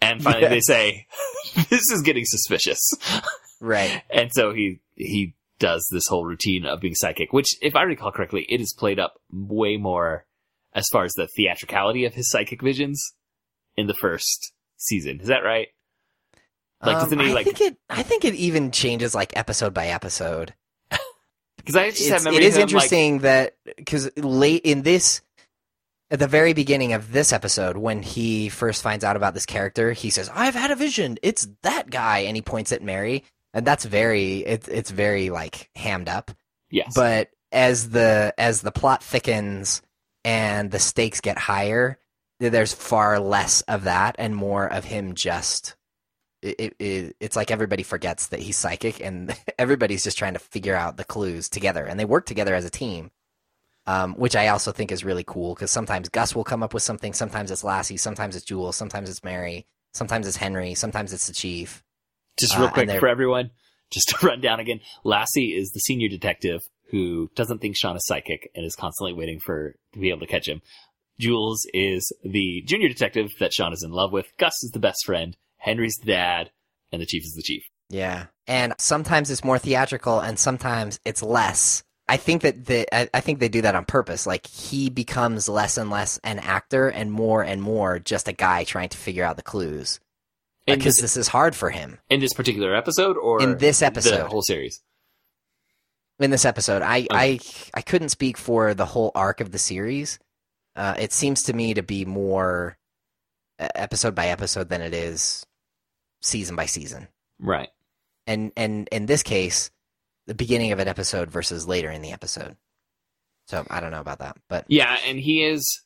and 0.00 0.22
finally 0.22 0.42
Yes. 0.42 0.50
they 0.50 0.60
say 0.60 1.06
this 1.70 1.90
is 1.92 2.02
getting 2.02 2.24
suspicious, 2.24 2.80
Right. 3.60 4.02
and 4.10 4.30
so 4.32 4.52
he 4.52 4.80
he 4.96 5.34
does 5.60 5.86
this 5.92 6.04
whole 6.08 6.24
routine 6.24 6.64
of 6.66 6.80
being 6.80 6.94
psychic, 6.96 7.32
which 7.32 7.46
if 7.62 7.76
I 7.76 7.82
recall 7.82 8.10
correctly, 8.10 8.44
it 8.48 8.60
is 8.60 8.74
played 8.76 8.98
up 8.98 9.20
way 9.32 9.76
more 9.76 10.26
as 10.74 10.86
far 10.92 11.04
as 11.04 11.12
the 11.12 11.28
theatricality 11.36 12.04
of 12.04 12.14
his 12.14 12.28
psychic 12.30 12.60
visions 12.60 13.12
in 13.76 13.86
the 13.86 13.94
first 13.94 14.52
season. 14.76 15.20
Is 15.20 15.28
that 15.28 15.44
right? 15.44 15.68
Like, 16.84 16.96
Um, 16.96 17.02
doesn't 17.04 17.20
I 17.20 17.32
like- 17.32 17.44
think 17.46 17.60
it. 17.60 17.76
I 17.88 18.02
think 18.02 18.24
it 18.24 18.34
even 18.34 18.70
changes 18.70 19.14
like 19.14 19.36
episode 19.36 19.72
by 19.74 19.88
episode. 19.88 20.54
Because 21.56 21.76
I 21.76 21.90
just 21.90 22.08
have 22.10 22.20
it 22.20 22.24
memory 22.24 22.44
is 22.44 22.54
him, 22.56 22.60
like, 22.60 22.62
interesting 22.74 23.18
that 23.20 23.54
because 23.76 24.10
late 24.18 24.62
in 24.66 24.82
this 24.82 25.22
at 26.10 26.18
the 26.18 26.26
very 26.28 26.52
beginning 26.52 26.92
of 26.92 27.10
this 27.10 27.32
episode 27.32 27.78
when 27.78 28.02
he 28.02 28.50
first 28.50 28.82
finds 28.82 29.02
out 29.02 29.16
about 29.16 29.32
this 29.32 29.46
character 29.46 29.92
he 29.92 30.10
says 30.10 30.30
i've 30.34 30.54
had 30.54 30.70
a 30.70 30.76
vision 30.76 31.16
it's 31.22 31.48
that 31.62 31.88
guy 31.88 32.18
and 32.18 32.36
he 32.36 32.42
points 32.42 32.70
at 32.70 32.82
mary 32.82 33.24
and 33.54 33.66
that's 33.66 33.86
very 33.86 34.40
it, 34.40 34.68
it's 34.68 34.90
very 34.90 35.30
like 35.30 35.70
hammed 35.74 36.08
up 36.10 36.30
yes, 36.70 36.92
but 36.94 37.30
as 37.50 37.88
the 37.88 38.34
as 38.36 38.60
the 38.60 38.70
plot 38.70 39.02
thickens 39.02 39.80
and 40.22 40.70
the 40.70 40.78
stakes 40.78 41.22
get 41.22 41.38
higher 41.38 41.98
there's 42.40 42.74
far 42.74 43.18
less 43.18 43.62
of 43.62 43.84
that 43.84 44.16
and 44.18 44.36
more 44.36 44.66
of 44.70 44.84
him 44.84 45.14
just 45.14 45.76
it, 46.44 46.60
it, 46.60 46.76
it, 46.78 47.16
it's 47.20 47.36
like 47.36 47.50
everybody 47.50 47.82
forgets 47.82 48.28
that 48.28 48.40
he's 48.40 48.56
psychic 48.56 49.00
and 49.00 49.36
everybody's 49.58 50.04
just 50.04 50.18
trying 50.18 50.34
to 50.34 50.38
figure 50.38 50.76
out 50.76 50.96
the 50.96 51.04
clues 51.04 51.48
together 51.48 51.84
and 51.84 51.98
they 51.98 52.04
work 52.04 52.26
together 52.26 52.54
as 52.54 52.64
a 52.64 52.70
team 52.70 53.10
um, 53.86 54.14
which 54.14 54.36
i 54.36 54.48
also 54.48 54.72
think 54.72 54.92
is 54.92 55.04
really 55.04 55.24
cool 55.26 55.54
because 55.54 55.70
sometimes 55.70 56.08
gus 56.08 56.34
will 56.34 56.44
come 56.44 56.62
up 56.62 56.74
with 56.74 56.82
something 56.82 57.12
sometimes 57.12 57.50
it's 57.50 57.64
lassie 57.64 57.96
sometimes 57.96 58.36
it's 58.36 58.44
jules 58.44 58.76
sometimes 58.76 59.10
it's 59.10 59.24
mary 59.24 59.66
sometimes 59.92 60.26
it's 60.26 60.36
henry 60.36 60.74
sometimes 60.74 61.12
it's 61.12 61.26
the 61.26 61.32
chief 61.32 61.82
just 62.36 62.54
uh, 62.54 62.58
real 62.58 62.66
and 62.66 62.74
quick 62.74 63.00
for 63.00 63.08
everyone, 63.08 63.50
just 63.90 64.08
to 64.20 64.26
run 64.26 64.40
down 64.40 64.60
again. 64.60 64.80
Lassie 65.04 65.54
is 65.56 65.70
the 65.70 65.80
senior 65.80 66.08
detective 66.08 66.60
who 66.90 67.30
doesn't 67.34 67.60
think 67.60 67.76
Shawn 67.76 67.96
is 67.96 68.06
psychic 68.06 68.50
and 68.54 68.64
is 68.64 68.76
constantly 68.76 69.12
waiting 69.12 69.40
for 69.44 69.74
to 69.92 69.98
be 69.98 70.10
able 70.10 70.20
to 70.20 70.26
catch 70.26 70.48
him. 70.48 70.60
Jules 71.18 71.66
is 71.72 72.12
the 72.24 72.62
junior 72.66 72.88
detective 72.88 73.30
that 73.40 73.52
Shawn 73.52 73.72
is 73.72 73.82
in 73.82 73.90
love 73.90 74.12
with. 74.12 74.26
Gus 74.38 74.62
is 74.62 74.70
the 74.72 74.80
best 74.80 75.04
friend. 75.06 75.36
Henry's 75.64 75.96
the 75.96 76.06
dad, 76.12 76.50
and 76.92 77.00
the 77.00 77.06
chief 77.06 77.24
is 77.24 77.32
the 77.34 77.42
chief. 77.42 77.64
Yeah. 77.88 78.26
And 78.46 78.74
sometimes 78.78 79.30
it's 79.30 79.44
more 79.44 79.58
theatrical 79.58 80.20
and 80.20 80.38
sometimes 80.38 81.00
it's 81.04 81.22
less. 81.22 81.82
I 82.06 82.18
think 82.18 82.42
that 82.42 82.66
the 82.66 82.86
I, 82.94 83.08
I 83.14 83.20
think 83.20 83.38
they 83.38 83.48
do 83.48 83.62
that 83.62 83.74
on 83.74 83.86
purpose. 83.86 84.26
Like 84.26 84.46
he 84.46 84.90
becomes 84.90 85.48
less 85.48 85.78
and 85.78 85.88
less 85.88 86.18
an 86.22 86.38
actor 86.38 86.88
and 86.88 87.10
more 87.10 87.42
and 87.42 87.62
more 87.62 87.98
just 87.98 88.28
a 88.28 88.32
guy 88.32 88.64
trying 88.64 88.90
to 88.90 88.98
figure 88.98 89.24
out 89.24 89.36
the 89.36 89.42
clues. 89.42 90.00
Because 90.66 90.96
this, 90.96 91.02
this 91.02 91.16
is 91.16 91.28
hard 91.28 91.54
for 91.54 91.70
him. 91.70 91.98
in 92.10 92.20
this 92.20 92.32
particular 92.32 92.74
episode, 92.74 93.16
or 93.16 93.42
In 93.42 93.58
this 93.58 93.80
the 93.80 93.86
episode. 93.86 94.26
whole 94.28 94.42
series. 94.42 94.82
In 96.18 96.30
this 96.30 96.44
episode, 96.44 96.82
I 96.82 97.06
I 97.10 97.38
I 97.74 97.80
couldn't 97.82 98.10
speak 98.10 98.36
for 98.36 98.74
the 98.74 98.86
whole 98.86 99.12
arc 99.14 99.40
of 99.40 99.50
the 99.50 99.58
series. 99.58 100.18
Uh, 100.76 100.94
it 100.98 101.12
seems 101.12 101.44
to 101.44 101.52
me 101.52 101.74
to 101.74 101.82
be 101.82 102.04
more 102.04 102.76
uh, 103.58 103.68
episode 103.74 104.14
by 104.14 104.28
episode 104.28 104.68
than 104.68 104.80
it 104.82 104.92
is 104.94 105.44
season 106.24 106.56
by 106.56 106.66
season. 106.66 107.08
Right. 107.38 107.68
and 108.26 108.52
and 108.56 108.88
in 108.90 109.06
this 109.06 109.22
case, 109.22 109.70
the 110.26 110.34
beginning 110.34 110.72
of 110.72 110.78
an 110.78 110.88
episode 110.88 111.30
versus 111.30 111.66
later 111.68 111.90
in 111.90 112.02
the 112.02 112.12
episode. 112.12 112.56
So 113.46 113.66
I 113.68 113.80
don't 113.80 113.90
know 113.90 114.00
about 114.00 114.20
that, 114.20 114.36
but 114.48 114.64
Yeah, 114.68 114.96
and 115.06 115.18
he 115.18 115.42
is, 115.44 115.82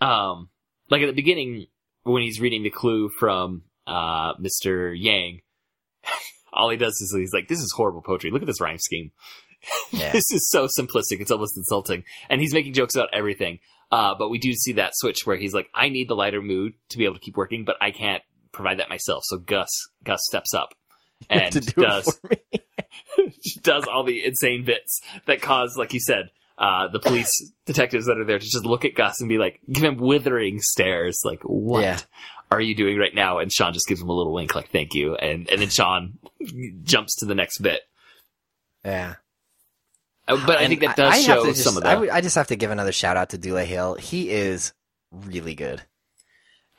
um, 0.00 0.48
like 0.90 1.02
at 1.02 1.06
the 1.06 1.12
beginning 1.12 1.66
when 2.02 2.22
he's 2.22 2.40
reading 2.40 2.64
the 2.64 2.70
clue 2.70 3.08
from 3.08 3.62
uh, 3.86 4.34
Mr. 4.34 4.92
Yang. 4.96 5.42
All 6.52 6.70
he 6.70 6.76
does 6.76 6.94
is 6.94 7.14
he's 7.16 7.32
like, 7.32 7.48
"This 7.48 7.60
is 7.60 7.72
horrible 7.76 8.02
poetry. 8.02 8.30
Look 8.30 8.42
at 8.42 8.46
this 8.46 8.60
rhyme 8.60 8.78
scheme. 8.78 9.12
yeah, 9.92 10.10
this 10.12 10.30
is 10.32 10.48
so 10.50 10.66
simplistic. 10.66 11.20
It's 11.20 11.30
almost 11.30 11.56
insulting." 11.56 12.02
And 12.28 12.40
he's 12.40 12.54
making 12.54 12.72
jokes 12.72 12.94
about 12.94 13.10
everything. 13.12 13.60
Uh, 13.92 14.14
but 14.18 14.30
we 14.30 14.38
do 14.38 14.52
see 14.52 14.72
that 14.72 14.92
switch 14.96 15.26
where 15.26 15.36
he's 15.36 15.54
like, 15.54 15.68
"I 15.74 15.90
need 15.90 16.08
the 16.08 16.16
lighter 16.16 16.42
mood 16.42 16.72
to 16.90 16.98
be 16.98 17.04
able 17.04 17.14
to 17.14 17.20
keep 17.20 17.36
working, 17.36 17.64
but 17.64 17.76
I 17.80 17.90
can't 17.92 18.22
provide 18.52 18.78
that 18.78 18.88
myself." 18.88 19.22
So 19.26 19.38
Gus 19.38 19.68
Gus 20.04 20.20
steps 20.24 20.54
up 20.54 20.74
and 21.30 21.52
do 21.52 21.82
does 21.82 22.08
it 22.08 22.14
for 22.20 22.28
me. 22.30 23.34
does 23.62 23.84
all 23.86 24.04
the 24.04 24.24
insane 24.24 24.64
bits 24.64 25.00
that 25.26 25.40
cause, 25.40 25.76
like 25.76 25.92
you 25.94 26.00
said, 26.00 26.30
uh, 26.58 26.88
the 26.88 26.98
police 27.00 27.30
detectives 27.64 28.06
that 28.06 28.18
are 28.18 28.24
there 28.24 28.38
to 28.38 28.44
just 28.44 28.64
look 28.64 28.84
at 28.84 28.94
Gus 28.94 29.20
and 29.20 29.28
be 29.28 29.38
like, 29.38 29.60
give 29.70 29.84
him 29.84 29.96
withering 29.96 30.60
stares, 30.60 31.20
like, 31.24 31.40
what 31.42 31.82
Yeah. 31.82 31.98
are 32.50 32.60
you 32.60 32.74
doing 32.74 32.98
right 32.98 33.14
now? 33.14 33.38
And 33.38 33.52
Shawn 33.52 33.72
just 33.72 33.86
gives 33.86 34.00
him 34.00 34.08
a 34.08 34.12
little 34.12 34.32
wink, 34.32 34.54
like, 34.54 34.70
thank 34.70 34.94
you. 34.94 35.14
And, 35.16 35.48
and 35.50 35.60
then 35.60 35.68
Shawn 35.68 36.18
jumps 36.82 37.16
to 37.16 37.26
the 37.26 37.34
next 37.34 37.58
bit. 37.58 37.82
Yeah. 38.84 39.16
Uh, 40.28 40.44
But 40.46 40.58
I 40.58 40.66
think 40.68 40.80
that 40.80 40.96
does 40.96 41.12
I 41.12 41.16
have 41.18 41.24
show 41.24 41.44
just- 41.46 41.62
some 41.64 41.76
of 41.76 41.82
that. 41.84 42.00
would- 42.00 42.10
I 42.10 42.20
just 42.20 42.36
have 42.36 42.48
to 42.48 42.56
give 42.56 42.70
another 42.70 42.92
shout 42.92 43.16
out 43.16 43.30
to 43.30 43.38
Dule 43.38 43.58
Hill. 43.58 43.94
He 43.94 44.30
is 44.30 44.72
really 45.10 45.54
good. 45.54 45.82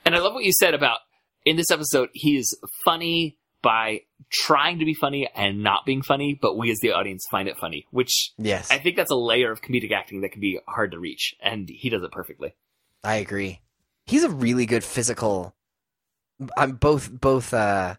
and 0.05 0.15
I 0.15 0.19
love 0.19 0.33
what 0.33 0.43
you 0.43 0.53
said 0.53 0.73
about 0.73 0.99
in 1.47 1.55
this 1.55 1.71
episode, 1.71 2.09
he 2.13 2.37
is 2.37 2.57
funny 2.83 3.37
by 3.61 4.01
trying 4.31 4.79
to 4.79 4.85
be 4.85 4.93
funny 4.93 5.29
and 5.35 5.63
not 5.63 5.85
being 5.85 6.01
funny, 6.01 6.37
but 6.39 6.57
we 6.57 6.69
as 6.71 6.79
the 6.79 6.91
audience 6.91 7.25
find 7.31 7.47
it 7.47 7.57
funny, 7.57 7.85
which 7.91 8.33
Yes, 8.37 8.69
I 8.69 8.77
think 8.77 8.95
that's 8.95 9.11
a 9.11 9.15
layer 9.15 9.51
of 9.51 9.61
comedic 9.61 9.91
acting 9.91 10.21
that 10.21 10.31
can 10.31 10.41
be 10.41 10.59
hard 10.67 10.91
to 10.91 10.99
reach. 10.99 11.35
And 11.41 11.69
he 11.69 11.89
does 11.89 12.03
it 12.03 12.11
perfectly. 12.11 12.55
I 13.03 13.15
agree. 13.15 13.61
He's 14.05 14.23
a 14.23 14.29
really 14.29 14.65
good 14.65 14.83
physical. 14.83 15.55
I'm 16.55 16.73
both 16.73 17.09
both 17.09 17.53
uh, 17.53 17.95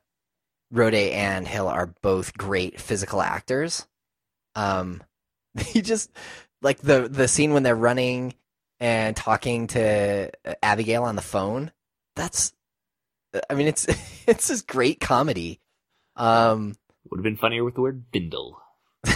Roday 0.73 1.13
and 1.13 1.49
Hill 1.49 1.69
are 1.69 1.95
both 2.03 2.37
great 2.37 2.81
physical 2.81 3.23
actors. 3.23 3.87
Um, 4.55 5.03
he 5.59 5.81
just 5.81 6.11
like 6.61 6.79
the 6.81 7.09
the 7.09 7.29
scene 7.29 7.53
when 7.53 7.63
they're 7.63 7.75
running 7.75 8.35
and 8.81 9.17
talking 9.17 9.69
to 9.69 10.31
Abigail 10.63 11.05
on 11.05 11.17
the 11.17 11.23
phone. 11.23 11.73
That's, 12.15 12.53
I 13.49 13.55
mean, 13.55 13.69
it's 13.69 13.87
it's 14.27 14.49
just 14.49 14.67
great 14.67 15.01
comedy. 15.01 15.61
Um, 16.17 16.77
Would 17.11 17.19
have 17.19 17.25
been 17.25 17.37
funnier 17.37 17.65
with 17.65 17.75
the 17.75 17.81
word 17.81 18.11
bindle. 18.11 18.61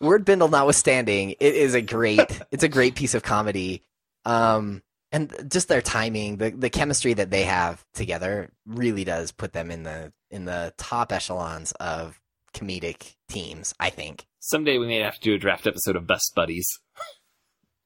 word 0.00 0.24
bindle 0.24 0.48
notwithstanding, 0.48 1.30
it 1.40 1.54
is 1.54 1.74
a 1.74 1.82
great 1.82 2.40
it's 2.50 2.64
a 2.64 2.68
great 2.68 2.94
piece 2.94 3.14
of 3.14 3.22
comedy. 3.22 3.82
Um 4.24 4.82
and 5.12 5.34
just 5.50 5.68
their 5.68 5.82
timing, 5.82 6.36
the 6.36 6.50
the 6.50 6.70
chemistry 6.70 7.14
that 7.14 7.30
they 7.30 7.44
have 7.44 7.84
together 7.94 8.50
really 8.66 9.04
does 9.04 9.32
put 9.32 9.52
them 9.52 9.70
in 9.70 9.82
the 9.82 10.12
in 10.30 10.44
the 10.44 10.72
top 10.76 11.12
echelons 11.12 11.72
of 11.72 12.20
comedic 12.54 13.14
teams, 13.28 13.74
I 13.80 13.90
think. 13.90 14.26
Someday 14.40 14.78
we 14.78 14.86
may 14.86 14.98
have 15.00 15.14
to 15.16 15.20
do 15.20 15.34
a 15.34 15.38
draft 15.38 15.66
episode 15.66 15.96
of 15.96 16.06
Best 16.06 16.34
Buddies 16.34 16.66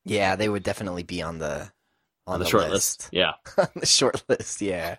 Yeah, 0.04 0.36
they 0.36 0.48
would 0.48 0.62
definitely 0.62 1.02
be 1.02 1.22
on 1.22 1.38
the 1.38 1.72
on, 2.26 2.34
on, 2.34 2.40
the, 2.40 2.46
short 2.46 2.70
list. 2.70 2.72
list. 2.72 3.08
Yeah. 3.12 3.32
on 3.58 3.68
the 3.76 3.86
short 3.86 4.22
list, 4.28 4.60
yeah. 4.60 4.96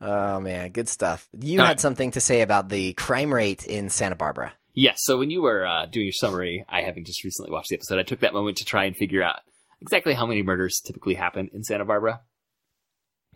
Oh 0.00 0.40
man, 0.40 0.70
good 0.70 0.88
stuff. 0.88 1.28
You 1.38 1.60
All 1.60 1.66
had 1.66 1.72
right. 1.72 1.80
something 1.80 2.12
to 2.12 2.20
say 2.20 2.40
about 2.40 2.68
the 2.68 2.94
crime 2.94 3.32
rate 3.32 3.66
in 3.66 3.90
Santa 3.90 4.16
Barbara. 4.16 4.52
Yes. 4.72 5.00
So 5.02 5.18
when 5.18 5.30
you 5.30 5.42
were 5.42 5.66
uh, 5.66 5.86
doing 5.86 6.06
your 6.06 6.12
summary, 6.12 6.64
I 6.68 6.82
having 6.82 7.04
just 7.04 7.22
recently 7.24 7.50
watched 7.50 7.68
the 7.68 7.76
episode, 7.76 7.98
I 7.98 8.02
took 8.02 8.20
that 8.20 8.32
moment 8.32 8.58
to 8.58 8.64
try 8.64 8.84
and 8.84 8.96
figure 8.96 9.22
out 9.22 9.40
exactly 9.82 10.14
how 10.14 10.26
many 10.26 10.42
murders 10.42 10.80
typically 10.84 11.14
happen 11.14 11.50
in 11.52 11.64
Santa 11.64 11.84
Barbara. 11.84 12.20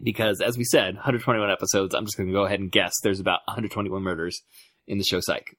Because 0.03 0.41
as 0.41 0.57
we 0.57 0.65
said, 0.65 0.95
121 0.95 1.51
episodes, 1.51 1.95
I'm 1.95 2.05
just 2.05 2.17
going 2.17 2.29
to 2.29 2.33
go 2.33 2.45
ahead 2.45 2.61
and 2.61 2.71
guess 2.71 2.93
there's 3.03 3.21
about 3.21 3.41
121 3.47 4.03
murders 4.03 4.41
in 4.87 4.99
the 4.99 5.05
show 5.05 5.21
Psych. 5.21 5.57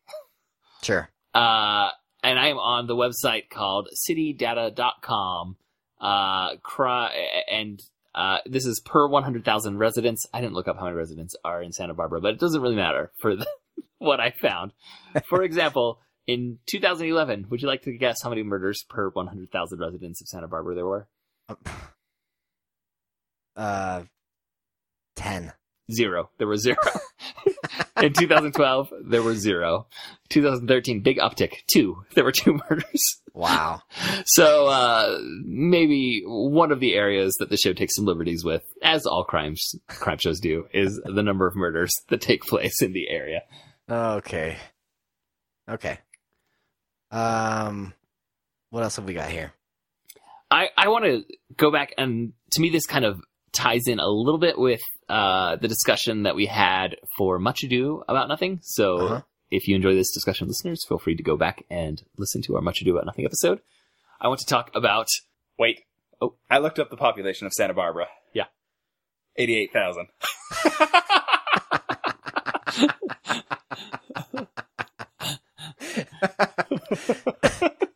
Sure. 0.82 1.10
Uh, 1.34 1.90
and 2.24 2.40
I 2.40 2.48
am 2.48 2.58
on 2.58 2.88
the 2.88 2.96
website 2.96 3.50
called 3.50 3.90
citydata.com. 4.10 5.58
Uh, 6.06 6.58
cri- 6.62 7.44
and 7.52 7.82
uh, 8.14 8.38
this 8.46 8.66
is 8.66 8.80
per 8.80 9.08
100,000 9.08 9.78
residents. 9.80 10.26
I 10.32 10.40
didn't 10.40 10.54
look 10.54 10.68
up 10.68 10.78
how 10.78 10.84
many 10.86 10.96
residents 10.96 11.36
are 11.44 11.64
in 11.64 11.72
Santa 11.72 11.96
Barbara, 11.96 12.22
but 12.22 12.34
it 12.36 12.40
doesn't 12.40 12.62
really 12.62 12.76
matter 12.76 13.12
for 13.18 13.36
the, 13.36 13.48
what 13.98 14.20
I 14.20 14.30
found. 14.30 14.74
For 15.28 15.42
example, 15.50 16.00
in 16.28 16.60
2011, 16.68 17.48
would 17.50 17.62
you 17.62 17.68
like 17.68 17.82
to 17.84 17.98
guess 17.98 18.22
how 18.22 18.30
many 18.30 18.44
murders 18.44 18.86
per 18.88 19.10
100,000 19.10 19.80
residents 19.80 20.22
of 20.22 20.28
Santa 20.28 20.48
Barbara 20.48 20.76
there 20.76 20.86
were? 20.86 21.08
Uh 23.56 24.04
10. 25.16 25.54
Zero. 25.92 26.30
There 26.38 26.48
were 26.48 26.58
zero. 26.58 26.78
in 28.02 28.14
2012, 28.14 28.94
there 29.04 29.24
were 29.24 29.36
zero. 29.36 29.88
2013, 30.30 31.02
big 31.02 31.18
uptick. 31.18 31.54
Two. 31.72 32.04
There 32.14 32.24
were 32.24 32.32
two 32.32 32.60
murders. 32.70 33.22
Wow. 33.34 33.82
So 34.26 34.68
uh, 34.68 35.20
maybe 35.44 36.24
one 36.26 36.72
of 36.72 36.80
the 36.80 36.94
areas 36.94 37.34
that 37.40 37.50
the 37.50 37.58
show 37.58 37.74
takes 37.74 37.96
some 37.96 38.06
liberties 38.06 38.44
with, 38.44 38.64
as 38.82 39.06
all 39.06 39.24
crimes 39.24 39.76
crime 39.88 40.18
shows 40.20 40.40
do, 40.40 40.68
is 40.74 41.00
the 41.04 41.24
number 41.24 41.48
of 41.48 41.56
murders 41.56 41.92
that 42.10 42.22
take 42.22 42.44
place 42.44 42.82
in 42.82 42.94
the 42.94 43.10
area. 43.10 43.42
Okay. 43.90 44.58
Okay. 45.70 46.00
Um, 47.12 47.94
what 48.70 48.84
else 48.84 48.96
have 48.96 49.06
we 49.06 49.14
got 49.14 49.30
here? 49.30 49.54
I, 50.52 50.70
I 50.78 50.88
want 50.90 51.06
to 51.06 51.24
go 51.58 51.72
back 51.72 51.94
and 51.98 52.34
to 52.52 52.62
me 52.62 52.70
this 52.70 52.86
kind 52.86 53.04
of 53.04 53.20
ties 53.56 53.88
in 53.88 54.00
a 54.00 54.08
little 54.08 54.40
bit 54.40 54.58
with 54.60 54.82
uh, 55.10 55.56
the 55.56 55.68
discussion 55.68 56.24
that 56.24 56.36
we 56.36 56.46
had 56.46 56.98
for 57.18 57.40
Much 57.40 57.64
Ado 57.64 58.04
About 58.08 58.28
Nothing. 58.28 58.60
So 58.62 58.98
Uh-huh. 58.98 59.22
if 59.50 59.68
you 59.68 59.76
enjoy 59.76 59.96
this 59.96 60.12
discussion, 60.14 60.48
listeners, 60.48 60.86
feel 60.88 61.00
free 61.00 61.16
to 61.16 61.24
go 61.24 61.38
back 61.38 61.64
and 61.70 62.04
listen 62.18 62.42
to 62.44 62.56
our 62.56 62.62
Much 62.62 62.82
Ado 62.82 62.92
About 62.94 63.06
Nothing 63.06 63.26
episode. 63.26 63.62
I 64.22 64.28
want 64.28 64.40
to 64.42 64.46
talk 64.46 64.70
about 64.76 65.08
Wait. 65.58 65.82
Oh. 66.22 66.36
I 66.50 66.60
looked 66.60 66.80
up 66.80 66.90
the 66.90 66.98
population 66.98 67.48
of 67.48 67.54
Santa 67.54 67.74
Barbara. 67.74 68.08
Yeah. 68.34 68.46
88,000. 69.38 70.08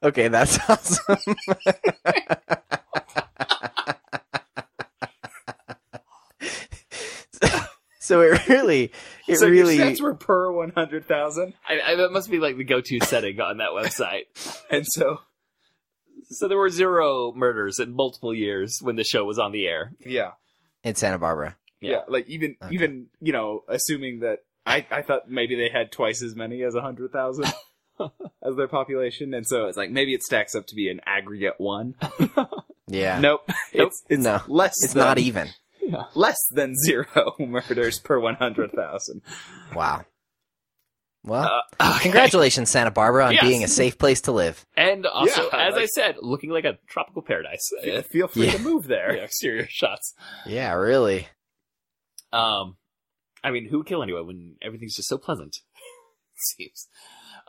Okay, 0.01 0.29
that's 0.29 0.57
awesome. 0.69 1.17
so 8.09 8.21
it 8.21 8.47
really, 8.49 8.91
it 9.27 9.37
so 9.37 9.47
really, 9.47 9.77
your 9.77 9.85
stats 9.85 10.01
were 10.01 10.15
per 10.15 10.51
100,000. 10.51 11.53
I, 11.67 11.91
I, 11.91 11.95
that 11.95 12.11
must 12.11 12.29
be 12.31 12.39
like 12.39 12.57
the 12.57 12.63
go-to 12.63 12.99
setting 13.05 13.39
on 13.39 13.57
that 13.57 13.69
website. 13.69 14.23
And 14.71 14.85
so, 14.87 15.19
So 16.31 16.47
there 16.47 16.57
were 16.57 16.69
zero 16.69 17.31
murders 17.35 17.77
in 17.79 17.93
multiple 17.95 18.33
years 18.33 18.79
when 18.81 18.95
the 18.95 19.03
show 19.03 19.23
was 19.25 19.37
on 19.39 19.51
the 19.51 19.67
air. 19.67 19.93
yeah. 20.05 20.31
in 20.83 20.95
Santa 20.95 21.19
Barbara. 21.19 21.55
Yeah. 21.81 22.01
Like 22.07 22.27
even, 22.27 22.55
Okay. 22.61 22.73
even, 22.75 23.07
you 23.21 23.31
know, 23.31 23.63
assuming 23.67 24.19
that 24.21 24.39
I, 24.65 24.85
I 24.91 25.01
thought 25.03 25.29
maybe 25.29 25.55
they 25.55 25.69
had 25.69 25.91
twice 25.91 26.21
as 26.23 26.35
many 26.35 26.63
as 26.63 26.73
100,000 26.73 27.45
as 28.43 28.55
their 28.57 28.67
population. 28.67 29.33
And 29.33 29.45
so 29.47 29.65
it's 29.67 29.77
like 29.77 29.89
maybe 29.91 30.13
it 30.13 30.23
stacks 30.23 30.55
up 30.55 30.65
to 30.67 30.75
be 30.75 30.89
an 30.89 30.99
aggregate 31.05 31.55
one. 31.59 31.95
Yeah, 32.91 33.19
Nope. 33.19 33.47
It's, 33.71 34.03
it's 34.09 34.23
No. 34.23 34.41
less 34.47 34.73
it's 34.81 34.93
than, 34.93 35.03
not 35.03 35.19
even. 35.19 35.49
Less 36.15 36.37
than 36.51 36.73
zero 36.85 37.33
murders 37.39 37.99
per 37.99 38.19
100,000. 38.19 39.21
Wow. 39.75 40.05
Well, 41.23 41.61
Uh, 41.79 41.91
okay. 41.95 41.99
congratulations, 42.03 42.69
Santa 42.69 42.91
Barbara, 42.91 43.25
on 43.25 43.33
Yes. 43.33 43.43
being 43.43 43.63
a 43.63 43.67
safe 43.67 43.97
place 43.97 44.21
to 44.21 44.31
live. 44.31 44.65
And 44.77 45.05
also, 45.05 45.49
Yeah, 45.51 45.67
as 45.67 45.75
I 45.75 45.85
said, 45.85 46.15
looking 46.21 46.49
like 46.49 46.63
a 46.65 46.77
tropical 46.87 47.21
paradise. 47.21 47.59
Feel- 47.83 48.01
Feel 48.03 48.27
free 48.29 48.45
Yeah. 48.45 48.53
to 48.53 48.59
move 48.59 48.87
there. 48.87 49.15
Yeah, 49.17 49.23
exterior 49.23 49.67
shots. 49.69 50.13
Yeah, 50.45 50.73
really. 50.73 51.27
Um, 52.31 52.77
I 53.43 53.51
mean, 53.51 53.67
who 53.69 53.79
would 53.79 53.87
kill 53.87 54.01
anyone 54.03 54.27
when 54.27 54.55
everything's 54.61 54.95
just 54.95 55.09
so 55.09 55.17
pleasant? 55.17 55.57
Seems. 56.57 56.87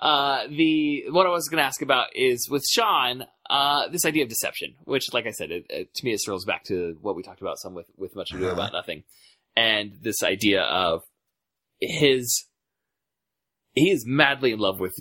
Uh, 0.00 0.46
the 0.48 1.04
what 1.10 1.26
I 1.26 1.30
was 1.30 1.48
going 1.48 1.58
to 1.60 1.66
ask 1.66 1.82
about 1.82 2.08
is 2.16 2.48
with 2.50 2.64
Shawn, 2.64 3.24
uh, 3.50 3.88
this 3.88 4.04
idea 4.06 4.22
of 4.22 4.30
deception, 4.30 4.74
which, 4.84 5.12
like 5.12 5.26
I 5.26 5.30
said, 5.32 5.50
it, 5.50 5.66
it, 5.68 5.94
to 5.94 6.04
me 6.04 6.12
it 6.14 6.22
circles 6.22 6.46
back 6.46 6.64
to 6.64 6.96
what 7.02 7.14
we 7.16 7.22
talked 7.22 7.42
about 7.42 7.58
some 7.58 7.74
with 7.74 7.86
with 7.98 8.16
much 8.16 8.30
ado 8.32 8.44
Uh-huh. 8.46 8.54
about 8.54 8.72
nothing, 8.72 9.02
and 9.56 9.92
this 10.00 10.22
idea 10.22 10.62
of 10.62 11.02
his 11.80 12.46
he 13.74 13.90
is 13.90 14.04
madly 14.06 14.52
in 14.52 14.58
love 14.58 14.80
with 14.80 14.94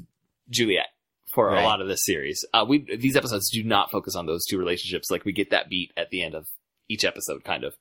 Juliet 0.50 0.88
for 1.34 1.47
Right. 1.47 1.62
a 1.64 1.66
lot 1.66 1.80
of 1.82 1.88
this 1.88 2.04
series. 2.04 2.43
Uh, 2.54 2.66
we 2.68 2.86
these 2.97 3.16
episodes 3.16 3.50
do 3.50 3.64
not 3.64 3.91
focus 3.91 4.16
on 4.16 4.26
those 4.26 4.45
two 4.45 4.58
relationships. 4.58 5.10
Like 5.10 5.24
we 5.26 5.32
get 5.32 5.52
that 5.52 5.70
beat 5.70 5.91
at 5.95 6.10
the 6.10 6.24
end 6.24 6.36
of 6.36 6.47
each 6.89 7.06
episode, 7.06 7.43
kind 7.45 7.64
of, 7.64 7.76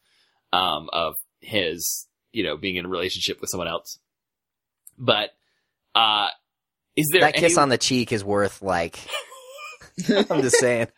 um, 0.53 0.89
of 0.93 1.15
his 1.41 2.07
you 2.33 2.45
know 2.45 2.57
being 2.57 2.77
in 2.77 2.85
a 2.85 2.89
relationship 2.89 3.41
with 3.41 3.51
someone 3.51 3.69
else. 3.69 3.99
But 4.97 5.31
uh, 5.95 6.29
is 6.99 7.09
there 7.13 7.21
that 7.21 7.35
kiss 7.35 7.57
on 7.57 7.69
the 7.69 7.79
cheek 7.79 8.13
is 8.13 8.25
worth 8.25 8.61
like. 8.61 8.99
I'm 10.09 10.43
just 10.43 10.59
saying. 10.59 10.89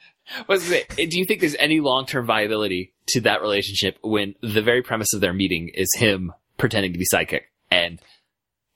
was 0.48 0.70
it, 0.70 0.88
do 0.96 1.18
you 1.18 1.26
think 1.26 1.40
there's 1.40 1.56
any 1.58 1.80
long 1.80 2.06
term 2.06 2.26
viability 2.26 2.94
to 3.08 3.20
that 3.22 3.42
relationship 3.42 3.98
when 4.02 4.34
the 4.42 4.62
very 4.62 4.82
premise 4.82 5.12
of 5.12 5.20
their 5.20 5.34
meeting 5.34 5.70
is 5.74 5.90
him 5.94 6.32
pretending 6.56 6.92
to 6.92 6.98
be 6.98 7.04
psychic 7.04 7.50
and 7.70 8.00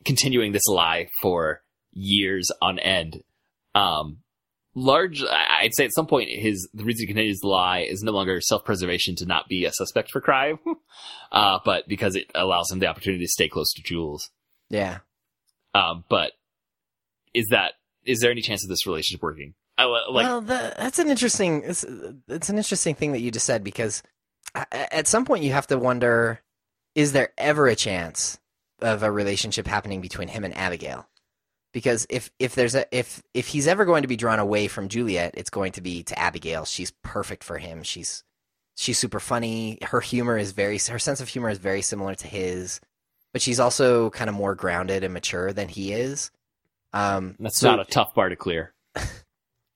continuing 0.04 0.52
this 0.52 0.66
lie 0.68 1.08
for 1.22 1.62
years 1.92 2.50
on 2.60 2.78
end? 2.78 3.22
Um, 3.74 4.18
large, 4.74 5.22
I'd 5.24 5.74
say 5.74 5.86
at 5.86 5.94
some 5.94 6.06
point 6.06 6.28
his 6.28 6.68
the 6.74 6.84
reason 6.84 7.02
he 7.02 7.06
continues 7.06 7.40
to 7.40 7.48
lie 7.48 7.80
is 7.80 8.02
no 8.02 8.12
longer 8.12 8.40
self 8.42 8.66
preservation 8.66 9.16
to 9.16 9.26
not 9.26 9.48
be 9.48 9.64
a 9.64 9.72
suspect 9.72 10.10
for 10.10 10.20
crime, 10.20 10.58
uh, 11.32 11.58
but 11.64 11.88
because 11.88 12.16
it 12.16 12.30
allows 12.34 12.70
him 12.70 12.80
the 12.80 12.86
opportunity 12.86 13.24
to 13.24 13.30
stay 13.30 13.48
close 13.48 13.72
to 13.72 13.82
Jules. 13.82 14.28
Yeah. 14.68 14.98
Um, 15.74 16.04
but 16.08 16.32
is 17.34 17.48
that 17.48 17.72
is 18.04 18.20
there 18.20 18.30
any 18.30 18.42
chance 18.42 18.62
of 18.62 18.68
this 18.68 18.86
relationship 18.86 19.22
working? 19.22 19.54
I, 19.76 19.84
like 19.84 20.24
well, 20.26 20.40
the, 20.40 20.74
that's 20.76 20.98
an 20.98 21.10
interesting. 21.10 21.62
It's, 21.64 21.84
it's 22.28 22.48
an 22.48 22.58
interesting 22.58 22.94
thing 22.94 23.12
that 23.12 23.20
you 23.20 23.30
just 23.30 23.46
said 23.46 23.64
because 23.64 24.02
uh, 24.54 24.64
at 24.70 25.08
some 25.08 25.24
point 25.24 25.42
you 25.42 25.52
have 25.52 25.66
to 25.68 25.78
wonder: 25.78 26.40
is 26.94 27.12
there 27.12 27.32
ever 27.36 27.66
a 27.66 27.74
chance 27.74 28.38
of 28.80 29.02
a 29.02 29.10
relationship 29.10 29.66
happening 29.66 30.00
between 30.00 30.28
him 30.28 30.44
and 30.44 30.56
Abigail? 30.56 31.08
Because 31.72 32.06
if 32.08 32.30
if 32.38 32.54
there's 32.54 32.76
a 32.76 32.86
if 32.96 33.22
if 33.34 33.48
he's 33.48 33.66
ever 33.66 33.84
going 33.84 34.02
to 34.02 34.08
be 34.08 34.16
drawn 34.16 34.38
away 34.38 34.68
from 34.68 34.88
Juliet, 34.88 35.34
it's 35.36 35.50
going 35.50 35.72
to 35.72 35.80
be 35.80 36.04
to 36.04 36.18
Abigail. 36.18 36.64
She's 36.64 36.92
perfect 37.02 37.42
for 37.42 37.58
him. 37.58 37.82
She's 37.82 38.22
she's 38.76 38.98
super 38.98 39.18
funny. 39.18 39.78
Her 39.82 40.00
humor 40.00 40.38
is 40.38 40.52
very 40.52 40.78
her 40.78 41.00
sense 41.00 41.20
of 41.20 41.28
humor 41.28 41.50
is 41.50 41.58
very 41.58 41.82
similar 41.82 42.14
to 42.14 42.28
his, 42.28 42.80
but 43.32 43.42
she's 43.42 43.58
also 43.58 44.10
kind 44.10 44.28
of 44.30 44.36
more 44.36 44.54
grounded 44.54 45.02
and 45.02 45.12
mature 45.12 45.52
than 45.52 45.68
he 45.68 45.92
is. 45.92 46.30
Um, 46.94 47.36
that's 47.38 47.58
so- 47.58 47.70
not 47.70 47.86
a 47.86 47.90
tough 47.90 48.14
bar 48.14 48.30
to 48.30 48.36
clear. 48.36 48.72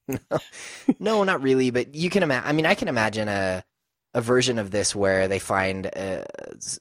no, 0.98 1.24
not 1.24 1.42
really. 1.42 1.70
But 1.70 1.94
you 1.94 2.08
can 2.08 2.22
imagine. 2.22 2.48
I 2.48 2.52
mean, 2.52 2.64
I 2.64 2.74
can 2.74 2.88
imagine 2.88 3.28
a 3.28 3.62
a 4.14 4.22
version 4.22 4.58
of 4.58 4.70
this 4.70 4.96
where 4.96 5.28
they 5.28 5.38
find, 5.38 5.86
uh, 5.94 6.24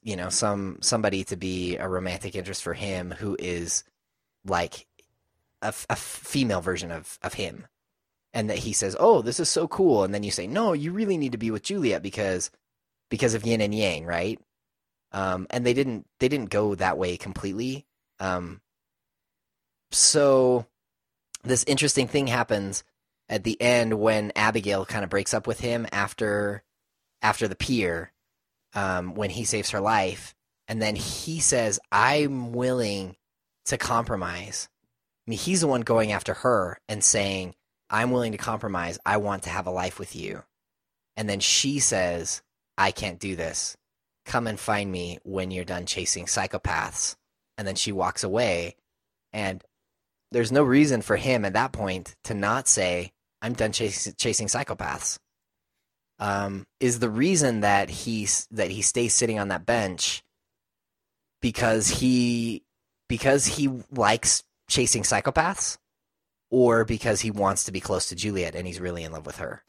you 0.02 0.16
know, 0.16 0.30
some 0.30 0.78
somebody 0.82 1.26
to 1.26 1.36
be 1.36 1.76
a 1.76 1.90
romantic 1.90 2.36
interest 2.36 2.64
for 2.64 2.74
him 2.74 3.12
who 3.12 3.36
is 3.38 3.84
like 4.46 4.88
a 5.62 5.74
female 5.96 6.62
version 6.62 6.92
of 6.92 7.18
of 7.24 7.34
him, 7.34 7.68
and 8.32 8.50
that 8.50 8.60
he 8.60 8.72
says, 8.72 8.96
"Oh, 9.00 9.22
this 9.22 9.40
is 9.40 9.50
so 9.50 9.68
cool," 9.68 10.04
and 10.04 10.14
then 10.14 10.24
you 10.24 10.32
say, 10.32 10.48
"No, 10.48 10.74
you 10.74 10.92
really 10.94 11.18
need 11.18 11.34
to 11.34 11.38
be 11.38 11.52
with 11.52 11.64
Juliet 11.64 12.02
because 12.04 12.52
because 13.10 13.34
of 13.34 13.46
yin 13.46 13.60
and 13.62 13.74
yang, 13.74 14.06
right?" 14.06 14.40
Um, 15.12 15.48
and 15.50 15.66
they 15.66 15.74
didn't 15.74 16.06
they 16.20 16.28
didn't 16.30 16.52
go 16.52 16.76
that 16.76 16.98
way 16.98 17.18
completely. 17.18 17.86
Um, 18.20 18.62
so 19.92 20.66
this 21.44 21.64
interesting 21.66 22.08
thing 22.08 22.28
happens 22.28 22.84
at 23.30 23.44
the 23.44 23.60
end 23.62 24.00
when 24.00 24.32
Abigail 24.36 24.86
kind 24.86 25.04
of 25.04 25.10
breaks 25.10 25.34
up 25.34 25.48
with 25.48 25.60
him 25.60 25.88
after 25.92 26.64
after 27.22 27.48
the 27.48 27.56
pier 27.56 28.12
um, 28.74 29.16
when 29.16 29.30
he 29.30 29.44
saves 29.44 29.72
her 29.72 29.82
life, 29.82 30.36
and 30.68 30.82
then 30.82 30.96
he 30.96 31.40
says, 31.40 31.80
"I'm 31.92 32.54
willing 32.54 33.16
to 33.66 33.78
compromise." 33.78 34.70
I 35.26 35.32
mean, 35.32 35.40
he's 35.40 35.62
the 35.62 35.68
one 35.68 35.82
going 35.82 36.12
after 36.12 36.34
her 36.36 36.80
and 36.88 37.04
saying, 37.04 37.56
"I'm 37.90 38.12
willing 38.12 38.34
to 38.34 38.38
compromise. 38.38 39.00
I 39.06 39.18
want 39.18 39.44
to 39.44 39.50
have 39.50 39.68
a 39.68 39.72
life 39.72 40.00
with 40.00 40.16
you," 40.16 40.44
and 41.16 41.30
then 41.30 41.40
she 41.40 41.80
says, 41.80 42.42
"I 42.78 42.92
can't 42.92 43.20
do 43.20 43.36
this. 43.36 43.76
Come 44.26 44.48
and 44.48 44.60
find 44.60 44.92
me 44.92 45.20
when 45.24 45.52
you're 45.52 45.66
done 45.66 45.86
chasing 45.86 46.26
psychopaths." 46.26 47.16
And 47.58 47.68
then 47.68 47.76
she 47.76 47.92
walks 47.92 48.24
away, 48.24 48.76
and 49.34 49.64
there's 50.32 50.52
no 50.52 50.64
reason 50.64 51.02
for 51.02 51.16
him 51.16 51.46
at 51.46 51.54
that 51.54 51.72
point 51.72 52.16
to 52.26 52.34
not 52.34 52.68
say, 52.68 53.12
"I'm 53.42 53.54
done 53.54 53.72
chasing 53.72 54.14
chasing 54.18 54.48
psychopaths." 54.48 55.20
Um, 56.20 56.66
is 56.80 57.00
the 57.00 57.10
reason 57.10 57.62
that 57.62 57.90
he 57.90 58.28
that 58.52 58.72
he 58.72 58.82
stays 58.82 59.14
sitting 59.14 59.40
on 59.40 59.50
that 59.50 59.66
bench 59.66 60.24
because 61.42 61.88
he 61.88 62.64
because 63.08 63.46
he 63.46 63.70
likes 63.92 64.44
chasing 64.68 65.04
psychopaths, 65.04 65.78
or 66.50 66.84
because 66.86 67.22
he 67.22 67.32
wants 67.32 67.64
to 67.66 67.72
be 67.72 67.80
close 67.80 68.08
to 68.08 68.16
Juliet 68.16 68.56
and 68.56 68.68
he's 68.68 68.80
really 68.82 69.04
in 69.04 69.12
love 69.12 69.26
with 69.26 69.38
her. 69.38 69.64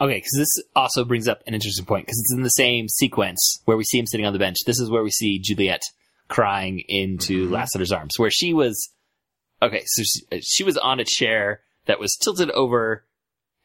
Okay, 0.00 0.14
because 0.16 0.32
this 0.36 0.64
also 0.76 1.04
brings 1.04 1.28
up 1.28 1.40
an 1.46 1.54
interesting 1.54 1.84
point 1.86 2.04
because 2.06 2.18
it's 2.18 2.34
in 2.34 2.42
the 2.42 2.50
same 2.50 2.88
sequence 2.88 3.60
where 3.64 3.76
we 3.76 3.84
see 3.84 3.98
him 3.98 4.06
sitting 4.06 4.26
on 4.26 4.32
the 4.32 4.38
bench. 4.38 4.58
This 4.66 4.78
is 4.78 4.90
where 4.90 5.02
we 5.02 5.10
see 5.10 5.38
Juliet 5.38 5.82
crying 6.28 6.82
into 6.88 7.48
Mhm. 7.48 7.52
Lassiter's 7.52 7.92
arms, 7.92 8.14
where 8.18 8.30
she 8.30 8.52
was. 8.52 8.90
Okay, 9.64 9.82
so 9.86 10.02
she, 10.02 10.40
she 10.40 10.64
was 10.64 10.76
on 10.76 11.00
a 11.00 11.04
chair 11.04 11.60
that 11.86 11.98
was 11.98 12.16
tilted 12.16 12.50
over, 12.50 13.04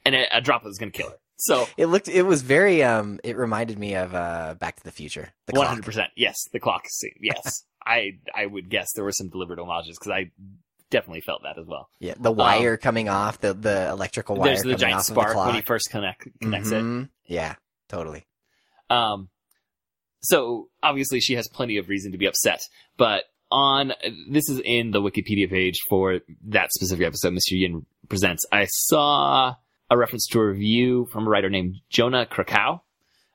and 0.05 0.15
a, 0.15 0.37
a 0.37 0.41
drop 0.41 0.63
was 0.63 0.77
going 0.77 0.91
to 0.91 0.97
kill 0.97 1.09
her. 1.09 1.17
So 1.37 1.67
It 1.77 1.85
looked 1.85 2.09
it 2.09 2.23
was 2.23 2.41
very 2.41 2.83
um 2.83 3.19
it 3.23 3.37
reminded 3.37 3.79
me 3.79 3.95
of 3.95 4.13
uh 4.13 4.55
Back 4.59 4.75
to 4.75 4.83
the 4.83 4.91
Future. 4.91 5.29
The 5.47 5.61
hundred 5.61 5.85
percent, 5.85 6.09
yes, 6.17 6.35
the 6.51 6.59
clock 6.59 6.83
scene. 6.89 7.15
Yes, 7.21 7.63
I 7.85 8.17
I 8.35 8.45
would 8.45 8.69
guess 8.69 8.91
there 8.93 9.05
were 9.05 9.13
some 9.13 9.29
deliberate 9.29 9.57
homages 9.59 9.97
because 9.97 10.11
I 10.11 10.31
definitely 10.89 11.21
felt 11.21 11.43
that 11.43 11.57
as 11.57 11.65
well. 11.65 11.89
Yeah, 11.99 12.15
the 12.19 12.31
wire 12.31 12.75
coming 12.75 13.07
off, 13.07 13.39
the 13.39 13.53
the 13.53 13.87
electrical 13.89 14.35
wire 14.35 14.49
There's 14.49 14.63
the 14.63 14.71
coming 14.71 14.79
giant 14.79 14.95
off 14.95 15.05
spark 15.05 15.33
the 15.33 15.39
when 15.39 15.55
he 15.55 15.61
first 15.61 15.89
connect 15.89 16.27
connects 16.41 16.71
it. 16.71 16.83
Mhm. 16.83 17.09
Yeah, 17.25 17.55
totally. 17.87 18.27
Um, 18.89 19.29
so 20.21 20.67
obviously 20.83 21.21
she 21.21 21.35
has 21.35 21.47
plenty 21.47 21.77
of 21.77 21.87
reason 21.87 22.11
to 22.11 22.17
be 22.17 22.25
upset, 22.25 22.59
but 22.97 23.23
on 23.51 23.93
this 24.29 24.47
is 24.49 24.61
in 24.63 24.91
the 24.91 25.01
Wikipedia 25.01 25.49
page 25.49 25.79
for 25.89 26.19
that 26.47 26.71
specific 26.71 27.05
episode, 27.05 27.33
Mr. 27.33 27.51
Yin 27.51 27.85
presents. 28.07 28.45
I 28.51 28.65
saw 28.65 29.55
a 29.89 29.97
reference 29.97 30.27
to 30.27 30.39
a 30.39 30.47
review 30.49 31.07
from 31.11 31.25
a 31.25 31.29
writer 31.29 31.49
named 31.49 31.75
Jonah 31.89 32.25
Krakow, 32.25 32.81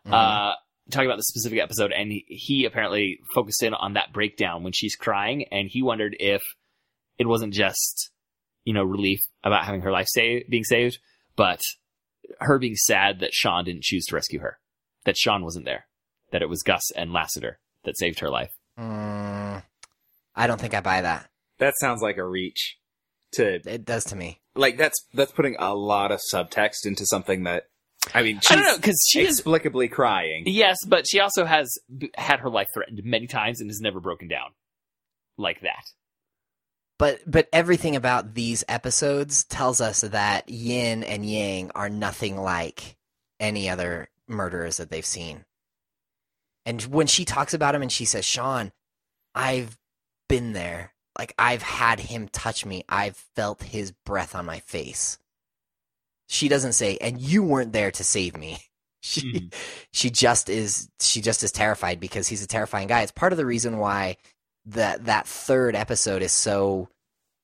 Mhm. 0.07 0.13
uh, 0.13 0.55
talking 0.91 1.07
about 1.09 1.17
the 1.17 1.25
specific 1.25 1.59
episode, 1.59 1.93
and 1.93 2.13
he, 2.13 2.25
he 2.29 2.65
apparently 2.65 3.19
focused 3.35 3.63
in 3.63 3.75
on 3.75 3.95
that 3.95 4.13
breakdown 4.13 4.63
when 4.63 4.73
she's 4.73 4.95
crying, 4.97 5.47
and 5.51 5.69
he 5.71 5.83
wondered 5.83 6.17
if 6.21 6.43
it 7.19 7.27
wasn't 7.27 7.53
just 7.55 8.11
you 8.65 8.73
know 8.73 8.83
relief 8.85 9.21
about 9.43 9.65
having 9.65 9.81
her 9.83 9.91
life 9.93 10.07
sa- 10.09 10.41
being 10.49 10.65
saved, 10.65 10.99
but 11.37 11.61
her 12.41 12.59
being 12.59 12.77
sad 12.77 13.21
that 13.21 13.35
Shawn 13.35 13.65
didn't 13.65 13.83
choose 13.83 14.05
to 14.07 14.15
rescue 14.15 14.41
her, 14.41 14.59
that 15.05 15.17
Shawn 15.17 15.43
wasn't 15.45 15.65
there, 15.65 15.87
that 16.31 16.41
it 16.43 16.49
was 16.49 16.63
Gus 16.63 16.91
and 16.93 17.13
Lassiter 17.13 17.59
that 17.85 17.99
saved 17.99 18.21
her 18.21 18.31
life. 18.31 18.53
Mm, 18.79 19.14
I 20.35 20.47
don't 20.47 20.61
think 20.61 20.75
I 20.75 20.81
buy 20.81 21.01
that. 21.03 21.29
That 21.59 21.75
sounds 21.79 22.03
like 22.03 22.17
a 22.17 22.25
reach 22.27 22.77
to 23.35 23.61
It 23.69 23.85
does 23.85 24.05
to 24.07 24.17
me. 24.17 24.41
like 24.55 24.77
that's 24.77 24.97
that's 25.15 25.33
putting 25.33 25.57
a 25.59 25.75
lot 25.75 26.13
of 26.13 26.21
subtext 26.33 26.85
into 26.87 27.05
something 27.07 27.45
that 27.45 27.65
I 28.15 28.23
mean 28.23 28.41
she's 28.41 28.51
I 28.51 28.55
don't 28.57 28.65
know 28.65 28.77
because 28.77 29.01
she 29.11 29.21
is 29.21 29.27
inexplicably 29.39 29.89
crying. 29.89 30.45
yes, 30.47 30.77
but 30.87 31.07
she 31.09 31.21
also 31.21 31.45
has 31.45 31.73
b- 31.97 32.11
had 32.17 32.41
her 32.41 32.51
life 32.51 32.69
threatened 32.75 33.01
many 33.05 33.27
times 33.27 33.61
and 33.61 33.71
has 33.71 33.81
never 33.81 33.99
broken 34.01 34.29
down 34.29 34.51
like 35.39 35.61
that. 35.63 35.85
But 36.99 37.21
but 37.27 37.49
everything 37.53 37.97
about 37.97 38.35
these 38.35 38.63
episodes 38.69 39.45
tells 39.45 39.81
us 39.81 40.03
that 40.03 40.49
Yin 40.49 41.03
and 41.03 41.25
Yang 41.29 41.73
are 41.75 41.89
nothing 41.89 42.37
like 42.37 42.97
any 43.41 43.69
other 43.69 44.09
murderers 44.29 44.77
that 44.77 44.91
they've 44.91 45.05
seen. 45.05 45.45
And 46.67 46.83
when 46.83 47.07
she 47.09 47.25
talks 47.25 47.53
about 47.53 47.75
him 47.75 47.83
and 47.83 47.91
she 47.93 48.05
says, 48.05 48.25
"Shawn, 48.25 48.71
I've 49.35 49.77
been 50.29 50.53
there. 50.53 50.93
Like 51.19 51.35
I've 51.39 51.63
had 51.63 52.01
him 52.01 52.29
touch 52.29 52.65
me. 52.67 52.85
I've 52.89 53.17
felt 53.37 53.63
his 53.63 53.93
breath 53.93 54.35
on 54.35 54.47
my 54.47 54.61
face." 54.61 55.19
She 56.29 56.49
doesn't 56.49 56.73
say, 56.73 56.97
"And 57.01 57.21
you 57.21 57.43
weren't 57.43 57.73
there 57.73 57.91
to 57.93 58.05
save 58.05 58.37
me." 58.37 58.59
She 59.07 59.21
Mhm. 59.35 59.55
she 59.93 60.09
just 60.09 60.49
is 60.49 60.89
she 60.99 61.21
just 61.21 61.43
is 61.43 61.53
terrified 61.53 62.01
because 62.01 62.27
he's 62.29 62.43
a 62.43 62.47
terrifying 62.47 62.89
guy. 62.89 63.03
It's 63.03 63.13
part 63.13 63.35
of 63.35 63.37
the 63.37 63.45
reason 63.45 63.77
why 63.77 64.17
that 64.65 65.05
that 65.05 65.29
third 65.29 65.77
episode 65.77 66.23
is 66.23 66.33
so 66.33 66.89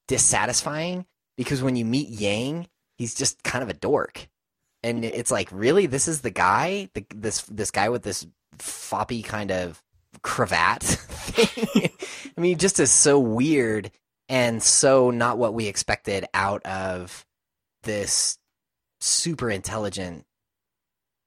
dissatisfying 0.09 1.05
because 1.37 1.63
when 1.63 1.77
you 1.77 1.85
meet 1.85 2.09
Yang, 2.09 2.67
he's 2.97 3.15
just 3.15 3.43
kind 3.43 3.63
of 3.63 3.69
a 3.69 3.75
dork. 3.75 4.29
And 4.83 5.05
it's 5.05 5.31
like, 5.31 5.49
really, 5.53 5.85
this 5.85 6.09
is 6.09 6.23
the 6.23 6.31
guy, 6.31 6.89
the, 6.95 7.05
this 7.15 7.43
this 7.43 7.71
guy 7.71 7.91
with 7.91 8.03
this 8.05 8.27
floppy 8.59 9.23
kind 9.23 9.51
of 9.51 9.83
cravat 10.23 10.83
thing. 10.83 11.91
I 12.37 12.41
mean, 12.41 12.59
just 12.59 12.81
is 12.81 12.91
so 12.91 13.19
weird 13.19 13.91
and 14.29 14.63
so 14.63 15.11
not 15.11 15.39
what 15.39 15.55
we 15.55 15.67
expected 15.67 16.25
out 16.33 16.65
of 16.65 17.27
this 17.83 18.39
super 19.01 19.51
intelligent, 19.51 20.25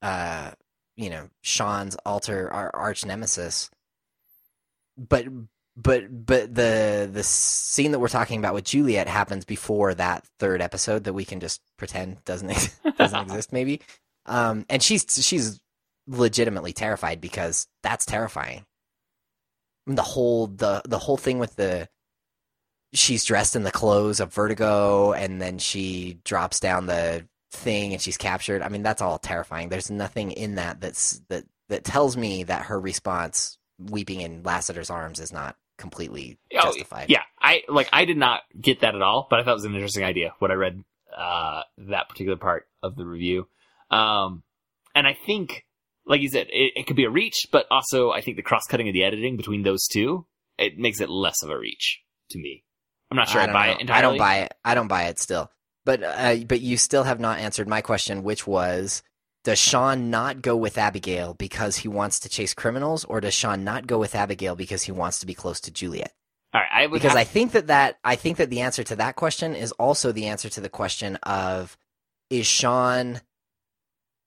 uh, 0.02 0.52
you 0.96 1.10
know, 1.10 1.30
Shawn's 1.42 1.98
alter 2.06 2.52
our 2.52 2.74
arch 2.74 3.06
nemesis. 3.06 3.70
But 4.98 5.26
but 5.76 6.26
but 6.26 6.54
the 6.54 7.10
the 7.12 7.24
scene 7.24 7.92
that 7.92 8.00
we're 8.00 8.08
talking 8.08 8.40
about 8.40 8.54
with 8.54 8.64
Juliet 8.64 9.08
happens 9.08 9.44
before 9.44 9.94
that 9.96 10.26
third 10.40 10.62
episode 10.62 11.04
that 11.06 11.14
we 11.14 11.26
can 11.26 11.40
just 11.40 11.62
pretend 11.78 12.24
doesn't 12.26 12.78
doesn't 12.98 13.22
exist 13.24 13.52
maybe. 13.52 13.82
Um, 14.26 14.66
and 14.70 14.82
she's 14.82 15.06
she's 15.26 15.60
legitimately 16.08 16.74
terrified 16.74 17.20
because 17.20 17.68
that's 17.82 18.06
terrifying. 18.06 18.66
The 19.86 20.02
whole 20.02 20.48
the 20.48 20.82
the 20.86 21.00
whole 21.00 21.18
thing 21.18 21.40
with 21.40 21.56
the 21.56 21.90
she's 22.94 23.26
dressed 23.26 23.56
in 23.56 23.64
the 23.64 23.72
clothes 23.72 24.20
of 24.20 24.34
Vertigo, 24.34 25.14
and 25.14 25.42
then 25.42 25.58
she 25.58 26.20
drops 26.24 26.60
down 26.60 26.86
the 26.86 27.28
thing 27.52 27.94
and 27.94 28.02
she's 28.02 28.18
captured. 28.18 28.62
I 28.62 28.70
mean, 28.70 28.84
that's 28.84 29.02
all 29.02 29.20
terrifying. 29.20 29.70
There's 29.70 29.92
nothing 29.92 30.32
in 30.32 30.56
that 30.56 30.80
that's 30.80 31.22
that 31.30 31.46
that 31.70 31.84
tells 31.84 32.16
me 32.16 32.44
that 32.44 32.66
her 32.66 32.80
response, 32.80 33.58
weeping 33.80 34.22
in 34.22 34.44
Lassiter's 34.44 34.90
arms, 34.90 35.20
is 35.20 35.34
not 35.34 35.56
completely 35.78 36.38
Oh, 36.56 36.62
justified. 36.64 37.10
Yeah, 37.10 37.24
I 37.42 37.64
like 37.68 37.90
I 37.92 38.06
did 38.06 38.18
not 38.18 38.42
get 38.60 38.82
that 38.82 38.96
at 38.96 39.02
all, 39.02 39.28
but 39.30 39.40
I 39.40 39.44
thought 39.44 39.52
it 39.52 39.56
was 39.56 39.66
an 39.66 39.74
interesting 39.74 40.04
idea 40.04 40.34
when 40.40 40.52
I 40.52 40.56
read 40.56 40.84
uh, 41.16 41.64
that 41.80 42.10
particular 42.10 42.38
part 42.38 42.68
of 42.82 42.96
the 42.96 43.06
review. 43.06 43.48
Um, 43.92 44.44
and 44.96 45.06
I 45.08 45.18
think, 45.26 45.66
like 46.06 46.22
you 46.22 46.30
said, 46.30 46.48
it, 46.50 46.74
it 46.76 46.88
could 46.88 46.96
be 46.96 47.06
a 47.06 47.10
reach, 47.10 47.48
but 47.52 47.66
also 47.72 48.12
I 48.12 48.22
think 48.22 48.38
the 48.38 48.44
cross 48.44 48.66
cutting 48.68 48.88
of 48.88 48.94
the 48.94 49.04
editing 49.04 49.38
between 49.38 49.64
those 49.64 49.88
two 49.88 50.26
it 50.58 50.78
makes 50.78 51.02
it 51.02 51.10
less 51.10 51.44
of 51.44 51.50
a 51.50 51.58
reach 51.58 52.02
to 52.30 52.40
me. 52.40 52.64
I'm 53.12 53.18
not 53.18 53.30
sure 53.30 53.42
I, 53.42 53.46
don't 53.46 53.54
buy 53.54 53.68
know. 53.68 53.74
it 53.74 53.82
entirely. 53.82 54.00
I 54.00 54.02
don't 54.02 54.18
buy 54.18 54.36
it. 54.38 54.54
I 54.64 54.76
don't 54.76 54.88
buy 54.88 55.04
it 55.04 55.20
still. 55.20 55.52
But 55.86 56.04
uh, 56.04 56.36
but 56.48 56.62
you 56.62 56.78
still 56.78 57.04
have 57.04 57.20
not 57.20 57.40
answered 57.40 57.68
my 57.68 57.82
question, 57.82 58.24
which 58.24 58.48
was. 58.48 59.04
Does 59.44 59.60
Shawn 59.60 60.10
not 60.10 60.42
go 60.42 60.56
with 60.56 60.78
Abigail 60.78 61.34
because 61.34 61.76
he 61.76 61.90
wants 61.90 62.22
to 62.22 62.30
chase 62.30 62.54
criminals, 62.54 63.04
or 63.04 63.20
does 63.20 63.34
Shawn 63.34 63.66
not 63.66 63.88
go 63.88 64.00
with 64.00 64.16
Abigail 64.16 64.56
because 64.56 64.84
he 64.84 64.94
wants 64.94 65.20
to 65.20 65.26
be 65.26 65.34
close 65.34 65.60
to 65.60 65.72
Juliet? 65.72 66.14
All 66.54 66.62
right, 66.62 66.70
I 66.72 66.88
would 66.88 66.94
because 66.94 67.10
have, 67.10 67.18
I 67.18 67.26
think 67.26 67.52
that 67.52 67.68
that 67.68 67.98
I 68.06 68.16
think 68.16 68.38
that 68.38 68.50
the 68.50 68.62
answer 68.62 68.86
to 68.86 68.96
that 68.96 69.18
question 69.18 69.54
is 69.54 69.74
also 69.74 70.14
the 70.14 70.28
answer 70.28 70.48
to 70.48 70.62
the 70.62 70.70
question 70.70 71.18
of 71.24 71.78
is 72.30 72.48
Shawn 72.48 73.20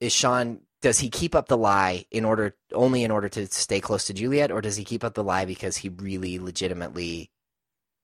is 0.01 0.13
Shawn 0.13 0.61
does 0.83 0.99
he 0.99 1.09
keep 1.11 1.35
up 1.35 1.49
the 1.49 1.57
lie 1.57 2.05
in 2.11 2.25
order 2.25 2.55
only 2.73 3.03
in 3.05 3.11
order 3.11 3.29
to 3.29 3.47
stay 3.47 3.81
close 3.81 4.05
to 4.05 4.15
Juliet 4.15 4.51
or 4.51 4.61
does 4.61 4.77
he 4.77 4.85
keep 4.85 5.03
up 5.05 5.15
the 5.15 5.25
lie 5.25 5.45
because 5.45 5.77
he 5.79 5.89
really 5.89 6.39
legitimately 6.39 7.31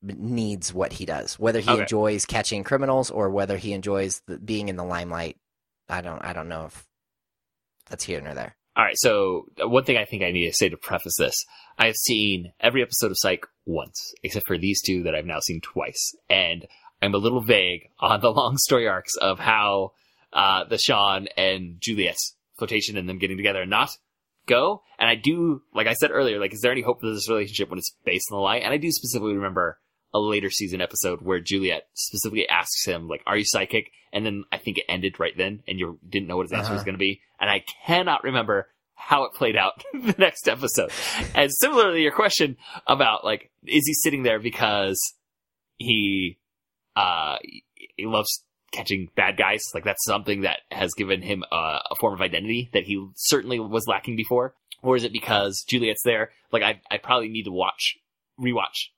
needs 0.02 0.74
what 0.74 0.94
he 0.94 1.06
does 1.06 1.38
whether 1.38 1.60
he 1.60 1.70
Okay. 1.70 1.82
enjoys 1.82 2.24
catching 2.26 2.64
criminals 2.64 3.10
or 3.10 3.30
whether 3.30 3.56
he 3.56 3.72
enjoys 3.72 4.20
the, 4.26 4.36
being 4.38 4.68
in 4.68 4.76
the 4.76 4.84
limelight 4.84 5.36
I 5.88 6.00
don't 6.00 6.24
I 6.24 6.32
don't 6.32 6.48
know 6.48 6.64
if 6.66 6.86
that's 7.88 8.02
here 8.04 8.20
nor 8.20 8.34
there 8.34 8.56
All 8.74 8.84
right, 8.84 8.96
so 8.98 9.46
uh, 9.62 9.68
one 9.68 9.84
thing 9.84 9.96
I 9.98 10.04
think 10.04 10.22
I 10.24 10.32
need 10.32 10.46
to 10.48 10.54
say 10.54 10.68
to 10.70 10.76
preface 10.76 11.16
this, 11.18 11.34
I 11.78 11.86
have 11.86 11.96
seen 11.96 12.52
every 12.58 12.82
episode 12.82 13.10
of 13.10 13.18
Psych 13.18 13.46
once, 13.66 14.14
except 14.22 14.46
for 14.46 14.56
these 14.58 14.80
two 14.80 15.02
that 15.02 15.14
I've 15.14 15.26
now 15.26 15.40
seen 15.40 15.60
twice, 15.60 16.14
and 16.30 16.66
I'm 17.02 17.14
a 17.14 17.18
little 17.18 17.42
vague 17.42 17.90
on 18.00 18.20
the 18.22 18.32
long 18.32 18.56
story 18.56 18.88
arcs 18.88 19.14
of 19.20 19.38
how 19.38 19.92
uh, 20.32 20.64
the 20.64 20.78
Shawn 20.78 21.28
and 21.36 21.76
Juliet's 21.80 22.34
flirtation 22.62 22.96
and 22.96 23.08
them 23.08 23.18
getting 23.18 23.36
together 23.36 23.62
and 23.62 23.70
not 23.70 23.90
go. 24.46 24.82
And 24.98 25.08
I 25.08 25.14
do, 25.14 25.62
like 25.74 25.86
I 25.86 25.94
said 25.94 26.10
earlier, 26.10 26.38
like, 26.40 26.52
is 26.54 26.60
there 26.60 26.72
any 26.72 26.82
hope 26.82 27.00
for 27.00 27.10
this 27.10 27.28
relationship 27.28 27.70
when 27.70 27.78
it's 27.78 27.94
based 28.04 28.26
on 28.30 28.36
the 28.36 28.42
lie? 28.42 28.56
And 28.58 28.72
I 28.72 28.76
do 28.76 28.90
specifically 28.90 29.34
remember 29.34 29.78
a 30.14 30.18
later 30.20 30.50
season 30.50 30.80
episode 30.80 31.20
where 31.22 31.40
Juliet 31.40 31.84
specifically 31.94 32.48
asks 32.48 32.84
him, 32.84 33.08
like, 33.08 33.22
are 33.26 33.36
you 33.36 33.44
psychic? 33.46 33.90
And 34.12 34.26
then 34.26 34.44
I 34.52 34.58
think 34.58 34.76
it 34.78 34.84
ended 34.88 35.18
right 35.18 35.32
then, 35.36 35.62
and 35.66 35.78
you 35.78 35.98
didn't 36.06 36.28
know 36.28 36.36
what 36.36 36.44
his 36.44 36.52
answer 36.52 36.66
Uh-huh. 36.66 36.74
was 36.74 36.84
going 36.84 36.94
to 36.94 36.98
be. 36.98 37.22
And 37.40 37.48
I 37.48 37.64
cannot 37.86 38.22
remember 38.24 38.68
how 38.94 39.24
it 39.24 39.32
played 39.32 39.56
out 39.56 39.82
the 39.94 40.14
next 40.18 40.48
episode. 40.48 40.90
And 41.34 41.50
similarly, 41.52 42.02
your 42.02 42.12
question 42.12 42.56
about, 42.86 43.24
like, 43.24 43.50
is 43.64 43.84
he 43.86 43.94
sitting 43.94 44.22
there 44.22 44.38
because 44.38 44.98
he, 45.78 46.38
uh, 46.94 47.36
he 47.96 48.04
loves 48.06 48.44
catching 48.72 49.08
bad 49.14 49.36
guys? 49.36 49.62
Like, 49.74 49.84
that's 49.84 50.04
something 50.04 50.42
that 50.42 50.60
has 50.70 50.92
given 50.94 51.22
him 51.22 51.44
a, 51.52 51.56
a 51.90 51.94
form 52.00 52.14
of 52.14 52.20
identity 52.20 52.70
that 52.72 52.84
he 52.84 53.06
certainly 53.16 53.60
was 53.60 53.86
lacking 53.86 54.16
before. 54.16 54.54
Or 54.82 54.96
is 54.96 55.04
it 55.04 55.12
because 55.12 55.64
Juliet's 55.68 56.02
there? 56.02 56.30
Like, 56.50 56.62
I, 56.62 56.80
I 56.90 56.98
probably 56.98 57.28
need 57.28 57.44
to 57.44 57.52
watch, 57.52 57.96
rewatch 58.40 58.88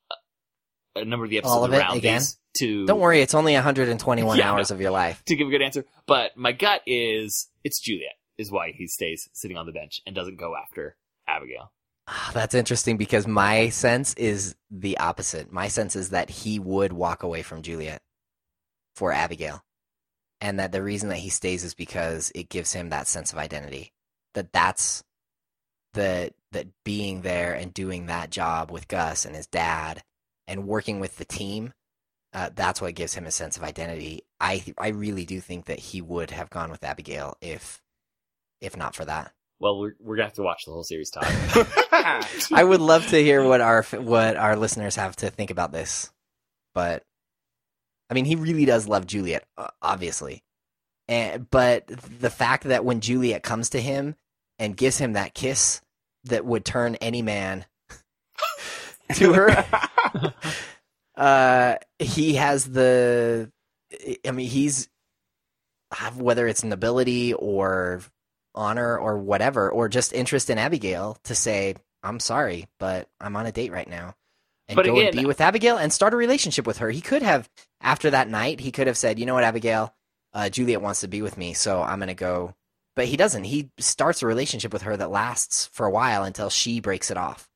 a, 0.97 1.01
a 1.01 1.05
number 1.05 1.25
of 1.25 1.31
the 1.31 1.39
episodes 1.39 1.57
All 1.57 1.65
of 1.65 1.73
it 1.75 1.79
around 1.79 1.99
again? 1.99 2.21
these 2.21 2.39
to 2.59 2.87
don't 2.87 3.01
worry 3.01 3.21
it's 3.21 3.35
only 3.35 3.53
121 3.55 4.39
Yeah, 4.39 4.53
hours 4.53 4.71
of 4.71 4.81
your 4.81 4.93
life 4.93 5.25
to 5.27 5.35
give 5.35 5.49
a 5.49 5.51
good 5.51 5.61
answer. 5.61 5.85
But 6.07 6.37
my 6.37 6.53
gut 6.53 6.83
is 6.87 7.49
it's 7.65 7.81
Juliet 7.81 8.15
is 8.39 8.51
why 8.51 8.73
he 8.73 8.87
stays 8.87 9.29
sitting 9.33 9.57
on 9.57 9.67
the 9.67 9.73
bench 9.73 10.01
and 10.07 10.15
doesn't 10.15 10.39
go 10.39 10.55
after 10.55 10.97
Abigail. 11.27 11.73
Ah, 12.07 12.31
That's 12.33 12.55
interesting 12.55 12.97
because 12.97 13.27
my 13.27 13.71
sense 13.71 14.15
is 14.15 14.55
the 14.71 14.99
opposite. 14.99 15.51
My 15.53 15.67
sense 15.67 15.97
is 15.97 16.11
that 16.11 16.31
he 16.31 16.61
would 16.61 16.93
walk 16.93 17.25
away 17.25 17.43
from 17.43 17.63
Juliet 17.63 18.03
for 18.95 19.13
Abigail. 19.13 19.63
And 20.41 20.59
that 20.59 20.73
the 20.73 20.83
reason 20.83 21.09
that 21.09 21.19
he 21.19 21.31
stays 21.31 21.65
is 21.65 21.75
because 21.75 22.31
it 22.35 22.49
gives 22.49 22.73
him 22.73 22.91
that 22.91 23.09
sense 23.09 23.33
of 23.33 23.39
identity. 23.39 23.93
That 24.35 24.53
that's 24.53 25.05
the 25.95 26.33
that 26.53 26.67
being 26.85 27.23
there 27.23 27.55
and 27.55 27.73
doing 27.73 28.07
that 28.07 28.31
job 28.31 28.71
with 28.71 28.89
Gus 28.89 29.25
and 29.25 29.35
his 29.35 29.47
dad 29.47 30.03
and 30.47 30.67
working 30.67 31.01
with 31.01 31.17
the 31.17 31.25
team 31.25 31.73
uh, 32.35 32.51
that's 32.55 32.81
what 32.81 32.97
gives 32.97 33.15
him 33.15 33.27
a 33.27 33.31
sense 33.31 33.57
of 33.57 33.63
identity. 33.63 34.25
I 34.41 34.65
I 34.77 34.89
really 34.89 35.25
do 35.25 35.41
think 35.41 35.67
that 35.67 35.79
he 35.79 36.03
would 36.03 36.33
have 36.33 36.51
gone 36.51 36.71
with 36.71 36.83
Abigail 36.83 37.37
if 37.41 37.81
if 38.61 38.77
not 38.77 38.97
for 38.97 39.05
that. 39.05 39.33
Well, 39.61 39.79
we're, 39.79 39.95
we're 40.01 40.17
gonna 40.17 40.27
have 40.27 40.35
to 40.35 40.43
watch 40.43 40.65
the 40.67 40.73
whole 40.73 40.83
series, 40.83 41.11
Todd. 41.11 41.25
I 42.53 42.65
would 42.65 42.81
love 42.81 43.07
to 43.09 43.23
hear 43.23 43.47
what 43.47 43.61
our 43.61 43.85
what 43.85 44.37
our 44.37 44.57
listeners 44.57 44.97
have 44.97 45.15
to 45.17 45.31
think 45.31 45.53
about 45.53 45.71
this, 45.71 46.11
but 46.75 47.05
I 48.11 48.15
mean, 48.15 48.25
he 48.25 48.37
really 48.37 48.65
does 48.65 48.87
love 48.87 49.07
Juliet, 49.07 49.45
uh, 49.57 49.69
obviously, 49.81 50.43
and 51.09 51.49
but 51.51 51.87
the 51.87 52.31
fact 52.31 52.65
that 52.65 52.85
when 52.85 53.01
Juliet 53.01 53.43
comes 53.43 53.71
to 53.71 53.81
him 53.81 54.15
and 54.59 54.77
gives 54.77 54.99
him 54.99 55.15
that 55.15 55.35
kiss 55.35 55.81
that 56.25 56.45
would 56.45 56.65
turn 56.65 56.97
any 56.97 57.23
man 57.23 57.65
to 59.15 59.33
her, 59.33 59.65
uh, 61.17 61.77
he 61.99 62.35
has 62.35 62.65
the. 62.65 63.51
I 64.27 64.33
mean, 64.33 64.49
he's 64.49 64.89
whether 66.17 66.47
it's 66.49 66.65
nobility 66.65 67.35
or 67.35 68.03
honor 68.55 68.99
or 68.99 69.19
whatever, 69.19 69.71
or 69.71 69.89
just 69.89 70.13
interest 70.13 70.51
in 70.51 70.59
Abigail 70.59 71.17
to 71.25 71.35
say, 71.35 71.75
I'm 72.03 72.21
sorry, 72.21 72.67
but 72.79 73.09
I'm 73.21 73.37
on 73.37 73.47
a 73.47 73.53
date 73.53 73.73
right 73.73 73.89
now. 73.89 74.15
And 74.69 74.77
But 74.77 74.87
go 74.87 74.99
and 74.99 75.15
be 75.15 75.27
with 75.27 75.41
Abigail 75.41 75.77
and 75.77 75.93
start 75.93 76.15
a 76.15 76.17
relationship 76.17 76.67
with 76.67 76.79
her. 76.79 76.91
He 76.91 77.01
could 77.01 77.23
have, 77.23 77.49
after 77.81 78.11
that 78.11 78.29
night, 78.29 78.61
he 78.61 78.73
could 78.73 78.87
have 78.87 78.97
said, 78.97 79.19
you 79.19 79.27
know 79.27 79.35
what, 79.35 79.45
Abigail, 79.45 79.95
uh, 80.33 80.49
Juliet 80.49 80.81
wants 80.81 81.01
to 81.01 81.09
be 81.09 81.23
with 81.23 81.37
me, 81.37 81.53
so 81.53 81.83
I'm 81.83 81.99
going 81.99 82.09
to 82.09 82.15
go. 82.15 82.55
But 82.95 83.07
he 83.07 83.17
doesn't. 83.17 83.45
He 83.45 83.71
starts 83.79 84.23
a 84.23 84.27
relationship 84.27 84.73
with 84.73 84.83
her 84.83 84.97
that 84.97 85.11
lasts 85.11 85.67
for 85.73 85.85
a 85.85 85.91
while 85.91 86.25
until 86.25 86.49
she 86.49 86.81
breaks 86.81 87.11
it 87.11 87.17
off. 87.17 87.49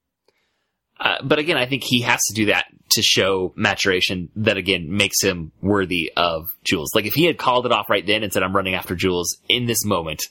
Uh, 1.01 1.17
but 1.23 1.39
again, 1.39 1.57
I 1.57 1.67
think 1.67 1.85
he 1.85 2.03
has 2.03 2.21
to 2.27 2.35
do 2.35 2.47
that 2.47 2.67
to 2.91 3.03
show 3.03 3.53
maturation 3.57 4.31
that 4.37 4.57
again 4.57 4.97
makes 4.97 5.23
him 5.23 5.53
worthy 5.63 6.13
of 6.17 6.49
Jules. 6.65 6.91
Like 6.93 7.07
if 7.07 7.15
he 7.15 7.25
had 7.25 7.39
called 7.39 7.67
it 7.67 7.73
off 7.73 7.89
right 7.89 8.05
then 8.05 8.25
and 8.25 8.33
said, 8.33 8.43
I'm 8.43 8.55
running 8.55 8.75
after 8.75 8.97
Jules 8.97 9.39
in 9.49 9.67
this 9.67 9.85
moment, 9.85 10.25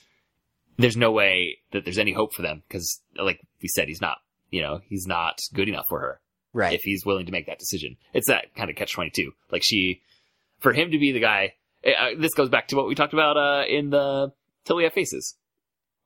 there's 0.78 0.98
no 0.98 1.12
way 1.12 1.60
that 1.72 1.86
there's 1.86 1.98
any 1.98 2.12
hope 2.12 2.34
for 2.34 2.42
them 2.42 2.64
because 2.68 3.00
like 3.18 3.40
we 3.62 3.70
said, 3.70 3.88
he's 3.88 4.02
not, 4.02 4.18
you 4.52 4.62
know, 4.62 4.82
he's 4.90 5.08
not 5.08 5.40
good 5.54 5.70
enough 5.70 5.86
for 5.88 6.02
her 6.02 6.20
Right. 6.58 6.74
if 6.74 6.82
he's 6.82 7.06
willing 7.06 7.28
to 7.28 7.32
make 7.32 7.46
that 7.46 7.60
decision. 7.60 7.98
It's 8.14 8.28
that 8.28 8.54
kind 8.56 8.70
of 8.72 8.76
catch 8.76 8.92
22. 8.94 9.32
Like 9.52 9.62
she, 9.64 10.02
for 10.60 10.74
him 10.74 10.90
to 10.90 10.98
be 10.98 11.12
the 11.12 11.20
guy, 11.20 11.54
uh, 11.86 12.10
this 12.18 12.34
goes 12.34 12.50
back 12.50 12.70
to 12.70 12.76
what 12.76 12.88
we 12.88 12.96
talked 12.96 13.14
about, 13.14 13.38
uh, 13.38 13.64
in 13.68 13.92
the 13.92 14.34
Till 14.66 14.78
We 14.78 14.84
Have 14.84 14.94
Faces. 14.94 15.36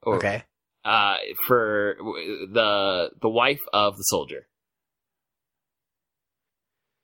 Or, 0.04 0.18
okay. 0.18 0.44
uh, 0.84 1.16
for 1.48 1.96
the 2.00 3.12
the 3.22 3.30
wife 3.30 3.62
of 3.72 3.96
the 3.96 4.04
soldier. 4.04 4.48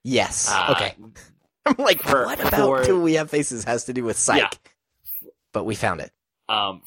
Yes. 0.04 0.52
Uh, 0.52 0.74
okay. 0.76 0.96
I'm 1.66 1.76
like, 1.78 2.02
for- 2.02 2.26
what 2.26 2.40
about 2.40 2.54
for- 2.54 2.84
Till 2.84 3.00
We 3.02 3.14
Have 3.14 3.30
Faces 3.30 3.64
has 3.64 3.86
to 3.86 3.94
do 3.94 4.04
with 4.04 4.18
psych? 4.18 4.40
Yeah. 4.42 5.30
But 5.54 5.64
we 5.66 5.76
found 5.76 6.02
it. 6.02 6.12
Um, 6.50 6.82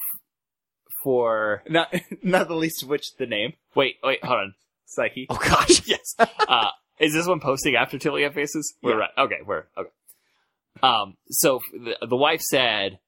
for 1.02 1.62
not 1.68 1.94
not 2.22 2.48
the 2.48 2.54
least 2.54 2.82
of 2.82 2.88
which 2.90 3.16
the 3.16 3.26
name 3.26 3.54
wait, 3.74 3.96
wait, 4.04 4.22
hold 4.24 4.38
on. 4.40 4.54
Psyche. 4.90 5.26
Oh 5.30 5.36
gosh. 5.38 5.82
yes. 5.86 6.14
Uh, 6.18 6.70
is 6.98 7.12
this 7.14 7.26
one 7.26 7.40
posting 7.40 7.76
after 7.76 7.98
Till 7.98 8.12
We 8.14 8.22
Have 8.22 8.34
Faces? 8.34 8.74
We're 8.82 8.92
Yeah. 8.92 8.96
right. 8.98 9.10
Okay, 9.18 9.38
we're 9.46 9.64
okay. 9.76 9.90
Um, 10.82 11.16
so 11.30 11.60
the, 11.72 12.06
the 12.06 12.16
wife 12.16 12.40
said, 12.40 12.98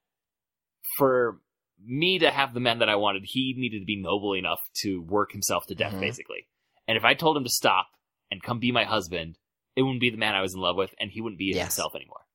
for 0.97 1.41
me 1.85 2.19
to 2.21 2.31
have 2.31 2.55
the 2.55 2.61
man 2.61 2.79
that 2.81 2.89
I 2.89 2.97
wanted, 2.97 3.23
he 3.27 3.55
needed 3.57 3.81
to 3.81 3.85
be 3.85 4.01
noble 4.01 4.35
enough 4.35 4.61
to 4.83 4.99
work 5.03 5.33
himself 5.33 5.65
to 5.69 5.75
death, 5.75 5.95
Mhm. 5.95 6.01
basically. 6.01 6.47
And 6.87 6.97
if 6.97 7.05
I 7.05 7.15
told 7.15 7.37
him 7.37 7.45
to 7.45 7.51
stop 7.51 7.87
and 8.31 8.43
come 8.43 8.59
be 8.61 8.73
my 8.73 8.85
husband, 8.85 9.37
it 9.75 9.83
wouldn't 9.83 10.01
be 10.01 10.11
the 10.11 10.17
man 10.19 10.35
I 10.35 10.43
was 10.43 10.55
in 10.55 10.61
love 10.61 10.77
with, 10.77 10.95
and 11.01 11.11
he 11.11 11.21
wouldn't 11.21 11.39
be 11.39 11.47
Yes. 11.55 11.63
himself 11.77 11.95
anymore. 11.97 12.27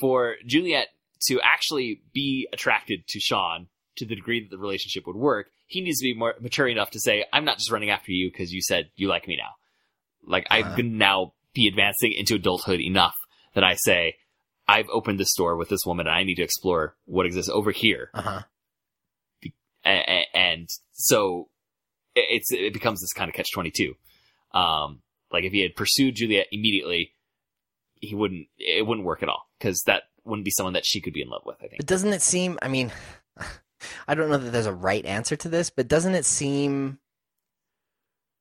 For 0.00 0.36
Juliet 0.46 0.88
to 1.28 1.40
actually 1.40 2.02
be 2.12 2.48
attracted 2.52 3.06
to 3.08 3.20
Shawn 3.20 3.68
to 3.96 4.04
the 4.06 4.14
degree 4.16 4.40
that 4.40 4.50
the 4.50 4.58
relationship 4.58 5.06
would 5.06 5.16
work, 5.16 5.50
he 5.66 5.80
needs 5.80 5.98
to 6.00 6.04
be 6.04 6.14
more 6.14 6.34
mature 6.40 6.68
enough 6.68 6.90
to 6.92 7.00
say, 7.00 7.24
"I'm 7.32 7.44
not 7.44 7.58
just 7.58 7.70
running 7.70 7.90
after 7.90 8.12
you 8.12 8.30
because 8.30 8.52
you 8.52 8.60
said 8.62 8.90
you 8.96 9.08
like 9.08 9.26
me 9.28 9.36
now. 9.36 9.50
Like 10.26 10.46
Uh-huh. 10.50 10.62
going 10.62 10.76
to 10.76 10.82
now 10.96 11.32
be 11.54 11.68
advancing 11.68 12.12
into 12.12 12.34
adulthood 12.36 12.80
enough 12.80 13.14
that 13.54 13.64
I 13.64 13.74
say." 13.74 14.16
I've 14.66 14.88
opened 14.88 15.20
this 15.20 15.34
door 15.34 15.56
with 15.56 15.68
this 15.68 15.84
woman 15.84 16.06
and 16.06 16.16
I 16.16 16.24
need 16.24 16.36
to 16.36 16.42
explore 16.42 16.96
what 17.04 17.26
exists 17.26 17.50
over 17.50 17.70
here 17.70 18.08
Uh 18.14 18.22
huh. 18.22 18.42
and, 19.84 20.26
and 20.34 20.68
so 20.92 21.50
it's 22.14 22.50
it 22.50 22.72
becomes 22.72 23.00
this 23.02 23.12
kind 23.12 23.28
of 23.28 23.34
catch 23.34 23.48
twenty 23.52 23.70
two. 23.70 23.94
Um, 24.58 25.02
Like 25.30 25.44
if 25.44 25.52
he 25.52 25.60
had 25.62 25.76
pursued 25.76 26.14
Juliet 26.14 26.46
immediately, 26.52 27.12
he 27.96 28.14
wouldn't. 28.14 28.46
It 28.56 28.86
wouldn't 28.86 29.06
work 29.06 29.22
at 29.22 29.28
all 29.28 29.48
because 29.58 29.82
that 29.86 30.04
wouldn't 30.24 30.44
be 30.46 30.50
someone 30.50 30.72
that 30.74 30.86
she 30.86 31.00
could 31.02 31.12
be 31.12 31.20
in 31.22 31.28
love 31.28 31.42
with. 31.44 31.56
I 31.62 31.66
think. 31.68 31.78
But 31.78 31.86
doesn't 31.86 32.12
it 32.12 32.22
seem? 32.22 32.58
I 32.62 32.68
mean, 32.68 32.90
I 34.06 34.14
don't 34.14 34.30
know 34.30 34.38
that 34.38 34.50
there's 34.50 34.66
a 34.66 34.72
right 34.72 35.04
answer 35.04 35.36
to 35.36 35.48
this, 35.48 35.70
but 35.70 35.88
doesn't 35.88 36.14
it 36.14 36.24
seem 36.24 36.98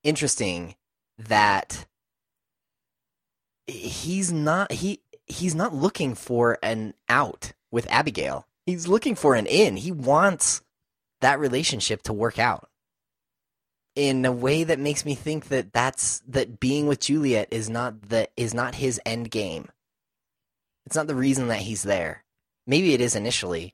interesting 0.04 0.76
that 1.18 1.86
he's 3.68 4.32
not 4.32 4.72
he 4.72 5.02
he's 5.26 5.56
not 5.56 5.74
looking 5.74 6.16
for 6.16 6.58
an 6.62 6.94
out 7.08 7.54
with 7.72 7.88
Abigail. 7.90 8.48
He's 8.66 8.88
looking 8.88 9.16
for 9.16 9.36
an 9.36 9.46
in. 9.46 9.78
He 9.78 9.92
wants 9.92 10.62
that 11.22 11.40
relationship 11.40 12.04
to 12.04 12.14
work 12.14 12.38
out 12.38 12.70
in 13.96 14.26
a 14.26 14.32
way 14.32 14.64
that 14.64 14.80
makes 14.80 15.06
me 15.06 15.16
think 15.16 15.48
that 15.48 15.72
that's 15.72 16.20
that 16.28 16.60
being 16.60 16.88
with 16.88 17.00
Juliet 17.00 17.48
is 17.52 17.70
not 17.70 18.10
the 18.10 18.28
is 18.36 18.54
not 18.54 18.76
his 18.76 19.00
end 19.06 19.32
game. 19.32 19.70
It's 20.86 20.96
not 20.96 21.08
the 21.08 21.16
reason 21.16 21.48
that 21.48 21.60
he's 21.60 21.84
there. 21.84 22.24
Maybe 22.68 22.94
it 22.94 23.02
is 23.02 23.16
initially, 23.16 23.74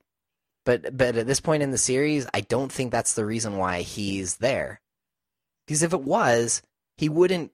but 0.70 0.96
but 0.96 1.16
at 1.16 1.26
this 1.26 1.40
point 1.40 1.64
in 1.64 1.72
the 1.72 1.80
series, 1.80 2.28
I 2.32 2.42
don't 2.42 2.72
think 2.72 2.92
that's 2.92 3.16
the 3.16 3.26
reason 3.26 3.58
why 3.58 3.82
he's 3.82 4.38
there. 4.38 4.80
Because 5.66 5.82
if 5.82 5.94
it 5.94 6.02
was, 6.02 6.62
he 6.96 7.10
wouldn't 7.10 7.52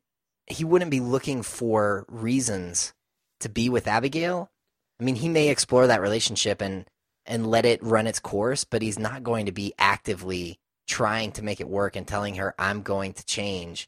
he 0.47 0.65
wouldn't 0.65 0.91
be 0.91 0.99
looking 0.99 1.41
for 1.41 2.05
reasons 2.09 2.93
to 3.39 3.47
be 3.47 3.69
with 3.69 3.87
Abigail. 3.87 4.51
I 4.99 5.05
mean, 5.05 5.15
he 5.15 5.29
may 5.29 5.47
explore 5.47 5.87
that 5.87 6.01
relationship 6.01 6.61
and 6.61 6.89
and 7.25 7.47
let 7.47 7.65
it 7.65 7.81
run 7.81 8.05
its 8.05 8.19
course, 8.19 8.65
but 8.65 8.81
he's 8.81 8.99
not 8.99 9.23
going 9.23 9.45
to 9.45 9.53
be 9.53 9.73
actively 9.79 10.59
trying 10.85 11.31
to 11.31 11.41
make 11.41 11.61
it 11.61 11.69
work 11.69 11.95
and 11.95 12.05
telling 12.05 12.35
her 12.35 12.53
I'm 12.59 12.81
going 12.81 13.13
to 13.13 13.25
change 13.25 13.87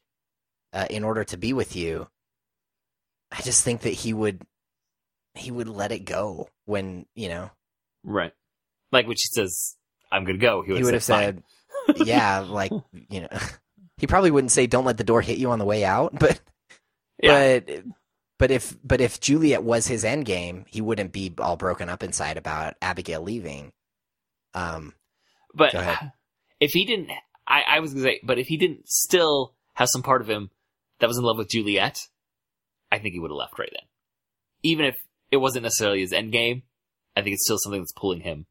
uh, 0.72 0.88
in 0.90 1.04
order 1.04 1.26
to 1.26 1.36
be 1.36 1.52
with 1.52 1.76
you. 1.76 2.08
I 3.30 3.42
just 3.42 3.66
think 3.66 3.82
that 3.82 3.90
he 3.90 4.14
would 4.14 4.42
he 5.34 5.52
would 5.52 5.68
let 5.68 5.92
it 5.92 6.06
go 6.06 6.48
when 6.64 7.08
you 7.14 7.28
know 7.28 7.52
Right. 8.06 8.32
Like 8.92 9.08
when 9.08 9.18
she 9.18 9.28
says, 9.28 9.76
"I'm 10.12 10.26
gonna 10.26 10.38
go," 10.38 10.62
he 10.64 10.72
would, 10.72 10.78
he 10.80 10.84
would 10.84 10.94
have 10.94 11.04
"Fine." 11.04 11.44
said, 11.88 12.08
"Yeah, 12.08 12.40
like 12.48 12.72
you 13.10 13.22
know." 13.22 13.30
He 14.00 14.06
probably 14.06 14.30
wouldn't 14.30 14.52
say, 14.52 14.68
"Don't 14.68 14.86
let 14.86 14.98
the 14.98 15.04
door 15.04 15.22
hit 15.22 15.40
you 15.40 15.50
on 15.50 15.58
the 15.58 15.66
way 15.66 15.84
out," 15.84 16.14
but 16.20 16.40
Yeah. 17.20 17.60
but 17.62 17.84
but 18.38 18.52
if 18.52 18.78
but 18.84 19.02
if 19.02 19.20
Juliet 19.20 19.64
was 19.64 19.88
his 19.88 20.06
end 20.06 20.26
game, 20.26 20.66
he 20.68 20.82
wouldn't 20.82 21.12
be 21.12 21.34
all 21.40 21.58
broken 21.58 21.90
up 21.90 22.04
inside 22.04 22.38
about 22.38 22.76
Abigail 22.80 23.22
leaving. 23.24 23.72
Um, 24.54 24.94
But 25.56 25.74
if 26.60 26.72
he 26.74 26.86
didn't, 26.86 27.10
I, 27.48 27.64
I 27.68 27.80
was 27.80 27.94
gonna 27.96 28.04
say, 28.04 28.20
but 28.24 28.38
if 28.38 28.46
he 28.46 28.58
didn't 28.58 28.88
still 28.88 29.56
have 29.74 29.90
some 29.92 30.04
part 30.04 30.22
of 30.22 30.30
him 30.30 30.52
that 31.00 31.08
was 31.08 31.18
in 31.18 31.24
love 31.24 31.38
with 31.40 31.50
Juliet, 31.50 32.00
I 32.92 33.00
think 33.00 33.14
he 33.14 33.20
would 33.20 33.32
have 33.32 33.36
left 33.36 33.58
right 33.58 33.72
then. 33.72 33.88
Even 34.62 34.86
if 34.86 34.96
it 35.32 35.38
wasn't 35.38 35.64
necessarily 35.64 36.02
his 36.02 36.14
end 36.14 36.32
game, 36.32 36.62
I 37.16 37.24
think 37.24 37.34
it's 37.34 37.46
still 37.46 37.58
something 37.58 37.82
that's 37.82 37.94
pulling 37.94 38.22
him. 38.22 38.46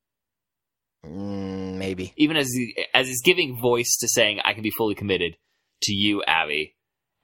Mm, 1.04 1.74
maybe. 1.76 2.12
Even 2.16 2.36
as 2.36 2.48
he, 2.52 2.86
as 2.94 3.06
he's 3.08 3.22
giving 3.22 3.58
voice 3.60 3.96
to 4.00 4.08
saying, 4.08 4.40
"I 4.44 4.52
can 4.54 4.62
be 4.62 4.70
fully 4.70 4.94
committed 4.94 5.36
to 5.82 5.92
you, 5.92 6.22
Abby," 6.24 6.76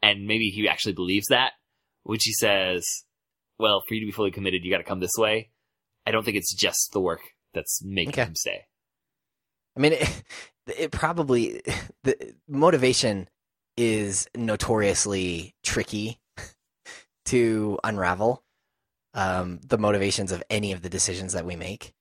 and 0.03 0.27
maybe 0.27 0.49
he 0.51 0.69
actually 0.69 0.95
believes 0.95 1.27
that, 1.29 1.53
which 2.03 2.25
he 2.25 2.33
says, 2.33 2.85
"Well, 3.59 3.83
for 3.87 3.95
you 3.95 4.01
to 4.01 4.07
be 4.07 4.13
fully 4.13 4.31
committed, 4.31 4.65
you 4.65 4.71
got 4.71 4.79
to 4.79 4.85
come 4.85 5.01
this 5.01 5.17
way." 5.17 5.51
I 6.07 6.11
don't 6.11 6.25
think 6.25 6.37
it's 6.37 6.55
just 6.55 6.91
the 6.93 7.01
work 7.01 7.21
that's 7.55 7.81
making 7.85 8.15
Okay. 8.15 8.25
him 8.25 8.35
stay. 8.35 8.65
I 9.77 9.81
mean, 9.81 9.93
it, 9.93 10.23
it 10.67 10.91
probably 10.91 11.63
the 12.03 12.35
motivation 12.49 13.29
is 13.77 14.29
notoriously 14.37 15.55
tricky 15.63 16.21
to 17.27 17.79
unravel. 17.85 18.43
Um, 19.15 19.61
the 19.67 19.77
motivations 19.79 20.33
of 20.33 20.43
any 20.49 20.73
of 20.73 20.81
the 20.83 20.89
decisions 20.89 21.35
that 21.35 21.45
we 21.45 21.55
make, 21.55 21.93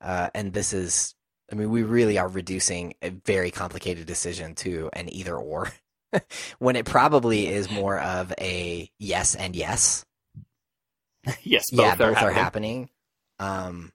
uh, 0.00 0.30
and 0.34 0.52
this 0.52 0.72
is, 0.72 1.14
I 1.50 1.54
mean, 1.54 1.70
we 1.70 1.82
really 1.82 2.18
are 2.18 2.28
reducing 2.28 2.94
a 3.02 3.10
very 3.10 3.50
complicated 3.50 4.06
decision 4.06 4.54
to 4.56 4.90
an 4.92 5.12
either 5.12 5.36
or, 5.36 5.72
when 6.58 6.76
it 6.76 6.86
probably 6.86 7.46
is 7.46 7.70
more 7.70 7.98
of 7.98 8.32
a 8.40 8.90
yes 8.98 9.34
and 9.34 9.54
yes 9.54 10.04
yes, 11.42 11.70
both 11.70 11.80
yeah, 11.80 11.92
are 11.92 11.96
both 11.96 12.22
are 12.22 12.30
happening. 12.30 12.88
happening. 12.88 12.90
Um, 13.38 13.92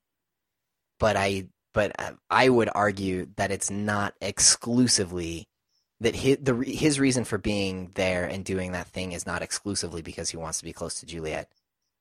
but 0.99 1.15
I, 1.15 1.47
but 1.73 1.93
uh, 1.97 2.11
I 2.29 2.49
would 2.49 2.69
argue 2.73 3.27
that 3.37 3.51
it's 3.51 3.71
not 3.71 4.13
exclusively 4.21 5.47
that 6.01 6.15
his, 6.15 6.37
the 6.41 6.55
his 6.55 6.99
reason 6.99 7.23
for 7.23 7.37
being 7.37 7.91
there 7.95 8.25
and 8.25 8.43
doing 8.43 8.71
that 8.71 8.87
thing 8.87 9.11
is 9.11 9.25
not 9.25 9.41
exclusively 9.41 10.01
because 10.01 10.29
he 10.29 10.37
wants 10.37 10.59
to 10.59 10.65
be 10.65 10.73
close 10.73 10.99
to 10.99 11.05
Juliet. 11.05 11.49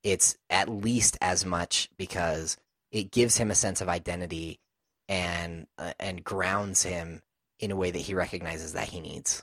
It's 0.03 0.37
at 0.49 0.69
least 0.69 1.19
as 1.21 1.45
much 1.45 1.91
because 1.97 2.57
it 2.91 3.11
gives 3.11 3.37
him 3.37 3.51
a 3.51 3.55
sense 3.55 3.81
of 3.81 3.89
identity 3.89 4.59
and 5.11 5.67
uh, 5.77 5.93
and 6.01 6.25
grounds 6.25 6.83
him 6.85 7.21
in 7.59 7.71
a 7.71 7.77
way 7.77 7.91
that 7.91 7.99
he 7.99 8.15
recognizes 8.15 8.73
that 8.73 8.89
he 8.89 9.01
needs. 9.01 9.43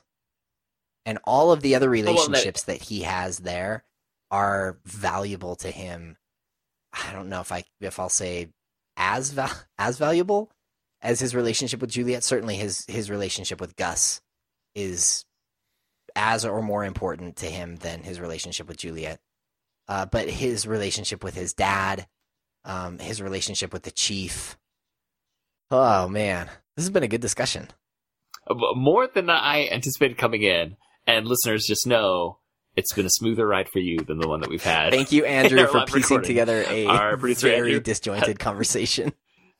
And 1.06 1.18
all 1.24 1.52
of 1.52 1.60
the 1.60 1.76
other 1.76 1.88
relationships 1.88 2.64
that 2.64 2.82
he 2.82 3.02
has 3.02 3.38
there 3.38 3.84
are 4.30 4.78
valuable 4.84 5.54
to 5.56 5.70
him. 5.70 6.16
I 6.92 7.12
don't 7.12 7.28
know 7.28 7.40
if 7.40 7.52
I 7.52 7.64
if 7.80 8.00
I'll 8.00 8.08
say 8.08 8.48
as 8.96 9.30
val- 9.30 9.62
as 9.78 9.98
valuable 9.98 10.50
as 11.02 11.20
his 11.20 11.34
relationship 11.34 11.80
with 11.80 11.90
Juliet. 11.90 12.24
Certainly, 12.24 12.56
his 12.56 12.84
his 12.88 13.10
relationship 13.10 13.60
with 13.60 13.76
Gus 13.76 14.20
is 14.74 15.24
as 16.16 16.44
or 16.44 16.62
more 16.62 16.84
important 16.84 17.36
to 17.36 17.46
him 17.46 17.76
than 17.76 18.02
his 18.02 18.20
relationship 18.20 18.68
with 18.68 18.78
Juliet. 18.78 19.20
Uh, 19.86 20.06
but 20.06 20.28
his 20.28 20.66
relationship 20.66 21.22
with 21.22 21.34
his 21.34 21.54
dad, 21.54 22.06
um, 22.64 22.98
his 22.98 23.22
relationship 23.22 23.72
with 23.72 23.82
the 23.82 23.90
chief. 23.90 24.58
Oh 25.70 26.08
man, 26.08 26.46
this 26.76 26.84
has 26.84 26.90
been 26.90 27.02
a 27.02 27.08
good 27.08 27.20
discussion. 27.20 27.68
More 28.50 29.06
than 29.06 29.28
I 29.28 29.68
anticipated 29.70 30.16
coming 30.16 30.42
in. 30.42 30.76
And 31.06 31.26
listeners 31.26 31.64
just 31.66 31.86
know 31.86 32.38
it's 32.76 32.92
been 32.92 33.06
a 33.06 33.10
smoother 33.10 33.46
ride 33.46 33.68
for 33.72 33.78
you 33.78 33.98
than 34.00 34.18
the 34.18 34.28
one 34.28 34.40
that 34.40 34.50
we've 34.50 34.62
had. 34.62 34.92
Thank 34.92 35.10
you, 35.10 35.24
Andrew, 35.26 35.66
for 35.66 35.80
piecing 35.86 36.18
recording. 36.18 36.26
together 36.26 36.64
a 36.68 37.16
very 37.16 37.56
Andrew, 37.56 37.80
disjointed 37.80 38.38
conversation. 38.38 39.14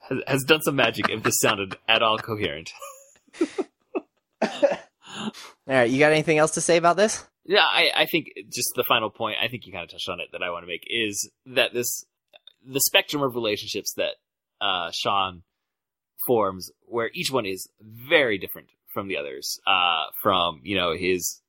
Has, 0.09 0.19
has 0.27 0.45
done 0.45 0.61
some 0.61 0.77
magic 0.77 1.09
if 1.09 1.23
this 1.23 1.39
sounded 1.41 1.77
at 1.89 2.03
all 2.03 2.19
coherent. 2.19 2.71
All 4.41 5.75
right, 5.75 5.91
you 5.91 5.99
got 5.99 6.13
anything 6.13 6.39
else 6.39 6.53
to 6.53 6.61
say 6.61 6.77
about 6.77 6.97
this? 6.97 7.27
Yeah, 7.45 7.65
I, 7.65 7.91
I 7.95 8.07
think 8.07 8.29
just 8.53 8.71
the 8.77 8.85
final 8.87 9.11
point, 9.11 9.37
I 9.43 9.49
think 9.49 9.67
you 9.67 9.73
kind 9.73 9.85
of 9.85 9.91
touched 9.91 10.09
on 10.09 10.21
it 10.21 10.29
that 10.33 10.43
I 10.43 10.51
want 10.51 10.63
to 10.63 10.67
make 10.67 10.85
is 10.87 11.31
that 11.47 11.75
this, 11.75 12.05
the 12.65 12.81
spectrum 12.81 13.23
of 13.23 13.35
relationships 13.35 13.95
that 13.97 14.15
uh, 14.61 14.91
Shawn 14.95 15.43
forms, 16.27 16.71
where 16.87 17.11
each 17.15 17.31
one 17.31 17.47
is 17.47 17.69
very 17.81 18.39
different 18.39 18.69
from 18.93 19.09
the 19.09 19.17
others, 19.17 19.61
uh, 19.67 20.07
from, 20.23 20.61
you 20.65 20.77
know, 20.77 20.95
his 20.95 21.41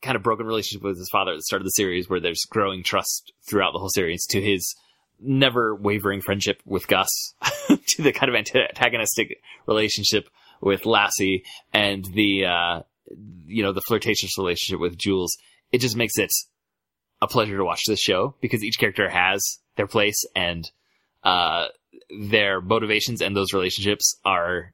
kind 0.00 0.16
of 0.16 0.22
broken 0.22 0.46
relationship 0.46 0.82
with 0.82 0.96
his 0.96 1.08
father 1.10 1.32
at 1.32 1.36
the 1.36 1.42
start 1.42 1.60
of 1.60 1.66
the 1.66 1.70
series, 1.70 2.08
where 2.08 2.20
there's 2.20 2.44
growing 2.48 2.82
trust 2.82 3.32
throughout 3.48 3.72
the 3.72 3.78
whole 3.78 3.90
series, 3.90 4.24
to 4.26 4.40
his 4.40 4.74
never 5.20 5.74
wavering 5.74 6.20
friendship 6.20 6.60
with 6.64 6.86
Gus, 6.86 7.10
to 7.88 8.02
the 8.02 8.12
kind 8.12 8.28
of 8.28 8.36
antagonistic 8.36 9.40
relationship 9.66 10.28
with 10.60 10.86
Lassie, 10.86 11.44
and 11.72 12.04
the, 12.14 12.46
uh, 12.46 12.82
you 13.46 13.62
know, 13.62 13.72
the 13.72 13.80
flirtatious 13.80 14.38
relationship 14.38 14.80
with 14.80 14.96
Jules. 14.96 15.36
It 15.72 15.80
just 15.80 15.96
makes 15.96 16.16
it 16.18 16.32
a 17.20 17.26
pleasure 17.26 17.56
to 17.56 17.64
watch 17.64 17.82
this 17.86 18.00
show 18.00 18.34
because 18.40 18.62
each 18.62 18.78
character 18.78 19.08
has 19.08 19.58
their 19.76 19.86
place 19.86 20.24
and 20.34 20.70
uh, 21.24 21.66
their 22.30 22.60
motivations 22.60 23.20
and 23.20 23.36
those 23.36 23.52
relationships 23.52 24.16
are 24.24 24.72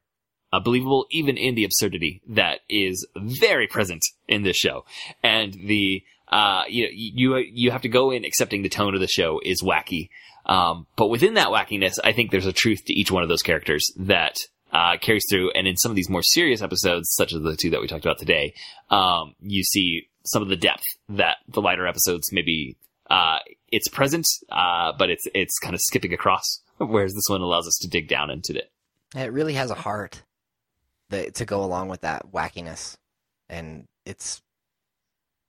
uh, 0.52 0.60
believable, 0.60 1.06
even 1.10 1.36
in 1.36 1.54
the 1.54 1.64
absurdity 1.64 2.22
that 2.28 2.60
is 2.68 3.06
very 3.16 3.66
present 3.66 4.02
in 4.28 4.42
this 4.42 4.56
show. 4.56 4.84
And 5.22 5.52
the 5.52 6.02
uh, 6.28 6.64
you 6.68 6.84
know, 6.84 6.90
you 6.92 7.36
you 7.36 7.70
have 7.70 7.82
to 7.82 7.88
go 7.88 8.10
in 8.10 8.24
accepting 8.24 8.62
the 8.62 8.68
tone 8.68 8.94
of 8.94 9.00
the 9.00 9.06
show 9.06 9.40
is 9.44 9.62
wacky, 9.62 10.08
um, 10.46 10.86
but 10.96 11.08
within 11.08 11.34
that 11.34 11.48
wackiness, 11.48 11.98
I 12.02 12.12
think 12.12 12.30
there's 12.30 12.46
a 12.46 12.52
truth 12.52 12.84
to 12.86 12.92
each 12.92 13.10
one 13.10 13.22
of 13.22 13.28
those 13.28 13.42
characters 13.42 13.92
that 13.96 14.36
uh, 14.72 14.96
carries 15.00 15.24
through. 15.30 15.50
And 15.52 15.66
in 15.66 15.76
some 15.76 15.90
of 15.92 15.96
these 15.96 16.10
more 16.10 16.22
serious 16.22 16.62
episodes, 16.62 17.12
such 17.14 17.32
as 17.32 17.42
the 17.42 17.56
two 17.56 17.70
that 17.70 17.80
we 17.80 17.86
talked 17.86 18.04
about 18.04 18.18
today, 18.18 18.54
um, 18.90 19.34
you 19.40 19.62
see 19.62 20.08
some 20.26 20.42
of 20.42 20.48
the 20.48 20.56
depth 20.56 20.82
that 21.10 21.36
the 21.48 21.60
lighter 21.60 21.86
episodes 21.86 22.32
maybe 22.32 22.76
uh, 23.10 23.38
it's 23.70 23.88
present, 23.88 24.26
uh, 24.50 24.92
but 24.98 25.10
it's 25.10 25.24
it's 25.34 25.58
kind 25.58 25.74
of 25.74 25.80
skipping 25.80 26.12
across. 26.12 26.60
Whereas 26.86 27.14
this 27.14 27.28
one 27.28 27.40
allows 27.40 27.66
us 27.66 27.78
to 27.82 27.88
dig 27.88 28.08
down 28.08 28.30
into 28.30 28.56
it. 28.56 28.70
It 29.14 29.32
really 29.32 29.54
has 29.54 29.70
a 29.70 29.74
heart 29.74 30.22
that, 31.10 31.36
to 31.36 31.44
go 31.44 31.64
along 31.64 31.88
with 31.88 32.02
that 32.02 32.32
wackiness, 32.32 32.96
and 33.48 33.86
it's 34.04 34.42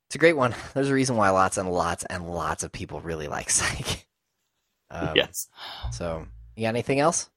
it's 0.06 0.14
a 0.14 0.18
great 0.18 0.36
one. 0.36 0.54
There's 0.74 0.90
a 0.90 0.94
reason 0.94 1.16
why 1.16 1.30
lots 1.30 1.58
and 1.58 1.70
lots 1.70 2.04
and 2.04 2.28
lots 2.28 2.62
of 2.62 2.72
people 2.72 3.00
really 3.00 3.28
like 3.28 3.50
Psych. 3.56 4.06
Um, 4.90 5.12
yes. 5.16 5.48
So, 5.92 6.26
you 6.54 6.62
got 6.62 6.68
anything 6.68 7.00
else? 7.00 7.28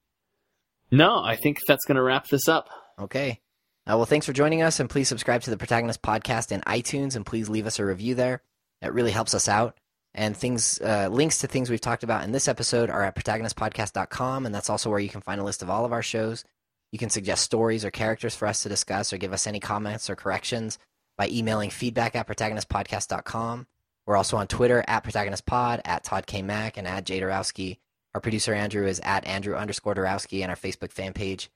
No, 0.92 1.22
I 1.22 1.36
think 1.36 1.58
that's 1.66 1.84
going 1.84 1.96
to 1.96 2.02
wrap 2.02 2.28
this 2.28 2.48
up. 2.48 2.68
Okay. 2.98 3.40
Uh, 3.86 3.96
well, 3.96 4.06
thanks 4.06 4.26
for 4.26 4.32
joining 4.32 4.62
us, 4.62 4.78
and 4.78 4.88
please 4.88 5.08
subscribe 5.08 5.42
to 5.42 5.50
the 5.50 5.56
Protagonist 5.56 6.02
Podcast 6.02 6.52
in 6.52 6.60
iTunes, 6.60 7.16
and 7.16 7.26
please 7.26 7.48
leave 7.48 7.66
us 7.66 7.78
a 7.78 7.84
review 7.84 8.14
there. 8.14 8.42
It 8.82 8.92
really 8.92 9.10
helps 9.10 9.34
us 9.34 9.48
out. 9.48 9.79
And 10.14 10.36
things, 10.36 10.80
uh, 10.80 11.08
links 11.10 11.38
to 11.38 11.46
things 11.46 11.70
we've 11.70 11.80
talked 11.80 12.02
about 12.02 12.24
in 12.24 12.32
this 12.32 12.48
episode 12.48 12.90
are 12.90 13.04
at 13.04 13.14
protagonistpodcast.com, 13.14 14.44
and 14.44 14.54
that's 14.54 14.68
also 14.68 14.90
where 14.90 14.98
you 14.98 15.08
can 15.08 15.20
find 15.20 15.40
a 15.40 15.44
list 15.44 15.62
of 15.62 15.70
all 15.70 15.84
of 15.84 15.92
our 15.92 16.02
shows. 16.02 16.44
You 16.90 16.98
can 16.98 17.10
suggest 17.10 17.44
stories 17.44 17.84
or 17.84 17.90
characters 17.90 18.34
for 18.34 18.48
us 18.48 18.62
to 18.64 18.68
discuss 18.68 19.12
or 19.12 19.18
give 19.18 19.32
us 19.32 19.46
any 19.46 19.60
comments 19.60 20.10
or 20.10 20.16
corrections 20.16 20.78
by 21.16 21.28
emailing 21.28 21.70
feedback 21.70 22.16
at 22.16 22.26
protagonistpodcast.com. 22.26 23.66
We're 24.06 24.16
also 24.16 24.36
on 24.36 24.48
Twitter 24.48 24.84
at 24.88 25.04
protagonistpod, 25.04 25.82
at 25.84 26.02
Todd 26.02 26.26
K. 26.26 26.42
Mack, 26.42 26.76
and 26.76 26.88
at 26.88 27.04
Jay 27.04 27.20
Dorowski. 27.20 27.78
Our 28.14 28.20
producer 28.20 28.52
Andrew 28.52 28.86
is 28.86 29.00
at 29.04 29.24
Andrew 29.26 29.54
underscore 29.54 29.94
Dorowski, 29.94 30.42
and 30.42 30.50
our 30.50 30.56
Facebook 30.56 30.90
fan 30.90 31.12
page 31.12 31.48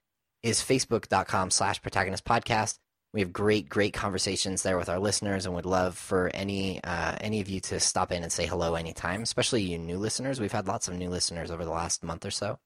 is 0.45 0.61
facebook.com 0.61 1.51
slash 1.51 1.83
protagonist 1.83 2.25
podcast. 2.25 2.79
We 3.15 3.21
have 3.21 3.33
great, 3.33 3.69
great 3.69 3.93
conversations 3.95 4.65
there 4.65 4.77
with 4.77 4.89
our 4.89 4.99
listeners 4.99 5.47
and 5.47 5.55
would 5.55 5.67
love 5.67 5.97
for 5.97 6.33
any 6.35 6.83
uh, 6.83 7.15
any 7.21 7.41
of 7.41 7.49
you 7.49 7.61
to 7.61 7.79
stop 7.79 8.11
in 8.11 8.25
and 8.25 8.33
say 8.33 8.45
hello 8.45 8.75
anytime, 8.75 9.23
especially 9.23 9.63
you 9.63 9.79
new 9.79 9.99
listeners. 9.99 10.41
We've 10.41 10.51
had 10.51 10.67
lots 10.67 10.89
of 10.89 10.95
new 10.95 11.09
listeners 11.09 11.53
over 11.53 11.65
the 11.65 11.71
last 11.71 12.03
month 12.03 12.27
or 12.27 12.33
so. 12.33 12.59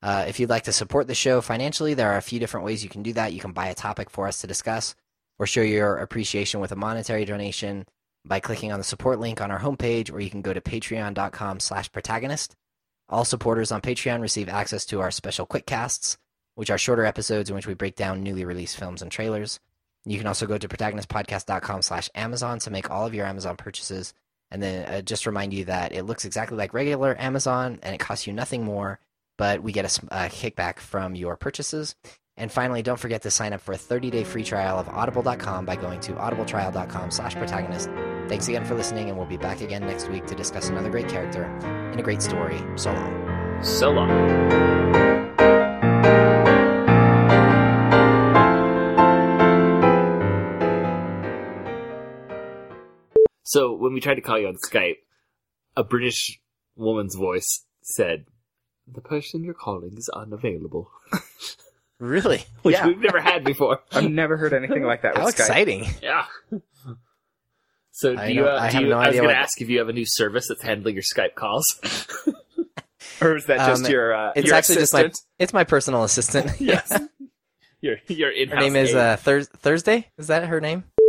Uh, 0.00 0.26
if 0.28 0.38
you'd 0.38 0.48
like 0.48 0.62
to 0.64 0.72
support 0.72 1.08
the 1.08 1.14
show 1.14 1.40
financially, 1.40 1.94
there 1.94 2.12
are 2.12 2.18
a 2.18 2.22
few 2.22 2.38
different 2.38 2.64
ways 2.64 2.84
you 2.84 2.88
can 2.88 3.02
do 3.02 3.14
that. 3.14 3.32
You 3.32 3.40
can 3.40 3.50
buy 3.50 3.66
a 3.66 3.74
topic 3.74 4.10
for 4.10 4.28
us 4.28 4.40
to 4.42 4.46
discuss 4.46 4.94
or 5.40 5.46
show 5.46 5.62
your 5.62 5.96
appreciation 5.96 6.60
with 6.60 6.70
a 6.70 6.76
monetary 6.76 7.24
donation 7.24 7.84
by 8.24 8.38
clicking 8.38 8.70
on 8.70 8.78
the 8.78 8.84
support 8.84 9.18
link 9.18 9.40
on 9.40 9.50
our 9.50 9.58
homepage, 9.58 10.12
or 10.12 10.20
you 10.20 10.30
can 10.30 10.40
go 10.42 10.52
to 10.52 10.60
patreon.com 10.60 11.58
slash 11.58 11.90
protagonist. 11.90 12.54
All 13.08 13.24
supporters 13.24 13.72
on 13.72 13.80
Patreon 13.80 14.20
receive 14.20 14.48
access 14.48 14.86
to 14.86 15.00
our 15.00 15.10
special 15.10 15.46
quick 15.46 15.66
casts, 15.66 16.16
which 16.54 16.70
are 16.70 16.78
shorter 16.78 17.04
episodes 17.04 17.50
in 17.50 17.56
which 17.56 17.66
we 17.66 17.74
break 17.74 17.96
down 17.96 18.22
newly 18.22 18.44
released 18.44 18.76
films 18.76 19.02
and 19.02 19.10
trailers. 19.10 19.60
You 20.04 20.18
can 20.18 20.26
also 20.26 20.46
go 20.46 20.58
to 20.58 20.68
protagonistpodcast.com 20.68 21.82
slash 21.82 22.10
Amazon 22.14 22.58
to 22.60 22.70
make 22.70 22.90
all 22.90 23.06
of 23.06 23.14
your 23.14 23.26
Amazon 23.26 23.56
purchases. 23.56 24.12
And 24.50 24.62
then 24.62 24.86
uh, 24.86 25.00
just 25.00 25.26
remind 25.26 25.54
you 25.54 25.64
that 25.64 25.92
it 25.92 26.04
looks 26.04 26.24
exactly 26.24 26.56
like 26.56 26.74
regular 26.74 27.16
Amazon 27.18 27.78
and 27.82 27.94
it 27.94 27.98
costs 27.98 28.26
you 28.26 28.32
nothing 28.32 28.64
more, 28.64 29.00
but 29.38 29.62
we 29.62 29.72
get 29.72 29.84
a, 29.84 30.06
a 30.06 30.28
kickback 30.28 30.78
from 30.78 31.14
your 31.14 31.36
purchases. 31.36 31.96
And 32.36 32.50
finally, 32.50 32.82
don't 32.82 32.98
forget 32.98 33.22
to 33.22 33.30
sign 33.30 33.52
up 33.52 33.60
for 33.60 33.72
a 33.72 33.78
30-day 33.78 34.24
free 34.24 34.42
trial 34.42 34.78
of 34.78 34.88
audible.com 34.88 35.64
by 35.66 35.76
going 35.76 36.00
to 36.00 36.12
audibletrial.com 36.14 37.10
slash 37.12 37.34
protagonist. 37.36 37.88
Thanks 38.28 38.48
again 38.48 38.64
for 38.64 38.74
listening, 38.74 39.08
and 39.08 39.16
we'll 39.16 39.26
be 39.26 39.36
back 39.36 39.60
again 39.60 39.86
next 39.86 40.08
week 40.08 40.26
to 40.26 40.34
discuss 40.34 40.68
another 40.68 40.90
great 40.90 41.08
character 41.08 41.44
and 41.44 42.00
a 42.00 42.02
great 42.02 42.22
story. 42.22 42.60
So 42.76 42.92
long. 42.92 43.62
So 43.62 43.90
long. 43.92 45.04
So 53.44 53.74
when 53.74 53.92
we 53.92 54.00
tried 54.00 54.14
to 54.16 54.20
call 54.20 54.38
you 54.38 54.48
on 54.48 54.56
Skype, 54.56 54.96
a 55.76 55.84
British 55.84 56.40
woman's 56.76 57.14
voice 57.14 57.64
said, 57.82 58.24
"The 58.90 59.00
person 59.00 59.44
you're 59.44 59.54
calling 59.54 59.96
is 59.96 60.08
unavailable," 60.08 60.90
Really? 61.98 62.44
which 62.62 62.74
Yeah. 62.74 62.86
we've 62.88 62.98
never 62.98 63.20
had 63.20 63.44
before. 63.44 63.80
I've 63.92 64.10
never 64.10 64.36
heard 64.36 64.52
anything 64.52 64.82
like 64.82 65.02
that. 65.02 65.16
How 65.16 65.26
with 65.26 65.36
Skype. 65.36 65.40
exciting. 65.40 65.86
Yeah. 66.02 66.24
So 67.92 68.14
do 68.14 68.20
I 68.20 68.26
you? 68.26 68.40
know- 68.42 68.48
Uh, 68.48 68.58
I 68.60 68.68
do 68.70 68.74
have 68.74 68.82
you 68.82 68.88
no 68.88 68.96
I 68.96 68.98
was 68.98 69.08
idea 69.08 69.20
going 69.22 69.34
to 69.34 69.40
ask 69.40 69.60
if 69.62 69.68
you 69.68 69.78
have 69.78 69.88
a 69.88 69.92
new 69.92 70.04
service 70.06 70.48
that's 70.48 70.62
handling 70.62 70.94
your 70.96 71.02
Skype 71.04 71.34
calls. 71.34 71.64
Or 73.20 73.36
is 73.36 73.44
that 73.46 73.58
just 73.58 73.84
Um, 73.84 73.90
your? 73.92 74.12
Uh, 74.12 74.32
It's 74.34 74.48
your 74.48 74.56
actually 74.56 74.76
just 74.76 74.92
my 74.92 75.00
assistant? 75.02 75.20
it's 75.38 75.52
my 75.52 75.62
personal 75.62 76.02
assistant. 76.02 76.60
yes. 76.60 76.90
Your 77.80 77.96
your 78.08 78.30
in 78.30 78.48
her 78.48 78.56
name 78.56 78.74
is 78.74 78.92
uh, 78.94 79.16
Thurs 79.18 79.46
Thursday. 79.48 80.08
Is 80.18 80.26
that 80.26 80.48
her 80.48 80.60
name? 80.60 80.82